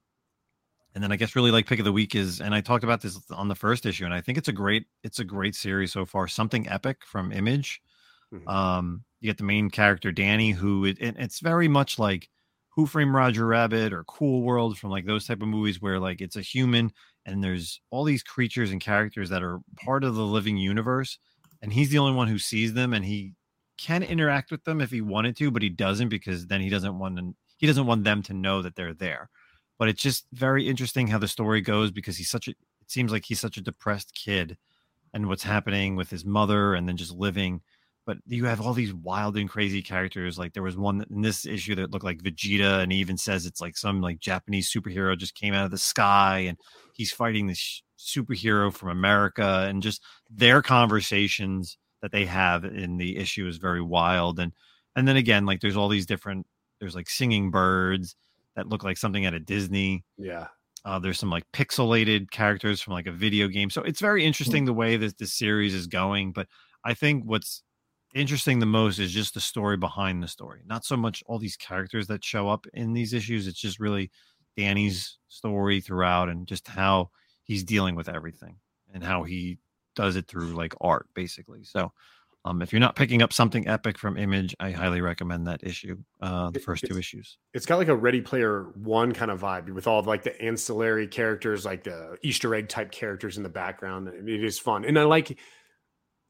And 0.96 1.04
then 1.04 1.12
I 1.12 1.16
guess 1.16 1.36
really 1.36 1.52
like 1.52 1.68
pick 1.68 1.80
of 1.80 1.86
the 1.86 1.92
week 1.92 2.16
is, 2.16 2.42
and 2.42 2.56
I 2.56 2.62
talked 2.62 2.84
about 2.84 3.02
this 3.02 3.20
on 3.30 3.48
the 3.48 3.56
first 3.56 3.86
issue, 3.86 4.06
and 4.06 4.14
I 4.14 4.22
think 4.22 4.38
it's 4.38 4.48
a 4.48 4.54
great, 4.54 4.88
it's 5.04 5.20
a 5.20 5.24
great 5.24 5.56
series 5.56 5.92
so 5.92 6.06
far. 6.06 6.28
Something 6.28 6.68
epic 6.70 7.06
from 7.06 7.32
Image. 7.32 7.82
Mm-hmm. 8.34 8.48
Um, 8.48 9.04
you 9.20 9.30
get 9.30 9.38
the 9.38 9.44
main 9.44 9.70
character 9.70 10.12
Danny, 10.12 10.52
who 10.52 10.86
it, 10.86 10.98
it, 11.00 11.16
it's 11.18 11.40
very 11.40 11.68
much 11.68 12.00
like 12.00 12.30
Who 12.70 12.88
Framed 12.88 13.14
Roger 13.14 13.46
Rabbit 13.46 13.94
or 13.94 14.04
Cool 14.06 14.42
World 14.42 14.78
from 14.78 14.90
like 14.90 15.06
those 15.06 15.28
type 15.28 15.42
of 15.42 15.48
movies 15.48 15.82
where 15.82 16.00
like 16.00 16.20
it's 16.20 16.36
a 16.36 16.42
human 16.42 16.92
and 17.26 17.44
there's 17.44 17.82
all 17.92 18.04
these 18.04 18.24
creatures 18.24 18.72
and 18.72 18.82
characters 18.82 19.30
that 19.30 19.44
are 19.44 19.60
part 19.76 20.04
of 20.04 20.16
the 20.16 20.26
living 20.26 20.58
universe, 20.58 21.20
and 21.62 21.74
he's 21.74 21.90
the 21.90 22.00
only 22.00 22.14
one 22.14 22.28
who 22.28 22.40
sees 22.40 22.74
them, 22.74 22.94
and 22.94 23.06
he 23.06 23.34
can 23.78 24.02
interact 24.02 24.50
with 24.50 24.64
them 24.64 24.82
if 24.82 24.90
he 24.90 25.02
wanted 25.02 25.36
to, 25.38 25.52
but 25.52 25.62
he 25.62 25.70
doesn't 25.70 26.10
because 26.10 26.48
then 26.48 26.62
he 26.62 26.70
doesn't 26.70 26.98
want 26.98 27.18
to 27.18 27.36
he 27.58 27.68
doesn't 27.68 27.86
want 27.86 28.04
them 28.04 28.24
to 28.24 28.34
know 28.34 28.62
that 28.62 28.76
they're 28.76 28.94
there. 28.94 29.30
But 29.78 29.90
it's 29.90 30.02
just 30.02 30.26
very 30.34 30.68
interesting 30.68 31.08
how 31.08 31.20
the 31.20 31.28
story 31.28 31.62
goes 31.62 31.92
because 31.92 32.18
he's 32.18 32.30
such 32.30 32.48
a 32.48 32.52
it 32.52 32.92
seems 32.92 33.12
like 33.12 33.26
he's 33.26 33.42
such 33.42 33.58
a 33.58 33.62
depressed 33.62 34.16
kid 34.16 34.58
and 35.14 35.28
what's 35.28 35.44
happening 35.44 35.98
with 35.98 36.10
his 36.10 36.24
mother 36.24 36.74
and 36.74 36.88
then 36.88 36.96
just 36.96 37.12
living. 37.12 37.62
But 38.06 38.20
you 38.26 38.46
have 38.46 38.62
all 38.62 38.74
these 38.74 38.94
wild 38.94 39.36
and 39.36 39.50
crazy 39.50 39.82
characters. 39.82 40.40
Like 40.40 40.54
there 40.54 40.64
was 40.64 40.78
one 40.78 41.06
in 41.10 41.22
this 41.22 41.46
issue 41.46 41.76
that 41.76 41.92
looked 41.92 42.06
like 42.06 42.24
Vegeta, 42.24 42.82
and 42.82 42.92
he 42.94 43.00
even 43.00 43.18
says 43.18 43.46
it's 43.46 43.60
like 43.60 43.76
some 43.76 44.00
like 44.00 44.20
Japanese 44.20 44.72
superhero 44.72 45.18
just 45.18 45.36
came 45.36 45.54
out 45.54 45.66
of 45.66 45.72
the 45.72 45.78
sky, 45.78 46.46
and 46.48 46.58
he's 46.94 47.12
fighting 47.12 47.48
this 47.48 47.84
superhero 48.00 48.72
from 48.72 48.90
America, 48.90 49.66
and 49.68 49.84
just 49.84 50.02
their 50.30 50.62
conversations 50.62 51.78
that 52.02 52.14
they 52.14 52.26
have 52.26 52.64
in 52.64 52.96
the 52.96 53.18
issue 53.18 53.48
is 53.48 53.58
very 53.58 53.82
wild. 53.82 54.40
And 54.40 54.54
and 54.96 55.06
then 55.06 55.18
again, 55.18 55.46
like 55.46 55.60
there's 55.60 55.76
all 55.76 55.90
these 55.90 56.06
different 56.06 56.48
there's 56.80 56.96
like 56.96 57.10
singing 57.10 57.52
birds 57.52 58.16
that 58.56 58.68
look 58.68 58.84
like 58.84 58.98
something 58.98 59.26
out 59.26 59.34
of 59.34 59.46
Disney. 59.46 60.04
Yeah. 60.18 60.48
Uh, 60.86 61.00
there's 61.00 61.20
some 61.20 61.30
like 61.30 61.44
pixelated 61.52 62.32
characters 62.32 62.82
from 62.82 62.94
like 62.94 63.08
a 63.08 63.12
video 63.12 63.48
game. 63.48 63.70
So 63.70 63.82
it's 63.82 64.00
very 64.00 64.24
interesting 64.26 64.66
the 64.66 64.74
way 64.74 64.98
that 64.98 65.18
this 65.18 65.34
series 65.34 65.74
is 65.74 65.88
going. 65.88 66.32
But 66.32 66.48
I 66.84 66.94
think 66.94 67.24
what's 67.26 67.64
interesting 68.16 68.60
the 68.60 68.66
most 68.66 69.00
is 69.00 69.12
just 69.12 69.34
the 69.34 69.42
story 69.42 69.78
behind 69.78 70.24
the 70.24 70.28
story, 70.28 70.62
not 70.66 70.86
so 70.86 70.96
much 70.96 71.24
all 71.28 71.40
these 71.40 71.58
characters 71.58 72.08
that 72.08 72.24
show 72.24 72.48
up 72.50 72.66
in 72.74 72.94
these 72.94 73.14
issues. 73.14 73.48
It's 73.48 73.60
just 73.60 73.80
really 73.80 74.12
Danny's 74.56 75.18
story 75.28 75.82
throughout 75.82 76.30
and 76.30 76.48
just 76.48 76.68
how 76.68 77.12
he's 77.44 77.64
dealing 77.64 77.96
with 77.96 78.10
everything 78.10 78.58
and 78.94 79.04
how 79.04 79.24
he 79.24 79.60
does 79.96 80.16
it 80.16 80.28
through 80.28 80.54
like 80.54 80.74
art, 80.80 81.08
basically. 81.14 81.64
So 81.64 81.92
um, 82.48 82.62
if 82.62 82.72
you're 82.72 82.80
not 82.80 82.96
picking 82.96 83.22
up 83.22 83.34
something 83.34 83.68
epic 83.68 83.98
from 83.98 84.18
Image, 84.18 84.56
I 84.60 84.72
highly 84.72 85.02
recommend 85.02 85.48
that 85.48 85.64
issue. 85.64 85.98
Uh, 86.22 86.50
the 86.50 86.60
first 86.60 86.86
two 86.86 86.98
issues. 86.98 87.38
It's 87.54 87.66
got 87.66 87.78
like 87.78 87.90
a 87.90 87.96
Ready 87.96 88.22
Player 88.22 88.72
One 88.76 89.12
kind 89.12 89.32
of 89.32 89.42
vibe 89.42 89.70
with 89.74 89.88
all 89.88 90.00
of 90.00 90.08
like 90.08 90.24
the 90.24 90.40
ancillary 90.42 91.08
characters, 91.08 91.66
like 91.66 91.84
the 91.84 92.18
Easter 92.22 92.56
egg 92.56 92.70
type 92.70 92.92
characters 92.92 93.38
in 93.38 93.44
the 93.44 93.50
background. 93.50 94.08
It 94.08 94.44
is 94.44 94.60
fun, 94.60 94.86
and 94.86 94.98
I 94.98 95.04
like. 95.04 95.38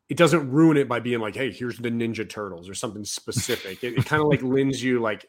It 0.10 0.16
doesn't 0.16 0.50
ruin 0.52 0.78
it 0.78 0.88
by 0.88 1.02
being 1.02 1.20
like, 1.20 1.36
"Hey, 1.36 1.52
here's 1.52 1.78
the 1.78 1.90
Ninja 1.90 2.28
Turtles" 2.28 2.70
or 2.70 2.74
something 2.74 3.04
specific. 3.04 3.84
it, 3.84 3.98
it 3.98 4.06
kind 4.06 4.22
of 4.22 4.30
like 4.30 4.42
lends 4.42 4.82
you 4.82 5.02
like, 5.02 5.26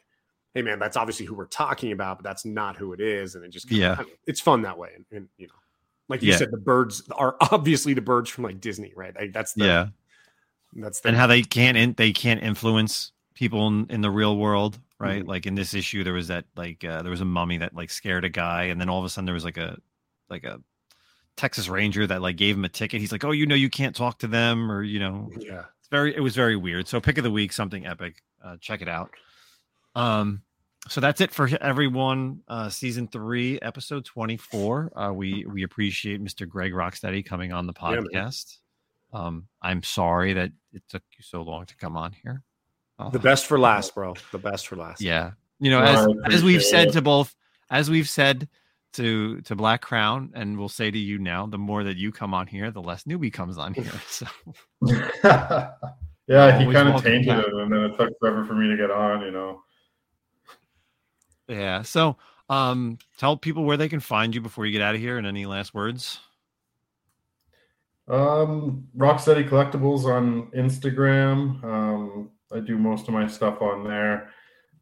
"Hey, 0.53 0.61
man, 0.61 0.79
that's 0.79 0.95
obviously 0.95 1.25
who 1.25 1.35
we're 1.35 1.47
talking 1.47 1.91
about, 1.91 2.17
but 2.17 2.23
that's 2.23 2.45
not 2.45 2.77
who 2.77 2.93
it 2.93 3.01
is," 3.01 3.35
and 3.35 3.43
it 3.43 3.51
just 3.51 3.69
yeah, 3.69 3.99
of, 3.99 4.07
it's 4.25 4.39
fun 4.39 4.61
that 4.61 4.77
way. 4.77 4.91
And, 4.95 5.05
and 5.11 5.27
you 5.37 5.47
know, 5.47 5.53
like 6.07 6.23
you 6.23 6.31
yeah. 6.31 6.37
said, 6.37 6.51
the 6.51 6.57
birds 6.57 7.03
are 7.11 7.35
obviously 7.51 7.93
the 7.93 8.01
birds 8.01 8.29
from 8.29 8.45
like 8.45 8.61
Disney, 8.61 8.93
right? 8.95 9.13
Like 9.13 9.33
that's 9.33 9.51
the, 9.51 9.65
yeah 9.65 9.87
that's 10.73 11.01
the- 11.01 11.09
and 11.09 11.17
how 11.17 11.27
they 11.27 11.41
can't 11.41 11.77
in, 11.77 11.93
they 11.93 12.11
can't 12.11 12.41
influence 12.41 13.11
people 13.33 13.67
in, 13.67 13.87
in 13.89 14.01
the 14.01 14.11
real 14.11 14.37
world, 14.37 14.79
right? 14.99 15.21
Mm-hmm. 15.21 15.29
Like 15.29 15.45
in 15.45 15.55
this 15.55 15.73
issue, 15.73 16.03
there 16.03 16.13
was 16.13 16.27
that 16.27 16.45
like 16.55 16.83
uh, 16.83 17.01
there 17.01 17.11
was 17.11 17.21
a 17.21 17.25
mummy 17.25 17.57
that 17.57 17.73
like 17.75 17.89
scared 17.89 18.25
a 18.25 18.29
guy, 18.29 18.63
and 18.65 18.79
then 18.79 18.89
all 18.89 18.99
of 18.99 19.05
a 19.05 19.09
sudden 19.09 19.25
there 19.25 19.33
was 19.33 19.45
like 19.45 19.57
a 19.57 19.77
like 20.29 20.43
a 20.43 20.59
Texas 21.35 21.69
Ranger 21.69 22.05
that 22.05 22.21
like 22.21 22.35
gave 22.35 22.55
him 22.55 22.65
a 22.65 22.69
ticket. 22.69 22.99
He's 22.99 23.11
like, 23.11 23.23
"Oh, 23.23 23.31
you 23.31 23.45
know, 23.45 23.55
you 23.55 23.69
can't 23.69 23.95
talk 23.95 24.19
to 24.19 24.27
them," 24.27 24.71
or 24.71 24.83
you 24.83 24.99
know, 24.99 25.31
yeah, 25.39 25.63
it's 25.79 25.87
very 25.89 26.15
it 26.15 26.19
was 26.19 26.35
very 26.35 26.55
weird. 26.55 26.87
So 26.87 26.99
pick 26.99 27.17
of 27.17 27.23
the 27.23 27.31
week, 27.31 27.53
something 27.53 27.85
epic. 27.85 28.21
Uh, 28.43 28.57
check 28.59 28.81
it 28.81 28.89
out. 28.89 29.11
Um, 29.95 30.41
so 30.87 31.01
that's 31.01 31.21
it 31.21 31.31
for 31.31 31.49
everyone. 31.61 32.41
Uh, 32.47 32.69
season 32.69 33.07
three, 33.07 33.59
episode 33.61 34.05
twenty 34.05 34.37
four. 34.37 34.91
Uh, 34.95 35.13
we 35.13 35.45
we 35.45 35.63
appreciate 35.63 36.23
Mr. 36.23 36.47
Greg 36.47 36.73
Rocksteady 36.73 37.25
coming 37.25 37.53
on 37.53 37.67
the 37.67 37.73
podcast. 37.73 38.11
Yeah, 38.11 38.58
um, 39.13 39.47
I'm 39.61 39.83
sorry 39.83 40.33
that 40.33 40.51
it 40.73 40.83
took 40.89 41.03
you 41.17 41.23
so 41.23 41.41
long 41.41 41.65
to 41.65 41.75
come 41.77 41.97
on 41.97 42.13
here. 42.23 42.43
Oh, 42.99 43.09
the 43.09 43.19
best 43.19 43.45
for 43.45 43.57
last, 43.57 43.95
bro. 43.95 44.13
The 44.31 44.37
best 44.37 44.67
for 44.67 44.75
last. 44.75 45.01
Yeah. 45.01 45.31
You 45.59 45.71
know, 45.71 45.81
as 45.81 46.07
as 46.33 46.43
we've 46.43 46.63
said 46.63 46.93
to 46.93 47.01
both, 47.01 47.35
as 47.69 47.89
we've 47.89 48.09
said 48.09 48.47
to 48.93 49.41
to 49.41 49.55
Black 49.55 49.81
Crown, 49.81 50.31
and 50.33 50.57
we'll 50.57 50.69
say 50.69 50.91
to 50.91 50.97
you 50.97 51.17
now, 51.17 51.45
the 51.45 51.57
more 51.57 51.83
that 51.83 51.97
you 51.97 52.11
come 52.11 52.33
on 52.33 52.47
here, 52.47 52.71
the 52.71 52.81
less 52.81 53.03
newbie 53.03 53.31
comes 53.31 53.57
on 53.57 53.73
here. 53.73 53.91
So 54.07 54.25
yeah, 56.27 56.59
he 56.59 56.71
kind 56.71 56.89
of 56.89 57.03
tainted 57.03 57.39
it, 57.39 57.53
and 57.53 57.71
then 57.71 57.79
it 57.81 57.97
took 57.97 58.17
forever 58.19 58.45
for 58.45 58.53
me 58.53 58.69
to 58.69 58.77
get 58.77 58.91
on. 58.91 59.21
You 59.21 59.31
know. 59.31 59.63
Yeah. 61.47 61.81
So, 61.81 62.17
um, 62.49 62.99
tell 63.17 63.35
people 63.35 63.63
where 63.63 63.77
they 63.77 63.89
can 63.89 63.99
find 63.99 64.35
you 64.35 64.41
before 64.41 64.65
you 64.65 64.71
get 64.71 64.81
out 64.81 64.95
of 64.95 65.01
here, 65.01 65.17
and 65.17 65.25
any 65.25 65.45
last 65.45 65.73
words. 65.73 66.19
Um, 68.09 68.87
Rocksteady 68.97 69.47
Collectibles 69.47 70.05
on 70.05 70.49
Instagram. 70.51 71.63
Um, 71.63 72.31
I 72.51 72.59
do 72.59 72.77
most 72.77 73.07
of 73.07 73.13
my 73.13 73.27
stuff 73.27 73.61
on 73.61 73.83
there. 73.83 74.31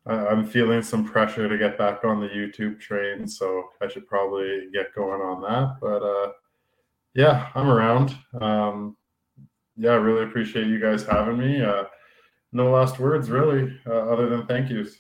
I, 0.06 0.32
am 0.32 0.46
feeling 0.46 0.82
some 0.82 1.04
pressure 1.04 1.50
to 1.50 1.58
get 1.58 1.78
back 1.78 2.06
on 2.06 2.22
the 2.22 2.28
YouTube 2.28 2.80
train, 2.80 3.28
so 3.28 3.70
I 3.82 3.90
should 3.90 4.08
probably 4.08 4.70
get 4.72 4.96
going 4.96 5.22
on 5.22 5.42
that. 5.42 5.76
But 5.82 6.04
uh, 6.04 6.32
yeah, 7.14 7.50
I'm 7.54 7.70
around. 7.70 8.16
Um, 8.40 8.96
yeah, 9.76 9.92
I 9.92 9.96
really 9.96 10.24
appreciate 10.24 10.68
you 10.68 10.80
guys 10.80 11.04
having 11.04 11.38
me. 11.38 11.62
Uh, 11.62 11.84
no 12.54 12.72
last 12.72 12.98
words, 12.98 13.30
really, 13.30 13.78
uh, 13.86 14.10
other 14.10 14.30
than 14.30 14.48
thank 14.48 14.70
yous. 14.70 14.96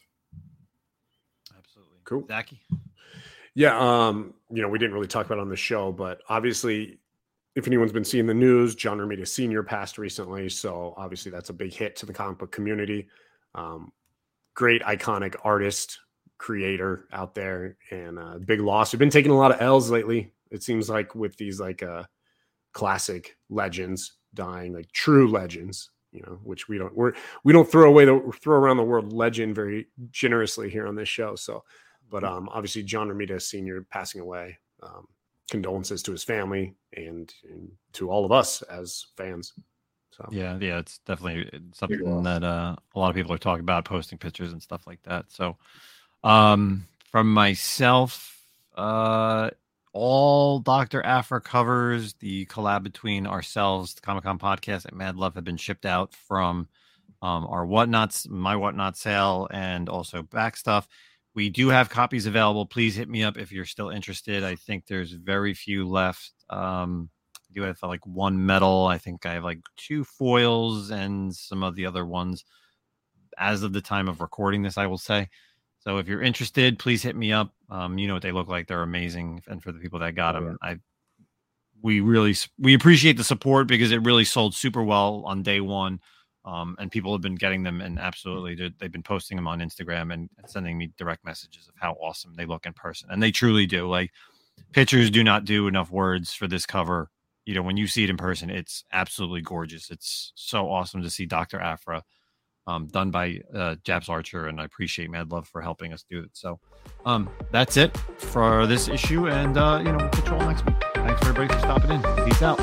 Absolutely. 1.57 1.99
Cool. 2.03 2.25
Zachy. 2.27 2.59
Yeah, 3.55 3.79
um, 3.79 4.33
you 4.51 4.61
know, 4.61 4.67
we 4.67 4.77
didn't 4.77 4.93
really 4.93 5.07
talk 5.07 5.25
about 5.25 5.39
on 5.39 5.49
the 5.49 5.55
show, 5.55 5.93
but 5.93 6.21
obviously 6.27 6.99
if 7.57 7.65
anyone's 7.65 7.91
been 7.91 8.03
seeing 8.03 8.27
the 8.27 8.35
news, 8.35 8.75
John 8.75 8.99
Romita 8.99 9.27
Sr. 9.27 9.63
passed 9.63 9.97
recently. 9.97 10.47
So 10.47 10.93
obviously 10.95 11.31
that's 11.31 11.49
a 11.49 11.53
big 11.53 11.73
hit 11.73 11.95
to 11.95 12.05
the 12.05 12.13
comic 12.13 12.37
book 12.37 12.51
community. 12.51 13.07
Um, 13.55 13.91
great, 14.53 14.83
iconic 14.83 15.35
artist, 15.43 15.97
creator 16.37 17.07
out 17.11 17.33
there, 17.33 17.75
and 17.89 18.19
uh, 18.19 18.37
big 18.37 18.59
loss. 18.59 18.93
We've 18.93 18.99
been 18.99 19.09
taking 19.09 19.31
a 19.31 19.37
lot 19.37 19.51
of 19.51 19.59
L's 19.59 19.89
lately. 19.89 20.31
It 20.51 20.61
seems 20.61 20.87
like 20.87 21.15
with 21.15 21.35
these 21.37 21.59
like 21.59 21.81
uh, 21.81 22.03
classic 22.73 23.35
legends 23.49 24.17
dying, 24.35 24.71
like 24.71 24.91
true 24.91 25.27
legends, 25.27 25.89
you 26.11 26.21
know, 26.21 26.37
which 26.43 26.69
we 26.69 26.77
don't 26.77 26.95
we're 26.95 27.13
we 27.43 27.53
don't 27.53 27.69
throw 27.69 27.89
away 27.89 28.05
the 28.05 28.21
throw 28.39 28.55
around 28.59 28.77
the 28.77 28.83
word 28.83 29.11
legend 29.11 29.55
very 29.55 29.87
generously 30.11 30.69
here 30.69 30.85
on 30.85 30.93
this 30.93 31.09
show. 31.09 31.35
So, 31.35 31.63
but 32.11 32.21
mm-hmm. 32.21 32.35
um, 32.35 32.49
obviously 32.49 32.83
John 32.83 33.09
Romita 33.09 33.41
Sr. 33.41 33.83
passing 33.89 34.21
away. 34.21 34.59
Um, 34.83 35.07
condolences 35.49 36.03
to 36.03 36.11
his 36.11 36.23
family 36.23 36.75
and, 36.95 37.33
and 37.49 37.69
to 37.93 38.09
all 38.09 38.25
of 38.25 38.31
us 38.31 38.61
as 38.63 39.07
fans. 39.15 39.53
So 40.11 40.27
yeah, 40.31 40.57
yeah, 40.59 40.79
it's 40.79 40.97
definitely 40.99 41.49
uh, 41.53 41.59
something 41.73 42.23
that 42.23 42.43
uh, 42.43 42.75
a 42.95 42.99
lot 42.99 43.09
of 43.09 43.15
people 43.15 43.33
are 43.33 43.37
talking 43.37 43.61
about, 43.61 43.85
posting 43.85 44.17
pictures 44.17 44.51
and 44.51 44.61
stuff 44.61 44.87
like 44.87 45.01
that. 45.03 45.31
So, 45.31 45.57
um, 46.23 46.87
from 47.11 47.31
myself, 47.31 48.41
uh, 48.75 49.51
all 49.93 50.59
Doctor 50.59 51.05
Aphra 51.05 51.41
covers, 51.41 52.13
the 52.15 52.45
collab 52.47 52.83
between 52.83 53.27
ourselves, 53.27 53.93
the 53.93 54.01
Comic 54.01 54.23
Con 54.23 54.39
podcast, 54.39 54.85
and 54.85 54.97
Mad 54.97 55.15
Love 55.15 55.35
have 55.35 55.43
been 55.43 55.57
shipped 55.57 55.85
out 55.85 56.13
from 56.13 56.67
um, 57.21 57.45
our 57.47 57.65
whatnots, 57.65 58.27
my 58.27 58.55
whatnot 58.55 58.97
sale, 58.97 59.47
and 59.51 59.89
also 59.89 60.23
back 60.23 60.57
stuff. 60.57 60.87
We 61.37 61.51
do 61.51 61.69
have 61.69 61.87
copies 61.87 62.25
available. 62.25 62.65
Please 62.65 62.95
hit 62.95 63.07
me 63.07 63.23
up 63.23 63.37
if 63.37 63.51
you're 63.51 63.63
still 63.63 63.89
interested. 63.89 64.43
I 64.43 64.55
think 64.55 64.87
there's 64.87 65.11
very 65.11 65.53
few 65.53 65.87
left. 65.87 66.31
Um, 66.49 67.11
I 67.35 67.53
do 67.53 67.61
have 67.61 67.77
like 67.83 68.03
one 68.07 68.43
metal. 68.43 68.87
I 68.87 68.97
think 68.97 69.23
I 69.23 69.33
have 69.33 69.43
like 69.43 69.59
two 69.75 70.03
foils 70.03 70.89
and 70.89 71.31
some 71.35 71.61
of 71.61 71.75
the 71.75 71.85
other 71.85 72.07
ones 72.07 72.43
as 73.37 73.61
of 73.61 73.71
the 73.71 73.81
time 73.81 74.07
of 74.07 74.19
recording 74.19 74.63
this, 74.63 74.79
I 74.79 74.87
will 74.87 74.97
say. 74.97 75.29
So 75.81 75.99
if 75.99 76.07
you're 76.07 76.23
interested, 76.23 76.79
please 76.79 77.03
hit 77.03 77.15
me 77.15 77.31
up. 77.31 77.53
Um, 77.69 77.99
you 77.99 78.07
know 78.07 78.15
what 78.15 78.23
they 78.23 78.31
look 78.31 78.47
like; 78.47 78.65
they're 78.65 78.81
amazing. 78.81 79.43
And 79.45 79.61
for 79.61 79.71
the 79.71 79.77
people 79.77 79.99
that 79.99 80.15
got 80.15 80.31
them, 80.31 80.57
I 80.63 80.79
we 81.83 81.99
really 81.99 82.35
we 82.57 82.73
appreciate 82.73 83.15
the 83.15 83.23
support 83.23 83.67
because 83.67 83.91
it 83.91 84.01
really 84.01 84.25
sold 84.25 84.55
super 84.55 84.81
well 84.81 85.21
on 85.27 85.43
day 85.43 85.61
one. 85.61 85.99
Um, 86.47 86.77
and 86.79 86.89
people 86.89 87.11
have 87.11 87.21
been 87.21 87.35
getting 87.35 87.61
them 87.61 87.81
and 87.81 87.99
absolutely 87.99 88.71
they've 88.79 88.91
been 88.91 89.03
posting 89.03 89.35
them 89.35 89.49
on 89.49 89.59
Instagram 89.59 90.13
and 90.13 90.29
sending 90.45 90.77
me 90.77 90.93
direct 90.97 91.25
messages 91.25 91.67
of 91.67 91.73
how 91.77 91.91
awesome 92.01 92.35
they 92.37 92.45
look 92.45 92.65
in 92.65 92.71
person. 92.71 93.09
And 93.11 93.21
they 93.21 93.31
truly 93.31 93.65
do. 93.65 93.85
Like 93.89 94.11
pictures 94.71 95.11
do 95.11 95.25
not 95.25 95.43
do 95.43 95.67
enough 95.67 95.91
words 95.91 96.33
for 96.33 96.47
this 96.47 96.65
cover. 96.65 97.09
You 97.45 97.53
know, 97.53 97.61
when 97.61 97.75
you 97.75 97.85
see 97.85 98.05
it 98.05 98.09
in 98.09 98.15
person, 98.15 98.49
it's 98.49 98.85
absolutely 98.93 99.41
gorgeous. 99.41 99.91
It's 99.91 100.31
so 100.35 100.69
awesome 100.71 101.01
to 101.01 101.09
see 101.09 101.25
Dr. 101.25 101.59
Aphra 101.59 102.03
um, 102.65 102.87
done 102.87 103.11
by 103.11 103.39
uh, 103.53 103.75
Japs 103.83 104.09
Archer, 104.09 104.47
and 104.47 104.59
I 104.59 104.65
appreciate 104.65 105.09
Mad 105.09 105.31
Love 105.31 105.47
for 105.47 105.61
helping 105.61 105.93
us 105.93 106.03
do 106.09 106.19
it. 106.19 106.31
So 106.33 106.59
um, 107.05 107.29
that's 107.51 107.77
it 107.77 107.97
for 108.17 108.67
this 108.67 108.89
issue, 108.89 109.29
and 109.29 109.57
uh, 109.57 109.77
you 109.79 109.91
know, 109.91 109.97
we'll 109.97 110.09
catch 110.09 110.27
you 110.27 110.35
all 110.35 110.45
next 110.45 110.65
week. 110.65 110.75
Thanks 110.93 111.21
everybody 111.21 111.47
for 111.53 111.59
stopping 111.59 111.91
in. 111.91 112.25
Peace 112.25 112.41
out. 112.41 112.59